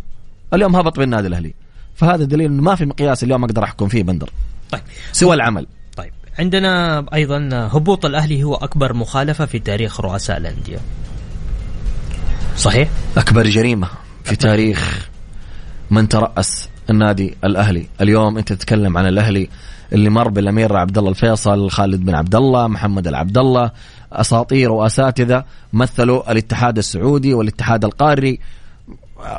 اليوم 0.53 0.75
هبط 0.75 0.99
بالنادي 0.99 1.27
الأهلي. 1.27 1.53
فهذا 1.95 2.23
دليل 2.23 2.51
إنه 2.51 2.61
ما 2.61 2.75
في 2.75 2.85
مقياس 2.85 3.23
اليوم 3.23 3.43
أقدر 3.43 3.63
أحكم 3.63 3.87
فيه 3.87 4.03
بندر. 4.03 4.29
طيب. 4.71 4.81
سوى 5.11 5.35
العمل. 5.35 5.67
طيب. 5.97 6.11
عندنا 6.39 7.05
أيضا 7.13 7.49
هبوط 7.53 8.05
الأهلي 8.05 8.43
هو 8.43 8.55
أكبر 8.55 8.93
مخالفة 8.93 9.45
في 9.45 9.59
تاريخ 9.59 10.01
رؤساء 10.01 10.37
الأندية. 10.37 10.77
صحيح؟ 12.57 12.89
أكبر 13.17 13.47
جريمة 13.47 13.87
في 14.23 14.35
تاريخ 14.35 15.09
من 15.91 16.07
ترأس 16.09 16.69
النادي 16.89 17.37
الأهلي. 17.43 17.87
اليوم 18.01 18.37
أنت 18.37 18.53
تتكلم 18.53 18.97
عن 18.97 19.07
الأهلي 19.07 19.49
اللي 19.93 20.09
مر 20.09 20.27
بالأمير 20.27 20.77
عبد 20.77 20.97
الله 20.97 21.09
الفيصل 21.09 21.69
خالد 21.69 22.05
بن 22.05 22.15
عبد 22.15 22.35
الله 22.35 22.67
محمد 22.67 23.07
العبد 23.07 23.37
الله. 23.37 23.71
أساطير 24.13 24.71
وأساتذة 24.71 25.43
مثلوا 25.73 26.31
الاتحاد 26.31 26.77
السعودي 26.77 27.33
والاتحاد 27.33 27.85
القاري. 27.85 28.39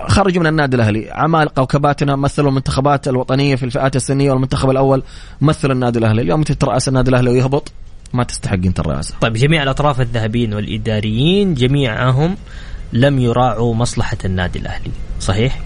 خرجوا 0.09 0.43
من 0.43 0.47
النادي 0.47 0.77
الأهلي. 0.77 1.11
عمالقه 1.11 1.63
وكباتنا 1.63 2.17
مثلوا 2.17 2.49
المنتخبات 2.49 3.09
الوطنية 3.09 3.57
في 3.57 3.63
الفئات 3.63 3.97
السنية 3.97 4.31
والمنتخب 4.31 4.71
الأول 4.71 5.03
مثل 5.41 5.71
النادي 5.71 5.99
الأهلي. 5.99 6.23
اليوم 6.23 6.39
أنت 6.39 6.53
ترأس 6.53 6.89
النادي 6.89 7.11
الأهلي 7.11 7.31
ويهبط 7.31 7.73
ما 8.13 8.25
تستحق 8.25 8.55
أنت 8.55 8.81
الرئاسه 8.81 9.15
طيب 9.21 9.33
جميع 9.33 9.63
الأطراف 9.63 10.01
الذهبيين 10.01 10.55
والإداريين 10.55 11.55
جميعهم 11.55 12.37
لم 12.93 13.19
يراعوا 13.19 13.75
مصلحة 13.75 14.19
النادي 14.25 14.59
الأهلي 14.59 14.91
صحيح؟ 15.21 15.61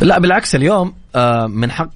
لا 0.00 0.18
بالعكس 0.18 0.54
اليوم 0.54 0.92
آه، 1.14 1.46
من 1.46 1.70
حق 1.70 1.90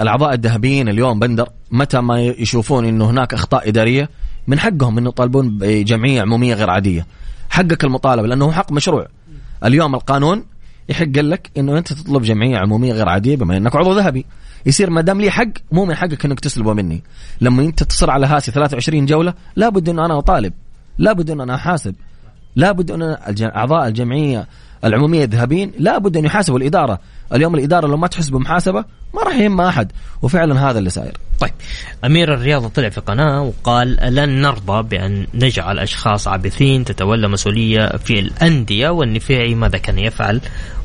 الأعضاء 0.00 0.34
الذهبيين 0.34 0.88
اليوم 0.88 1.18
بندر 1.18 1.48
متى 1.70 2.00
ما 2.00 2.20
يشوفون 2.20 2.84
إنه 2.84 3.10
هناك 3.10 3.34
أخطاء 3.34 3.68
إدارية 3.68 4.10
من 4.46 4.58
حقهم 4.58 4.98
إنه 4.98 5.08
يطالبون 5.08 5.58
بجمعية 5.58 6.22
عمومية 6.22 6.54
غير 6.54 6.70
عادية. 6.70 7.06
حقك 7.50 7.84
المطالبه 7.84 8.28
لأنه 8.28 8.52
حق 8.52 8.72
مشروع. 8.72 9.06
اليوم 9.64 9.94
القانون 9.94 10.44
يحق 10.88 11.16
لك 11.16 11.50
إنه 11.58 11.78
أنت 11.78 11.92
تطلب 11.92 12.22
جمعية 12.22 12.58
عمومية 12.58 12.92
غير 12.92 13.08
عادية 13.08 13.36
بما 13.36 13.56
إنك 13.56 13.76
عضو 13.76 13.92
ذهبي. 13.92 14.26
يصير 14.66 14.90
ما 14.90 15.00
دام 15.00 15.20
لي 15.20 15.30
حق 15.30 15.48
مو 15.72 15.84
من 15.84 15.94
حقك 15.94 16.24
إنك 16.24 16.40
تسلبه 16.40 16.72
مني. 16.72 17.02
لما 17.40 17.62
أنت 17.62 17.82
تصر 17.82 18.10
على 18.10 18.26
هاسي 18.26 18.52
23 18.52 19.06
جولة 19.06 19.34
لابد 19.56 19.88
إنه 19.88 20.06
أنا 20.06 20.18
أطالب. 20.18 20.52
لابد 20.98 21.30
إنه 21.30 21.42
أنا 21.42 21.54
أحاسب. 21.54 21.94
لابد 22.56 22.90
ان 22.90 23.16
أعضاء 23.56 23.88
الجمعية 23.88 24.46
العمومية 24.84 25.24
الذهبيين 25.24 25.72
لابد 25.78 26.16
أن 26.16 26.24
يحاسبوا 26.24 26.58
الإدارة. 26.58 26.98
اليوم 27.32 27.54
الإدارة 27.54 27.86
لو 27.86 27.96
ما 27.96 28.06
تحس 28.06 28.28
بمحاسبة 28.28 28.84
ما 29.14 29.22
راح 29.22 29.36
يهم 29.36 29.60
أحد 29.60 29.92
وفعلا 30.22 30.70
هذا 30.70 30.78
اللي 30.78 30.90
صاير. 30.90 31.16
طيب. 31.40 31.52
أمير 32.04 32.34
الرياضه 32.34 32.68
طلع 32.68 32.88
في 32.88 33.00
قناة 33.00 33.42
وقال 33.42 33.96
لن 34.14 34.42
نرضى 34.42 34.82
بأن 34.82 35.26
نجعل 35.34 35.78
أشخاص 35.78 36.28
عابثين 36.28 36.84
تتولى 36.84 37.28
مسؤولية 37.28 37.88
في 37.88 38.18
الأندية 38.18 38.88
والنفيعي 38.88 39.54
ماذا 39.54 39.78
كان 39.78 39.98
يفعل؟ 39.98 40.40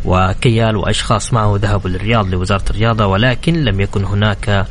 وكيال 0.05 0.75
وأشخاص 0.75 1.33
معه 1.33 1.59
ذهبوا 1.61 1.89
للرياض 1.89 2.29
لوزارة 2.29 2.63
الرياضة 2.69 3.05
ولكن 3.05 3.63
لم 3.63 3.81
يكن 3.81 4.03
هناك 4.03 4.67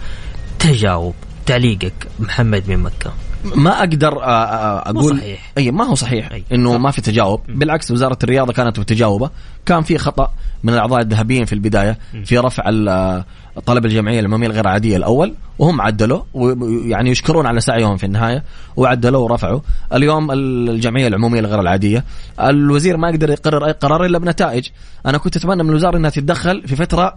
تجاوب. 0.58 1.14
تعليقك 1.46 1.92
محمد 2.18 2.68
من 2.68 2.78
مكة. 2.78 3.12
ما 3.44 3.78
أقدر 3.78 4.22
آه، 4.22 4.44
آه، 4.44 4.90
أقول 4.90 5.18
صحيح. 5.18 5.52
أي 5.58 5.70
ما 5.70 5.84
هو 5.84 5.94
صحيح 5.94 6.32
أي. 6.32 6.44
إنه 6.52 6.78
ما 6.78 6.90
في 6.90 7.00
تجاوب. 7.00 7.40
بالعكس 7.48 7.90
وزارة 7.90 8.18
الرياضة 8.24 8.52
كانت 8.52 8.78
متجاوبه 8.78 9.30
كان 9.66 9.82
في 9.82 9.98
خطأ 9.98 10.30
من 10.62 10.74
الأعضاء 10.74 11.00
الذهبيين 11.00 11.44
في 11.44 11.52
البداية 11.52 11.98
في 12.24 12.38
رفع 12.38 12.70
آه، 12.88 13.24
طلب 13.66 13.86
الجمعية 13.86 14.20
العموميه 14.20 14.46
الغير 14.46 14.68
عادية 14.68 14.96
الأول 14.96 15.34
وهم 15.58 15.80
عدلوا 15.80 16.22
ويعني 16.34 17.10
يشكرون 17.10 17.46
على 17.46 17.60
سعيهم 17.60 17.96
في 17.96 18.06
النهاية 18.06 18.44
وعدلوا 18.76 19.20
ورفعوا. 19.20 19.60
اليوم 19.94 20.30
الجمعية 20.30 21.06
العمومية 21.06 21.40
الغير 21.40 21.60
العادية. 21.60 22.04
الوزير 22.40 22.96
ما 22.96 23.10
يقدر 23.10 23.30
يقرر 23.30 23.66
أي 23.66 23.72
قرار 23.72 24.04
إلا 24.04 24.18
بنتائج. 24.18 24.68
أنا 25.06 25.18
كنت 25.18 25.36
أتمنى 25.36 25.62
من 25.62 25.70
الوزاره 25.70 25.96
إنها 25.96 26.10
تتدخل 26.10 26.62
في 26.66 26.76
فترة 26.76 27.14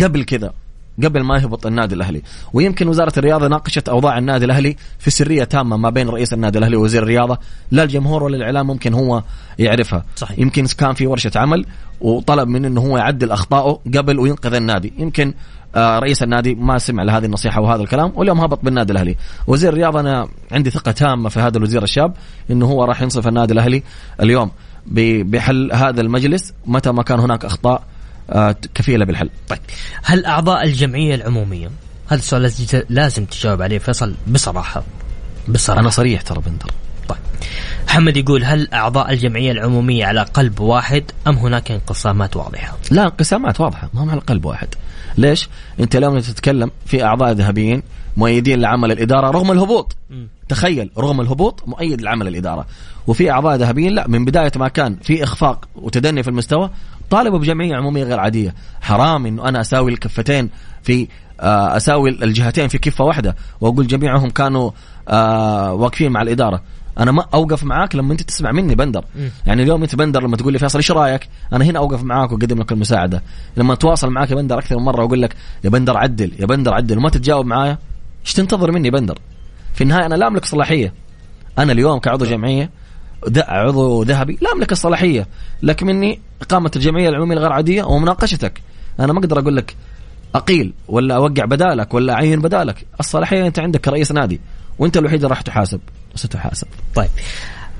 قبل 0.00 0.24
كذا. 0.24 0.52
قبل 1.02 1.20
ما 1.20 1.38
يهبط 1.38 1.66
النادي 1.66 1.94
الأهلي. 1.94 2.22
ويمكن 2.52 2.88
وزارة 2.88 3.12
الرياضة 3.16 3.48
ناقشت 3.48 3.88
أوضاع 3.88 4.18
النادي 4.18 4.44
الأهلي 4.44 4.76
في 4.98 5.10
سرية 5.10 5.44
تامة 5.44 5.76
ما 5.76 5.90
بين 5.90 6.08
رئيس 6.08 6.32
النادي 6.32 6.58
الأهلي 6.58 6.76
ووزير 6.76 7.02
الرياضة. 7.02 7.38
لا 7.70 7.82
الجمهور 7.82 8.22
ولا 8.22 8.36
الإعلام 8.36 8.66
ممكن 8.66 8.94
هو 8.94 9.22
يعرفها. 9.58 10.04
صحيح. 10.16 10.38
يمكن 10.38 10.66
كان 10.66 10.94
في 10.94 11.06
ورشة 11.06 11.30
عمل 11.36 11.66
وطلب 12.00 12.48
منه 12.48 12.68
إنه 12.68 12.80
هو 12.80 12.98
يعدل 12.98 13.30
اخطائه 13.30 13.80
قبل 13.94 14.18
وينقذ 14.18 14.54
النادي. 14.54 14.92
يمكن 14.98 15.34
آه، 15.76 15.98
رئيس 15.98 16.22
النادي 16.22 16.54
ما 16.54 16.78
سمع 16.78 17.02
لهذه 17.02 17.24
النصيحة 17.24 17.60
وهذا 17.60 17.82
الكلام 17.82 18.12
واليوم 18.14 18.40
هبط 18.40 18.64
بالنادي 18.64 18.92
الأهلي. 18.92 19.16
وزير 19.46 19.72
الرياضة 19.72 20.00
أنا 20.00 20.28
عندي 20.52 20.70
ثقة 20.70 20.92
تامة 20.92 21.28
في 21.28 21.40
هذا 21.40 21.58
الوزير 21.58 21.82
الشاب 21.82 22.14
إنه 22.50 22.66
هو 22.66 22.84
راح 22.84 23.02
ينصف 23.02 23.28
النادي 23.28 23.52
الأهلي 23.52 23.82
اليوم. 24.20 24.50
بحل 24.86 25.72
هذا 25.72 26.00
المجلس 26.00 26.54
متى 26.66 26.92
ما 26.92 27.02
كان 27.02 27.20
هناك 27.20 27.44
أخطاء 27.44 27.82
كفيلة 28.74 29.04
بالحل. 29.04 29.30
طيب. 29.48 29.58
هل 30.02 30.24
أعضاء 30.26 30.64
الجمعية 30.64 31.14
العمومية 31.14 31.70
هذا 32.08 32.18
السؤال 32.20 32.42
لازم- 32.88 33.24
تجاوب 33.24 33.62
عليه 33.62 33.78
فيصل 33.78 34.14
بصراحة. 34.26 34.84
بصراحة. 35.48 35.80
أنا 35.80 35.90
صريح 35.90 36.22
ترى 36.22 36.40
بندر 36.46 36.70
طيب. 37.08 37.18
محمد 37.86 38.16
يقول 38.16 38.44
هل 38.44 38.68
أعضاء 38.72 39.12
الجمعية 39.12 39.52
العمومية 39.52 40.06
على 40.06 40.22
قلب 40.22 40.60
واحد 40.60 41.04
أم 41.26 41.36
هناك 41.36 41.70
انقسامات 41.70 42.36
واضحة؟ 42.36 42.76
لا 42.90 43.02
انقسامات 43.02 43.60
واضحة 43.60 43.90
ما 43.94 44.04
مع 44.04 44.14
القلب 44.14 44.44
واحد. 44.44 44.68
ليش؟ 45.18 45.48
أنت 45.80 45.96
اليوم 45.96 46.18
تتكلم 46.18 46.70
في 46.86 47.04
أعضاء 47.04 47.32
ذهبيين 47.32 47.82
مؤيدين 48.16 48.60
لعمل 48.60 48.92
الإدارة 48.92 49.30
رغم 49.30 49.50
الهبوط. 49.52 49.96
مم. 50.10 50.28
تخيل 50.48 50.90
رغم 50.98 51.20
الهبوط 51.20 51.62
مؤيد 51.66 52.00
لعمل 52.00 52.28
الإدارة. 52.28 52.66
وفي 53.06 53.30
أعضاء 53.30 53.56
ذهبيين 53.56 53.92
لا 53.92 54.08
من 54.08 54.24
بداية 54.24 54.52
ما 54.56 54.68
كان 54.68 54.96
في 55.02 55.24
إخفاق 55.24 55.68
وتدني 55.76 56.22
في 56.22 56.28
المستوى 56.28 56.70
طالبوا 57.10 57.38
بجمعية 57.38 57.76
عمومية 57.76 58.04
غير 58.04 58.20
عادية. 58.20 58.54
حرام 58.80 59.26
إنه 59.26 59.48
أنا 59.48 59.60
أساوي 59.60 59.92
الكفتين 59.92 60.50
في 60.82 61.08
آه، 61.40 61.76
أساوي 61.76 62.10
الجهتين 62.10 62.68
في 62.68 62.78
كفة 62.78 63.04
واحدة 63.04 63.36
وأقول 63.60 63.86
جميعهم 63.86 64.30
كانوا 64.30 64.70
آه، 65.08 65.72
واقفين 65.72 66.12
مع 66.12 66.22
الإدارة. 66.22 66.62
أنا 66.98 67.12
ما 67.12 67.24
أوقف 67.34 67.64
معاك 67.64 67.94
لما 67.94 68.12
أنت 68.12 68.22
تسمع 68.22 68.52
مني 68.52 68.74
بندر. 68.74 69.04
مم. 69.16 69.30
يعني 69.46 69.62
اليوم 69.62 69.82
أنت 69.82 69.94
بندر 69.94 70.22
لما 70.22 70.36
تقول 70.36 70.52
لي 70.52 70.58
فيصل 70.58 70.78
إيش 70.78 70.90
رأيك؟ 70.90 71.28
أنا 71.52 71.64
هنا 71.64 71.78
أوقف 71.78 72.02
معاك 72.02 72.32
وأقدم 72.32 72.58
لك 72.60 72.72
المساعدة. 72.72 73.22
لما 73.56 73.72
أتواصل 73.72 74.10
معاك 74.10 74.30
يا 74.30 74.36
بندر 74.36 74.58
أكثر 74.58 74.78
من 74.78 74.84
مرة 74.84 75.02
وأقول 75.02 75.22
لك 75.22 75.36
يا 75.64 75.70
بندر 75.70 75.96
عدل 75.96 76.32
يا 76.38 76.46
بندر 76.46 76.74
عدل 76.74 76.98
وما 76.98 77.10
تتجاوب 77.10 77.46
معايا 77.46 77.78
إيش 78.24 78.32
تنتظر 78.32 78.72
مني 78.72 78.90
بندر؟ 78.90 79.18
في 79.74 79.80
النهاية 79.80 80.06
أنا 80.06 80.14
لا 80.14 80.26
أملك 80.26 80.44
صلاحية. 80.44 80.94
أنا 81.58 81.72
اليوم 81.72 81.98
كعضو 81.98 82.24
جمعية 82.24 82.70
عضو 83.36 84.02
ذهبي 84.02 84.38
لا 84.42 84.52
أملك 84.52 84.72
الصلاحية. 84.72 85.26
لك 85.62 85.82
مني 85.82 86.20
إقامة 86.42 86.70
الجمعية 86.76 87.08
العمومية 87.08 87.34
الغير 87.34 87.52
عاديه 87.52 87.82
ومناقشتك. 87.82 88.62
أنا 89.00 89.12
ما 89.12 89.18
أقدر 89.18 89.38
أقول 89.38 89.56
لك 89.56 89.76
أقيل 90.34 90.72
ولا 90.88 91.16
أوقع 91.16 91.44
بدالك 91.44 91.94
ولا 91.94 92.12
أعين 92.12 92.40
بدالك. 92.40 92.86
الصلاحية 93.00 93.46
أنت 93.46 93.58
عندك 93.58 93.80
كرئيس 93.80 94.12
نادي 94.12 94.40
وأنت 94.78 94.96
الوحيد 94.96 95.16
اللي 95.16 95.28
راح 95.28 95.40
تحاسب. 95.40 95.80
ستحاسب. 96.14 96.66
طيب. 96.94 97.08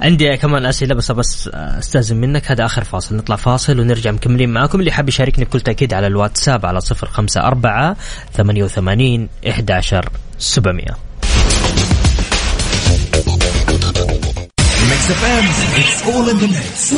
عندي 0.00 0.36
كمان 0.36 0.66
أسئلة 0.66 0.94
بس 0.94 1.12
بس 1.12 1.48
أستأذن 1.54 2.16
منك. 2.16 2.50
هذا 2.50 2.64
آخر 2.64 2.84
فاصل. 2.84 3.16
نطلع 3.16 3.36
فاصل 3.36 3.80
ونرجع 3.80 4.10
مكملين 4.10 4.52
معاكم. 4.52 4.80
اللي 4.80 4.92
حاب 4.92 5.08
يشاركني 5.08 5.44
بكل 5.44 5.60
تأكيد 5.60 5.94
على 5.94 6.06
الواتساب 6.06 6.66
على 6.66 6.80
054 6.80 7.94
88 8.32 9.28
11 9.48 10.08
700 15.04 15.04
Mix 15.04 15.20
FM, 15.20 15.46
it's 15.80 16.00
all 16.10 16.28
in 16.28 16.38
the 16.38 16.48
mix. 16.48 16.94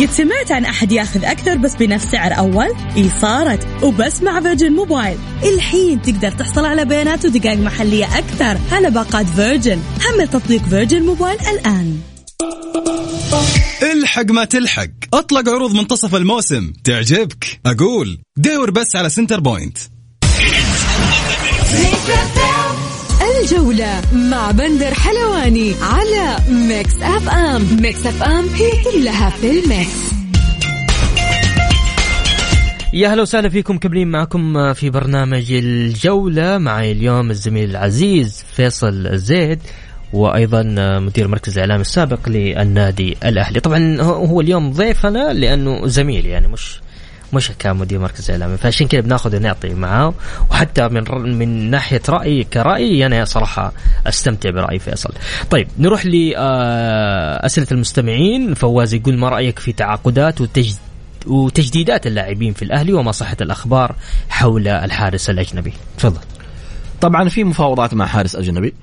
قد 0.00 0.10
سمعت 0.10 0.52
عن 0.52 0.64
أحد 0.64 0.92
ياخذ 0.92 1.24
أكثر 1.24 1.56
بس 1.56 1.74
بنفس 1.74 2.06
سعر 2.06 2.38
أول؟ 2.38 2.74
إي 2.96 3.10
صارت. 3.20 3.66
وبس 3.82 4.22
مع 4.22 4.40
Virgin 4.40 4.72
Mobile 4.72 5.18
الحين 5.42 6.02
تقدر 6.02 6.30
تحصل 6.30 6.64
على 6.64 6.84
بيانات 6.84 7.24
ودقائق 7.24 7.58
محلية 7.58 8.18
أكثر 8.18 8.58
على 8.72 8.90
باقات 8.90 9.26
Virgin 9.26 9.80
حمل 10.00 10.28
تطبيق 10.28 10.62
Virgin 10.62 11.02
Mobile 11.02 11.40
الآن. 11.40 12.00
الحق 13.82 14.30
ما 14.30 14.44
تلحق. 14.44 14.90
أطلق 15.14 15.48
عروض 15.48 15.74
منتصف 15.74 16.14
الموسم. 16.14 16.72
تعجبك؟ 16.84 17.60
أقول. 17.66 18.18
دور 18.36 18.70
بس 18.70 18.96
على 18.96 19.10
Centrepoint 19.10 19.78
الجولة 23.42 24.00
مع 24.12 24.50
بندر 24.50 24.94
حلواني 24.94 25.74
على 25.82 26.36
Mix 26.50 26.94
FM. 27.02 27.62
Mix 27.82 28.06
FM 28.06 28.48
هي 28.48 28.70
كلها 28.84 29.30
في 29.30 29.50
ال 29.50 29.62
mix. 29.62 30.10
يا 32.92 33.08
هلا 33.08 33.22
وسهلا 33.22 33.48
فيكم 33.48 33.78
مكملين 33.78 34.08
معكم 34.08 34.72
في 34.72 34.90
برنامج 34.90 35.52
الجولة. 35.52 36.58
معي 36.58 36.92
اليوم 36.92 37.30
الزميل 37.30 37.70
العزيز 37.70 38.44
فيصل 38.56 39.18
زيد 39.18 39.58
وأيضا 40.12 40.62
مدير 40.98 41.28
مركز 41.28 41.52
الاعلام 41.52 41.80
السابق 41.80 42.28
للنادي 42.28 43.16
الأهلي. 43.24 43.60
طبعا 43.60 44.00
هو 44.02 44.40
اليوم 44.40 44.72
ضيفنا 44.72 45.32
لأنه 45.32 45.86
زميل 45.86 46.26
يعني 46.26 46.48
مش 46.48 46.80
مش 47.32 47.52
كمدير 47.58 47.98
مركز 47.98 48.30
إعلامي. 48.30 48.56
فعشان 48.56 48.86
كذا 48.86 49.00
بناخذ 49.00 49.36
ونعطي 49.36 49.74
معاه 49.74 50.14
وحتى 50.50 50.88
من 50.88 51.04
من 51.38 51.70
ناحية 51.70 52.02
رأيي 52.08 52.44
كرأيي 52.44 53.06
أنا 53.06 53.24
صراحة 53.24 53.72
أستمتع 54.06 54.50
براي 54.50 54.78
فيصل. 54.78 55.12
طيب 55.50 55.68
نروح 55.78 56.06
لاسئله 56.06 57.66
المستمعين. 57.72 58.54
فواز 58.54 58.94
يقول 58.94 59.18
ما 59.18 59.28
رأيك 59.28 59.58
في 59.58 59.72
تعاقدات 59.72 60.40
وتجديد 60.40 60.76
وتجديدات 61.26 62.06
اللاعبين 62.06 62.52
في 62.52 62.62
الأهلي 62.62 62.92
وما 62.92 63.12
صحة 63.12 63.36
الأخبار 63.40 63.94
حول 64.28 64.68
الحارس 64.68 65.30
الأجنبي؟ 65.30 65.72
تفضل. 65.98 66.20
طبعا 67.00 67.28
في 67.28 67.44
مفاوضات 67.44 67.94
مع 67.94 68.06
حارس 68.06 68.36
أجنبي. 68.36 68.74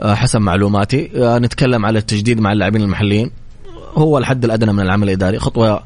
آه، 0.00 0.14
حسب 0.14 0.40
معلوماتي. 0.40 1.10
آه، 1.16 1.38
نتكلم 1.38 1.86
على 1.86 1.98
التجديد 1.98 2.40
مع 2.40 2.52
اللاعبين 2.52 2.82
المحليين. 2.82 3.30
هو 3.94 4.18
الحد 4.18 4.44
الأدنى 4.44 4.72
من 4.72 4.80
العمل 4.80 5.08
الإداري. 5.08 5.38
خطوة 5.38 5.82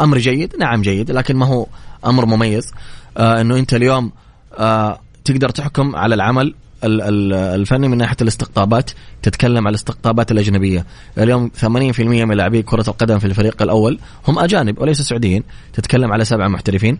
أمر 0.00 0.18
جيد 0.18 0.56
نعم 0.60 0.82
جيد 0.82 1.10
لكن 1.10 1.36
ما 1.36 1.46
هو 1.46 1.66
أمر 2.06 2.26
مميز. 2.26 2.72
آه 3.16 3.40
إنه 3.40 3.56
أنت 3.56 3.74
اليوم 3.74 4.12
آه 4.58 4.98
تقدر 5.24 5.48
تحكم 5.48 5.96
على 5.96 6.14
العمل 6.14 6.54
ال- 6.84 7.02
ال- 7.02 7.32
الفني 7.32 7.88
من 7.88 7.98
ناحية 7.98 8.16
الاستقطابات 8.22 8.90
تتكلم 9.22 9.58
على 9.66 9.68
الاستقطابات 9.70 10.32
الأجنبية. 10.32 10.86
اليوم 11.18 11.50
80% 11.60 12.00
من 12.00 12.36
لاعبي 12.36 12.62
كرة 12.62 12.84
القدم 12.88 13.18
في 13.18 13.26
الفريق 13.26 13.62
الأول 13.62 13.98
هم 14.28 14.38
أجانب 14.38 14.78
وليس 14.78 15.00
سعوديين 15.00 15.42
تتكلم 15.72 16.12
على 16.12 16.24
سبعة 16.24 16.48
محترفين 16.48 16.98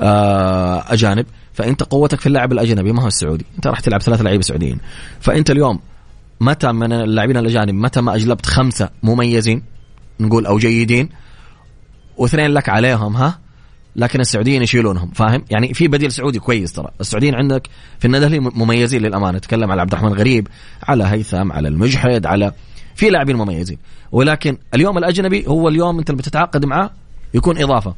آه، 0.00 0.84
أجانب. 0.88 1.26
فأنت 1.54 1.82
قوتك 1.82 2.20
في 2.20 2.26
اللاعب 2.26 2.52
الأجنبي 2.52 2.92
ما 2.92 3.02
هو 3.02 3.06
السعودي 3.06 3.46
أنت 3.56 3.66
راح 3.66 3.80
تلعب 3.80 4.02
ثلاثة 4.02 4.24
لعيبة 4.24 4.42
سعوديين. 4.42 4.78
فأنت 5.20 5.50
اليوم 5.50 5.80
متى 6.40 6.72
من 6.72 6.92
اللاعبين 6.92 7.36
الأجانب 7.36 7.74
متى 7.74 8.00
ما 8.00 8.14
أجلبت 8.14 8.46
خمسة 8.46 8.88
مميزين 9.02 9.62
نقول 10.20 10.46
أو 10.46 10.58
جيدين 10.58 11.08
واثنين 12.16 12.50
لك 12.50 12.68
عليهم 12.68 13.16
ها؟ 13.16 13.38
لكن 13.96 14.20
السعوديين 14.20 14.62
يشيلونهم 14.62 15.10
فاهم؟ 15.10 15.44
يعني 15.50 15.74
في 15.74 15.88
بديل 15.88 16.12
سعودي 16.12 16.38
كويس 16.38 16.72
ترى. 16.72 16.88
السعوديين 17.00 17.34
عندك 17.34 17.68
في 17.98 18.04
النادي 18.04 18.26
الأهلي 18.26 18.50
مميزين 18.54 19.02
للأمانة. 19.02 19.38
تكلم 19.38 19.70
على 19.70 19.80
عبد 19.80 19.92
الرحمن 19.92 20.12
غريب 20.12 20.48
على 20.82 21.04
هيثم 21.04 21.52
على 21.52 21.68
المجحد 21.68 22.26
على 22.26 22.52
في 22.94 23.10
لاعبين 23.10 23.36
مميزين. 23.36 23.78
ولكن 24.12 24.56
اليوم 24.74 24.98
الأجنبي 24.98 25.46
هو 25.46 25.68
اليوم 25.68 25.98
أنت 25.98 26.10
بتتعاقد 26.10 26.64
معاه 26.64 26.90
يكون 27.34 27.62
إضافة. 27.62 27.94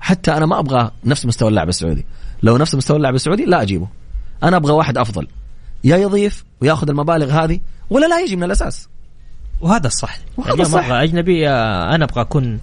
حتى 0.00 0.32
أنا 0.32 0.46
ما 0.46 0.58
أبغى 0.58 0.90
نفس 1.04 1.26
مستوى 1.26 1.48
اللاعب 1.48 1.68
السعودي. 1.68 2.06
لو 2.42 2.56
نفس 2.56 2.74
مستوى 2.74 2.96
اللاعب 2.96 3.14
السعودي 3.14 3.44
لا 3.44 3.62
أجيبه. 3.62 3.88
أنا 4.42 4.56
أبغى 4.56 4.72
واحد 4.72 4.98
أفضل. 4.98 5.28
يا 5.84 5.96
يضيف 5.96 6.44
وياخذ 6.60 6.88
المبالغ 6.88 7.30
هذه 7.30 7.60
ولا 7.90 8.06
لا 8.06 8.20
يجي 8.20 8.36
من 8.36 8.44
الأساس. 8.44 8.88
وهذا 9.60 9.86
الصح. 9.86 10.18
وهذا 10.36 10.62
الصح. 10.62 10.84
أبغى 10.84 11.04
أجنبي 11.04 11.48
آه، 11.48 11.94
أنا 11.94 12.04
أبغى 12.04 12.20
أكون 12.20 12.60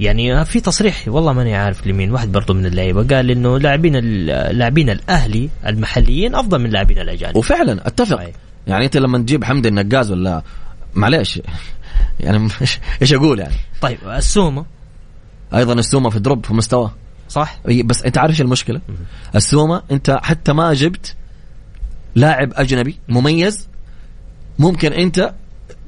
يعني 0.00 0.44
في 0.44 0.60
تصريح 0.60 1.04
والله 1.08 1.32
ماني 1.32 1.56
عارف 1.56 1.86
لمين 1.86 2.12
واحد 2.12 2.32
برضو 2.32 2.54
من 2.54 2.66
اللعيبة 2.66 3.16
قال 3.16 3.30
إنه 3.30 3.58
لاعبين 3.58 3.96
لاعبين 4.26 4.90
الأهلي 4.90 5.50
المحليين 5.66 6.34
أفضل 6.34 6.58
من 6.58 6.70
لاعبين 6.70 6.98
الأجانب. 6.98 7.36
وفعلا 7.36 7.86
أتفق. 7.86 8.16
صحيح. 8.16 8.34
يعني 8.66 8.84
أنت 8.84 8.96
لما 8.96 9.18
تجيب 9.18 9.44
حمد 9.44 9.66
النقاز 9.66 10.10
ولا 10.10 10.42
معليش. 10.94 11.40
يعني 12.20 12.48
إيش 13.02 13.12
أقول 13.12 13.38
يعني؟ 13.38 13.54
طيب 13.80 13.98
السومة. 14.06 14.64
أيضا 15.54 15.72
السومة 15.72 16.10
في 16.10 16.18
دروب 16.18 16.46
في 16.46 16.54
مستواه 16.54 16.94
صح. 17.28 17.58
بس 17.84 18.02
أنت 18.02 18.18
عارف 18.18 18.30
إيش 18.30 18.40
المشكلة؟ 18.40 18.80
السومة 19.34 19.82
أنت 19.90 20.18
حتى 20.22 20.52
ما 20.52 20.72
جبت 20.74 21.14
لاعب 22.14 22.52
أجنبي 22.54 22.98
مميز 23.08 23.68
ممكن 24.58 24.92
أنت 24.92 25.34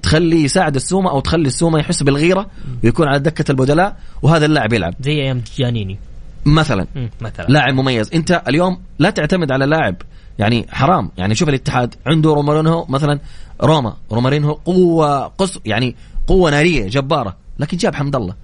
تخليه 0.03 0.45
يساعد 0.45 0.75
السومة 0.75 1.11
أو 1.11 1.21
تخلي 1.21 1.47
السومة 1.47 1.79
يحس 1.79 2.03
بالغيرة 2.03 2.47
ويكون 2.85 3.09
على 3.09 3.19
دكة 3.19 3.51
البدلاء 3.51 3.97
وهذا 4.23 4.47
اللاعب 4.47 4.73
يلعب. 4.73 4.95
زي 5.01 5.13
أيام 5.13 5.43
جانيني. 5.57 5.99
مثلا. 6.45 6.87
مثلا. 7.21 7.47
لاعب 7.49 7.75
مميز. 7.75 8.11
أنت 8.15 8.43
اليوم 8.49 8.81
لا 8.99 9.11
تعتمد 9.11 9.53
على 9.53 9.67
لاعب 9.67 9.97
يعني 10.39 10.67
حرام. 10.71 11.11
يعني 11.17 11.35
شوف 11.35 11.49
الاتحاد 11.49 11.95
عنده 12.07 12.31
رومارينهو 12.31 12.87
مثلا 12.89 13.21
روما. 13.63 13.97
رومارينهو 14.13 14.53
قوة 14.53 15.27
قص 15.27 15.59
يعني 15.65 15.97
قوة 16.27 16.51
نارية 16.51 16.89
جبارة. 16.89 17.37
لكن 17.59 17.77
جاب 17.77 17.95
حمد 17.95 18.17
الله. 18.17 18.35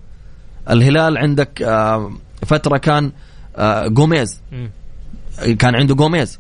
الهلال 0.71 1.19
عندك 1.19 1.63
آه، 1.63 2.13
فترة 2.47 2.79
كان 2.79 3.13
آه 3.57 3.87
جوميز 3.87 4.41
مم. 4.53 4.71
كان 5.59 5.75
عنده 5.75 5.95
جوميز 5.95 6.39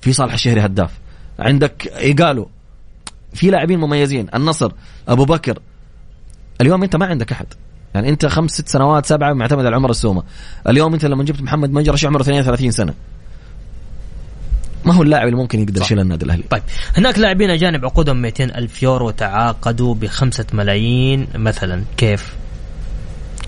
في 0.00 0.12
صالح 0.12 0.32
الشهري 0.32 0.60
هداف. 0.60 0.98
عندك 1.38 1.92
إيجالو. 1.96 2.48
في 3.34 3.50
لاعبين 3.50 3.80
مميزين. 3.80 4.26
النصر 4.34 4.72
أبو 5.08 5.24
بكر. 5.24 5.58
اليوم 6.60 6.82
أنت 6.82 6.96
ما 6.96 7.06
عندك 7.06 7.32
أحد. 7.32 7.46
يعني 7.94 8.08
أنت 8.08 8.26
خمس 8.26 8.50
ست 8.50 8.68
سنوات 8.68 9.06
سبعة 9.06 9.32
معتمد 9.32 9.66
على 9.66 9.76
عمر 9.76 9.90
السومة. 9.90 10.22
اليوم 10.68 10.92
أنت 10.92 11.04
لما 11.04 11.24
جبت 11.24 11.42
محمد 11.42 11.70
مجرش 11.70 12.04
عمره؟ 12.04 12.22
32 12.22 12.70
سنة. 12.70 12.94
ما 14.84 14.94
هو 14.94 15.02
اللاعب 15.02 15.24
اللي 15.24 15.36
ممكن 15.36 15.60
يقدر 15.60 15.82
يشيل 15.82 16.00
النادي 16.00 16.24
الأهلي. 16.24 16.42
طيب. 16.50 16.62
هناك 16.96 17.18
لاعبين 17.18 17.50
أجانب 17.50 17.84
عقودهم 17.84 18.22
200 18.22 18.44
ألف 18.44 18.82
يورو 18.82 19.10
تعاقدوا 19.10 19.94
بخمسة 19.94 20.46
ملايين. 20.52 21.26
مثلا 21.34 21.84
كيف؟ 21.96 22.36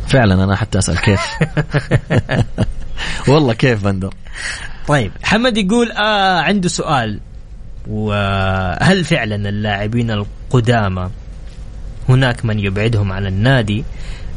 فعلا 0.09 0.45
أنا 0.45 0.57
حتى 0.57 0.79
أسأل 0.79 0.99
كيف. 0.99 1.21
والله 3.29 3.55
كيف 3.55 3.85
بندر. 3.85 4.15
طيب. 4.89 5.13
حمد 5.23 5.57
يقول 5.57 5.93
آه 5.93 6.41
عنده 6.41 6.69
سؤال. 6.69 7.21
وهل 7.87 9.05
فعلا 9.05 9.49
اللاعبين 9.49 10.11
القدامى 10.11 11.11
هناك 12.09 12.45
من 12.45 12.59
يبعدهم 12.59 13.13
عن 13.13 13.27
النادي 13.27 13.85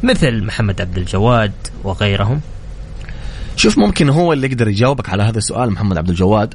مثل 0.02 0.44
محمد 0.44 0.80
عبد 0.80 0.98
الجواد 0.98 1.52
وغيرهم؟ 1.84 2.40
شوف 3.56 3.78
ممكن 3.78 4.08
هو 4.08 4.32
اللي 4.32 4.46
يقدر 4.46 4.68
يجاوبك 4.68 5.08
على 5.08 5.22
هذا 5.22 5.38
السؤال 5.38 5.70
محمد 5.70 5.98
عبد 5.98 6.08
الجواد. 6.08 6.54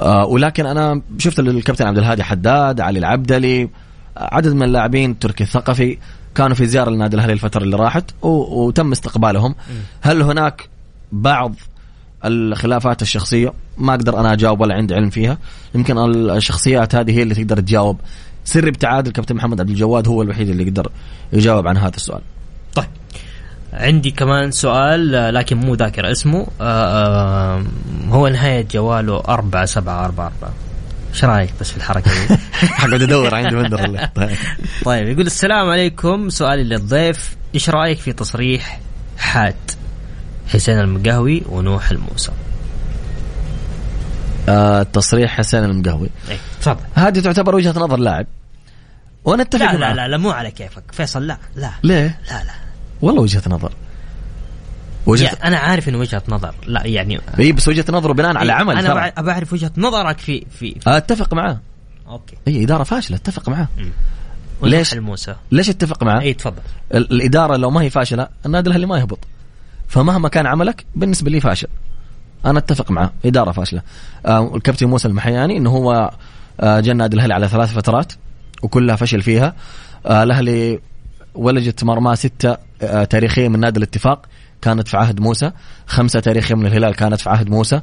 آه 0.00 0.26
ولكن 0.26 0.66
أنا 0.66 1.02
شفت 1.18 1.38
الكابتن 1.38 1.86
عبد 1.86 1.98
الهادي 1.98 2.22
حداد 2.22 2.80
علي 2.80 2.98
العبدلي 2.98 3.68
عدد 4.16 4.52
من 4.52 4.62
اللاعبين 4.62 5.18
تركي 5.18 5.44
الثقفي 5.44 5.98
كانوا 6.34 6.56
في 6.56 6.66
زيارة 6.66 6.90
للنادي 6.90 7.16
الأهلي 7.16 7.32
الفترة 7.32 7.62
اللي 7.62 7.76
راحت 7.76 8.10
وتم 8.22 8.92
استقبالهم. 8.92 9.54
هل 10.00 10.22
هناك 10.22 10.68
بعض 11.12 11.54
الخلافات 12.24 13.02
الشخصية 13.02 13.52
ما 13.78 13.94
أقدر 13.94 14.20
أنا 14.20 14.32
أجاوب 14.32 14.60
ولا 14.60 14.74
عندي 14.74 14.94
علم 14.94 15.10
فيها. 15.10 15.38
يمكن 15.74 15.98
الشخصيات 16.30 16.94
هذه 16.94 17.10
هي 17.10 17.22
اللي 17.22 17.34
تقدر 17.34 17.60
تجاوب. 17.60 18.00
سر 18.44 18.68
ابتعاد 18.68 19.06
الكابتن 19.06 19.34
محمد 19.34 19.60
عبد 19.60 19.70
الجواد 19.70 20.08
هو 20.08 20.22
الوحيد 20.22 20.48
اللي 20.48 20.62
يقدر 20.62 20.90
يجاوب 21.32 21.66
عن 21.66 21.76
هذا 21.76 21.96
السؤال. 21.96 22.20
طيب. 22.74 22.86
عندي 23.72 24.10
كمان 24.10 24.50
سؤال 24.50 25.34
لكن 25.34 25.56
مو 25.56 25.74
ذاكر 25.74 26.10
اسمه 26.10 26.46
آه، 26.60 27.56
آه، 27.56 27.64
هو 28.08 28.28
نهاية 28.28 28.66
جواله 28.70 29.22
أربعة 29.28 29.64
سبعة 29.64 30.04
أربعة 30.04 30.26
أربعة. 30.26 30.54
إيش 31.14 31.24
رأيك 31.24 31.50
بس 31.60 31.70
في 31.70 31.76
الحركة 31.76 32.10
دي؟ 32.10 32.36
حقعد 32.66 33.02
أدور 33.02 33.34
عندي 33.34 33.56
بندر 33.56 33.84
الله. 33.84 34.10
طيب. 34.14 34.36
طيب 34.84 35.08
يقول 35.08 35.26
السلام 35.26 35.70
عليكم 35.70 36.28
سؤالي 36.28 36.64
للضيف. 36.64 37.36
إيش 37.54 37.70
رأيك 37.70 37.98
في 37.98 38.12
تصريح 38.12 38.80
حاد؟ 39.18 39.54
حسين 40.48 40.78
المقهوي 40.80 41.42
ونوح 41.48 41.90
الموسى. 41.90 42.32
آه 44.48 44.82
تصريح 44.82 45.36
حسين 45.36 45.64
المقهوي. 45.64 46.08
اي 46.30 46.36
تفضل. 46.60 46.80
هذه 46.94 47.20
تعتبر 47.20 47.54
وجهة 47.54 47.78
نظر 47.78 47.96
لاعب. 47.96 48.26
وأنا 49.24 49.42
اتفق 49.42 49.72
لا 49.72 49.76
لا. 49.78 49.94
لا 49.94 50.08
لا 50.08 50.16
مو 50.16 50.30
على 50.30 50.50
كيفك. 50.50 50.82
فيصل 50.92 51.26
لا 51.26 51.38
لا. 51.56 51.70
ليه؟ 51.82 52.18
لا 52.30 52.44
لا. 52.44 52.52
والله 53.02 53.22
وجهة 53.22 53.42
نظر. 53.46 53.72
وجهه 55.06 55.24
يعني 55.24 55.44
أنا 55.44 55.58
عارف 55.58 55.88
إنه 55.88 55.98
وجهة 55.98 56.22
نظر. 56.28 56.54
لا 56.66 56.86
يعني 56.86 57.20
إي 57.38 57.52
بس 57.52 57.68
وجهة 57.68 57.84
نظره 57.88 58.12
بناء 58.12 58.36
على 58.36 58.52
عمل 58.52 58.78
أنا 58.78 58.88
ترى. 58.88 59.12
ابى 59.16 59.30
أعرف 59.30 59.52
وجهة 59.52 59.70
نظرك 59.76 60.18
في 60.18 60.46
في, 60.58 60.80
في 60.80 60.96
أتفق 60.96 61.34
معاه 61.34 61.60
okay. 62.08 62.36
إي 62.48 62.64
إدارة 62.64 62.82
فاشلة 62.82 63.16
أتفق 63.16 63.48
معاه 63.48 63.68
ليش؟ 64.62 64.94
الموسى. 64.94 65.34
ليش 65.52 65.70
أتفق 65.70 66.02
معاه؟ 66.02 66.20
إي 66.20 66.34
تفضل. 66.34 66.62
ال- 66.94 67.12
الإدارة 67.12 67.56
لو 67.56 67.70
ما 67.70 67.80
هي 67.82 67.90
فاشلة 67.90 68.28
النادي 68.46 68.68
الأهلي 68.70 68.86
ما 68.86 68.98
يهبط. 68.98 69.18
فمهما 69.92 70.28
كان 70.28 70.46
عملك 70.46 70.84
بالنسبة 70.94 71.30
لي 71.30 71.40
فاشل. 71.40 71.68
أنا 72.46 72.58
أتفق 72.58 72.90
معه 72.90 73.12
إدارة 73.24 73.52
فاشلة. 73.52 73.82
آه 74.26 74.56
الكابتن 74.56 74.86
موسى 74.86 75.08
المحياني 75.08 75.56
إنه 75.56 75.70
هو 75.70 76.10
آه 76.60 76.80
جاء 76.80 76.92
النادي 76.92 77.16
الأهلي 77.16 77.34
على 77.34 77.48
ثلاث 77.48 77.72
فترات 77.72 78.12
وكلها 78.62 78.96
فشل 78.96 79.22
فيها. 79.22 79.54
آه 80.06 80.22
الأهلي 80.22 80.80
ولجة 81.34 81.74
مرمى 81.82 82.16
ستة 82.16 82.56
آه 82.82 83.04
تاريخية 83.04 83.48
من 83.48 83.60
نادي 83.60 83.78
الاتفاق 83.78 84.26
كانت 84.62 84.88
في 84.88 84.96
عهد 84.96 85.20
موسى. 85.20 85.50
خمسة 85.86 86.20
تاريخية 86.20 86.54
من 86.54 86.66
الهلال 86.66 86.94
كانت 86.94 87.20
في 87.20 87.30
عهد 87.30 87.50
موسى. 87.50 87.80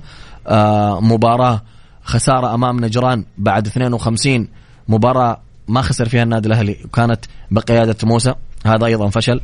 آه 0.48 1.02
مباراة 1.02 1.62
خسارة 2.04 2.54
أمام 2.54 2.86
نجران 2.86 3.26
بعد 3.38 3.68
52 3.68 4.48
مباراة 4.88 5.42
ما 5.68 5.82
خسر 5.82 6.10
فيها 6.10 6.24
النادي 6.24 6.48
الأهلي 6.48 6.78
وكانت 6.86 7.26
بقيادة 7.52 7.98
موسى. 8.04 8.34
هذا 8.66 8.86
أيضا 8.86 9.10
فشل. 9.10 9.42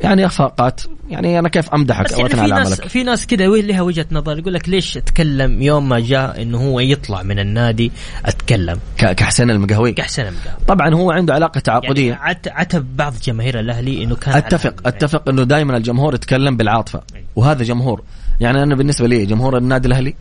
يعني 0.00 0.26
أخفاقات. 0.26 0.80
يعني 1.10 1.38
أنا 1.38 1.48
كيف 1.48 1.70
أمدحك 1.70 2.12
أو 2.12 2.18
يعني 2.18 2.30
في 2.34 2.40
على 2.40 2.54
ناس 2.54 2.66
عملك 2.66 2.88
في 2.88 3.02
ناس 3.02 3.26
كذا 3.26 3.46
لها 3.46 3.82
وجهة 3.82 4.06
نظر؟ 4.12 4.38
يقول 4.38 4.54
لك 4.54 4.68
ليش 4.68 4.96
أتكلم 4.96 5.62
يوم 5.62 5.88
ما 5.88 6.00
جاء 6.00 6.42
إنه 6.42 6.58
هو 6.58 6.80
يطلع 6.80 7.22
من 7.22 7.38
النادي 7.38 7.92
أتكلم؟ 8.24 8.78
كحسين 8.98 9.50
المقهوي؟ 9.50 9.92
كحسن 9.92 10.22
المقهوي. 10.22 10.64
طبعا 10.68 10.94
هو 10.94 11.10
عنده 11.10 11.34
علاقة 11.34 11.52
يعني 11.56 11.62
تعاقدية. 11.62 12.14
عت- 12.14 12.48
عتب 12.48 12.96
بعض 12.96 13.14
جماهير 13.24 13.60
الأهلي 13.60 14.04
إنه 14.04 14.16
كان 14.16 14.34
اتفق 14.34 14.74
أتفق 14.86 15.28
إنه 15.28 15.42
دائما 15.42 15.76
الجمهور 15.76 16.14
يتكلم 16.14 16.56
بالعاطفة. 16.56 17.00
أي. 17.16 17.24
وهذا 17.36 17.62
جمهور. 17.62 18.02
يعني 18.40 18.62
أنا 18.62 18.74
بالنسبة 18.74 19.06
لي 19.08 19.26
جمهور 19.26 19.56
النادي 19.58 19.88
الأهلي 19.88 20.14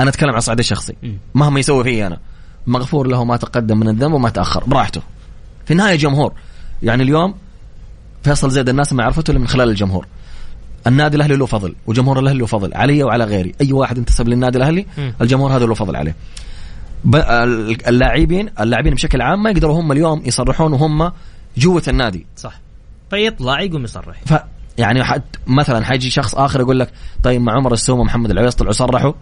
أنا 0.00 0.10
أتكلم 0.10 0.28
على 0.30 0.38
الصعيد 0.38 0.58
الشخصي. 0.58 0.94
مم. 1.02 1.18
مهما 1.34 1.60
يسوي 1.60 1.84
فيه 1.84 2.06
أنا. 2.06 2.18
مغفور 2.66 3.06
له 3.06 3.24
ما 3.24 3.36
تقدم 3.36 3.80
من 3.80 3.88
الذنب 3.88 4.12
وما 4.12 4.30
تأخر. 4.30 4.64
براحته. 4.64 5.02
في 5.66 5.70
النهايه 5.70 5.96
جمهور. 5.96 6.32
يعني 6.82 7.02
اليوم 7.02 7.34
فيصل 8.26 8.50
زيد 8.50 8.68
الناس 8.68 8.92
ما 8.92 9.04
عرفته 9.04 9.30
إلا 9.30 9.38
من 9.38 9.48
خلال 9.48 9.68
الجمهور. 9.68 10.06
النادي 10.86 11.16
الأهلي 11.16 11.36
له 11.36 11.46
فضل 11.46 11.74
وجمهور 11.86 12.18
الأهلي 12.18 12.38
له 12.38 12.46
فضل 12.46 12.74
علي 12.74 13.02
وعلى 13.02 13.24
غيري. 13.24 13.54
أي 13.60 13.72
واحد 13.72 13.98
انتسب 13.98 14.28
للنادي 14.28 14.58
الأهلي. 14.58 14.86
الجمهور 15.20 15.56
هذا 15.56 15.66
له 15.66 15.74
فضل 15.74 15.96
عليه. 15.96 16.16
اللاعبين 17.88 18.50
اللاعبين 18.60 18.94
بشكل 18.94 19.22
عام 19.22 19.42
ما 19.42 19.50
يقدروا 19.50 19.80
هم 19.80 19.92
اليوم 19.92 20.22
يصرحون 20.24 20.72
وهم 20.72 21.12
جوة 21.56 21.82
النادي. 21.88 22.26
صح. 22.36 22.60
فيطلع 23.10 23.60
يقوم 23.60 23.84
يصرح. 23.84 24.20
ف 24.26 24.34
يعني 24.78 25.04
حد 25.04 25.22
مثلا 25.46 25.84
حيجي 25.84 26.10
شخص 26.10 26.34
آخر 26.34 26.60
يقول 26.60 26.80
لك 26.80 26.92
طيب 27.22 27.40
مع 27.40 27.52
عمر 27.52 27.72
السومه 27.72 28.04
محمد 28.04 28.30
العويس 28.30 28.54
طلعوا 28.54 28.72
صرحوا. 28.72 29.12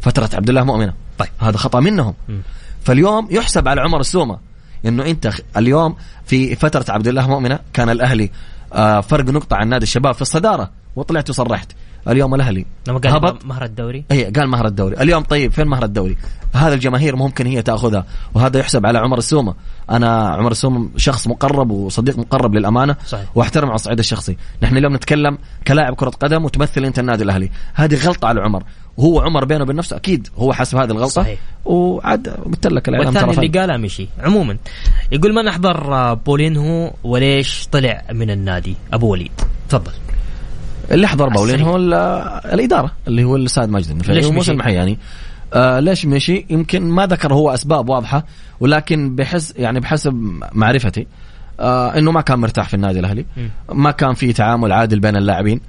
فترة 0.00 0.30
عبد 0.34 0.48
الله 0.48 0.64
مؤمنة. 0.64 0.92
طيب. 1.18 1.28
هذا 1.38 1.56
خطأ 1.56 1.80
منهم. 1.80 2.14
مم. 2.28 2.42
فاليوم 2.84 3.28
يحسب 3.30 3.68
على 3.68 3.80
عمر 3.80 4.00
السومه 4.00 4.38
إنه 4.86 5.06
أنت 5.06 5.30
اليوم 5.56 5.96
في 6.26 6.56
فترة 6.56 6.84
عبد 6.88 7.08
الله 7.08 7.28
مؤمنة 7.28 7.58
كان 7.72 7.90
الأهلي 7.90 8.30
آه 8.72 9.00
فرق 9.00 9.24
نقطة 9.24 9.56
عن 9.56 9.68
نادي 9.68 9.82
الشباب 9.82 10.14
في 10.14 10.22
الصدارة 10.22 10.70
وطلعت 10.96 11.30
وصرحت. 11.30 11.72
اليوم 12.08 12.34
الأهلي 12.34 12.66
لما 12.88 12.98
قال 12.98 13.12
هبط. 13.12 13.44
مهر 13.44 13.64
الدوري؟ 13.64 14.04
اي 14.10 14.24
قال 14.24 14.48
مهر 14.48 14.66
الدوري. 14.66 14.96
اليوم 15.00 15.22
طيب 15.22 15.52
فين 15.52 15.66
مهر 15.66 15.84
الدوري؟ 15.84 16.16
هذا 16.54 16.74
الجماهير 16.74 17.16
ممكن 17.16 17.46
هي 17.46 17.62
تأخذها 17.62 18.04
وهذا 18.34 18.58
يحسب 18.58 18.86
على 18.86 18.98
عمر 18.98 19.18
السومة. 19.18 19.54
أنا 19.90 20.28
عمر 20.28 20.50
السومة 20.50 20.88
شخص 20.96 21.26
مقرب 21.28 21.70
وصديق 21.70 22.18
مقرب 22.18 22.54
للأمانة 22.54 22.96
صحيح. 23.06 23.30
واحترم 23.34 23.68
على 23.68 23.74
الصعيد 23.74 23.98
الشخصي. 23.98 24.36
نحن 24.62 24.76
اليوم 24.76 24.94
نتكلم 24.94 25.38
كلاعب 25.66 25.94
كرة 25.94 26.10
قدم 26.10 26.44
وتمثل 26.44 26.84
أنت 26.84 26.98
النادي 26.98 27.24
الأهلي. 27.24 27.50
هذه 27.74 28.06
غلطة 28.06 28.28
على 28.28 28.40
عمر. 28.40 28.62
وهو 28.96 29.20
عمر 29.20 29.44
بينه 29.44 29.62
وبين 29.62 29.76
نفسه؟ 29.76 29.96
أكيد 29.96 30.28
هو 30.36 30.52
حاسب 30.52 30.78
هذه 30.78 30.90
الغلطة. 30.90 31.22
صحيح. 31.22 31.38
وعاد 31.64 32.28
قلت 32.28 32.66
لك 32.66 32.88
الإعلام 32.88 33.14
والثاني 33.14 33.46
اللي. 33.46 33.60
قالها 33.60 33.76
مشي. 33.76 34.08
عموما 34.20 34.56
يقول 35.12 35.34
ما 35.34 35.42
نحضر 35.42 36.14
بولينهو 36.14 36.92
وليش 37.04 37.68
طلع 37.72 38.02
من 38.12 38.30
النادي؟ 38.30 38.76
أبو 38.92 39.12
وليد. 39.12 39.32
تفضل. 39.68 39.92
اللي 40.90 41.08
حضر 41.08 41.28
باولين. 41.28 41.60
هو 41.60 41.76
ال- 41.76 41.94
الإدارة. 42.52 42.92
اللي 43.08 43.24
هو 43.24 43.36
الاستاذ 43.36 43.66
ماجد 43.70 43.90
النفيعي 43.90 44.16
ليش 44.16 44.26
وموسى؟ 44.26 44.52
المحياني 44.52 44.98
آه 45.54 45.80
ليش 45.80 46.06
مشي؟ 46.06 46.46
يمكن 46.50 46.82
ما 46.82 47.06
ذكر 47.06 47.34
هو 47.34 47.54
أسباب 47.54 47.88
واضحة 47.88 48.24
ولكن 48.60 49.16
بحس 49.16 49.54
يعني 49.56 49.80
بحسب 49.80 50.40
معرفتي 50.52 51.06
آه 51.60 51.98
إنه 51.98 52.10
ما 52.12 52.20
كان 52.20 52.38
مرتاح 52.38 52.68
في 52.68 52.74
النادي 52.74 53.00
الأهلي. 53.00 53.26
ما 53.72 53.90
كان 53.90 54.14
في 54.14 54.32
تعامل 54.32 54.72
عادل 54.72 55.00
بين 55.00 55.16
اللاعبين. 55.16 55.60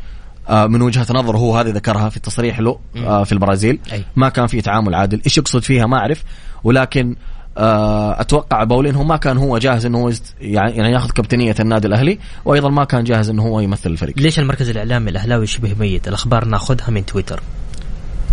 آه 0.49 0.67
من 0.67 0.81
وجهة 0.81 1.05
نظره 1.09 1.37
هو 1.37 1.57
هذه 1.57 1.69
ذكرها 1.69 2.09
في 2.09 2.19
تصريح 2.19 2.59
له 2.59 2.79
آه 2.97 3.23
في 3.23 3.31
البرازيل. 3.31 3.79
أي. 3.93 4.03
ما 4.15 4.29
كان 4.29 4.47
في 4.47 4.61
تعامل 4.61 4.95
عادل. 4.95 5.21
إيش 5.25 5.37
يقصد 5.37 5.61
فيها 5.63 5.85
ما 5.85 5.97
أعرف 5.97 6.23
ولكن 6.63 7.15
أتوقع 7.57 8.63
باولين 8.63 8.95
هو 8.95 9.03
ما 9.03 9.17
كان 9.17 9.37
هو 9.37 9.57
جاهز 9.57 9.85
إنه 9.85 9.97
هو 9.97 10.09
يست- 10.09 10.33
يعني 10.41 10.91
ياخذ 10.91 11.09
كابتنية 11.11 11.55
النادي 11.59 11.87
الأهلي 11.87 12.19
وأيضا 12.45 12.69
ما 12.69 12.83
كان 12.83 13.03
جاهز 13.03 13.29
إنه 13.29 13.43
هو 13.43 13.59
يمثل 13.59 13.89
الفريق. 13.89 14.19
ليش 14.19 14.39
المركز 14.39 14.69
الإعلامي 14.69 15.09
الأهلاوي 15.09 15.47
شبه 15.47 15.75
ميت؟ 15.79 16.07
الأخبار 16.07 16.45
ناخذها 16.45 16.89
من 16.89 17.05
تويتر. 17.05 17.39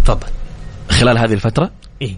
تفضل. 0.05 0.27
خلال 0.91 1.19
هذه 1.19 1.33
الفترة؟ 1.33 1.71
إيه 2.03 2.17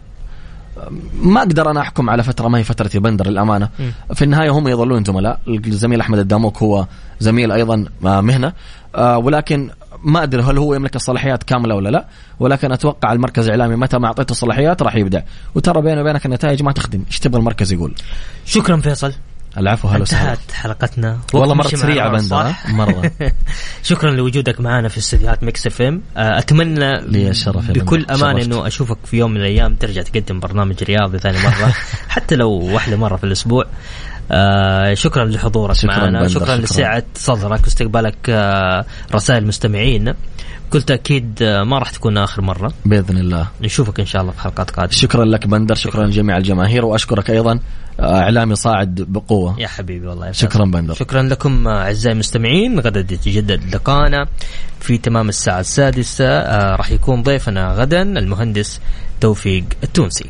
ما 1.23 1.41
أقدر 1.41 1.71
أنا 1.71 1.81
أحكم 1.81 2.11
على 2.11 2.23
فترة 2.23 2.49
ما 2.49 2.59
هي 2.59 2.65
فترة 2.65 3.01
بندر 3.01 3.27
للأمانة. 3.29 3.69
في 4.15 4.25
النهاية 4.25 4.51
هم 4.51 4.69
يظلون 4.69 5.05
زملاء. 5.05 5.41
الزميل 5.49 6.01
أحمد 6.01 6.19
الداموك 6.19 6.59
هو 6.63 6.87
زميل 7.21 7.53
أيضا 7.53 7.85
آه، 8.07 8.21
مهنة. 8.21 8.53
آه، 8.95 9.19
ولكن 9.19 9.71
ما 10.05 10.23
أدري 10.23 10.43
هل 10.43 10.59
هو 10.59 10.75
يملك 10.75 10.97
الصلاحيات 10.97 11.43
كاملة 11.43 11.75
ولا 11.75 11.89
لا 11.89 12.07
ولكن 12.41 12.73
أتوقع 12.73 13.13
المركز 13.13 13.45
الإعلامي 13.45 13.77
متى 13.77 13.99
ما 13.99 14.07
أعطيته 14.07 14.33
الصلاحيات 14.33 14.83
راح 14.83 14.97
يبدع 14.97 15.21
وترى 15.55 15.83
بيني 15.83 16.01
وبينك 16.01 16.27
النتائج 16.27 16.63
ما 16.63 16.73
تخدم. 16.73 17.05
إيش 17.07 17.19
تبغى 17.19 17.39
المركز 17.39 17.73
يقول؟ 17.73 17.95
شكرا 18.47 18.77
فيصل. 18.77 19.13
العفو 19.59 19.89
هلا 19.89 20.03
وسهلا. 20.03 20.31
انتهت 20.33 20.53
حلقتنا. 20.53 21.19
والله 21.35 21.63
سريعة 21.63 22.09
معنا 22.09 22.19
بندر؟ 22.19 22.55
مرة. 22.69 23.11
شكرا 23.83 24.11
لوجودك 24.11 24.61
معنا 24.61 24.89
في 24.89 24.99
استديوهات 24.99 25.43
Mix 25.43 25.67
FM. 25.67 26.03
أتمنى 26.17 27.01
لي 27.01 27.31
الشرف 27.31 27.71
بكل 27.71 28.07
شرفت. 28.11 28.23
إنه 28.23 28.67
أشوفك 28.67 28.99
في 29.05 29.17
يوم 29.17 29.31
من 29.31 29.37
الأيام 29.37 29.75
ترجع 29.75 30.03
تقدم 30.03 30.41
برنامج 30.41 30.83
رياضي 30.83 31.19
ثاني 31.19 31.39
مرة 31.39 31.75
حتى 32.15 32.37
لو 32.37 32.51
واحدة 32.51 32.97
مرة 32.97 33.17
في 33.17 33.25
الأسبوع. 33.25 33.67
آه 34.31 34.95
شكرا 34.95 35.25
لحضورك 35.25 35.75
شكراً 35.75 35.97
معنا 35.97 36.29
شكرا 36.29 36.45
شكراً. 36.45 36.57
لسعة 36.57 37.03
صدرك 37.15 37.61
واستقبالك 37.65 38.17
آه 38.29 38.85
رسائل 39.15 39.47
مستمعين 39.47 40.15
بكل 40.69 40.83
تأكيد 40.83 41.39
آه 41.43 41.63
ما 41.63 41.79
راح 41.79 41.91
تكون 41.91 42.19
آخر 42.19 42.43
مرة. 42.43 42.73
بإذن 42.85 43.19
الله. 43.19 43.49
نشوفك 43.61 44.01
إن 44.01 44.07
شاء 44.07 44.23
الله 44.23 44.33
في 44.33 44.41
حلقات 44.41 44.71
قادمة. 44.71 44.93
شكرا 44.93 45.25
لك 45.25 45.47
بندر 45.47 45.75
شكرا 45.75 46.07
لجميع 46.07 46.37
الجماهير 46.37 46.85
وأشكرك 46.85 47.31
أيضا 47.31 47.61
آه، 48.01 48.21
إعلامي 48.21 48.55
صاعد 48.55 48.95
بقوة. 49.09 49.61
يا 49.61 49.69
حبيبي 49.69 50.07
والله 50.07 50.27
يا. 50.27 50.33
شكرا 50.33 50.65
بندر. 50.65 50.95
شكرا 50.95 51.23
لكم 51.23 51.69
آه، 51.69 51.83
أعزائي 51.83 52.13
المستمعين 52.13 52.81
غدا 52.81 53.01
يتجدد 53.01 53.75
لقانا 53.75 54.27
في 54.81 54.99
تمام 54.99 55.29
الساعة 55.29 55.61
السادسة. 55.61 56.25
آه 56.29 56.77
راح 56.77 56.91
يكون 56.91 57.23
ضيفنا 57.23 57.73
غدا 57.73 58.03
المهندس 58.03 58.81
توفيق 59.21 59.65
التونسي. 59.83 60.25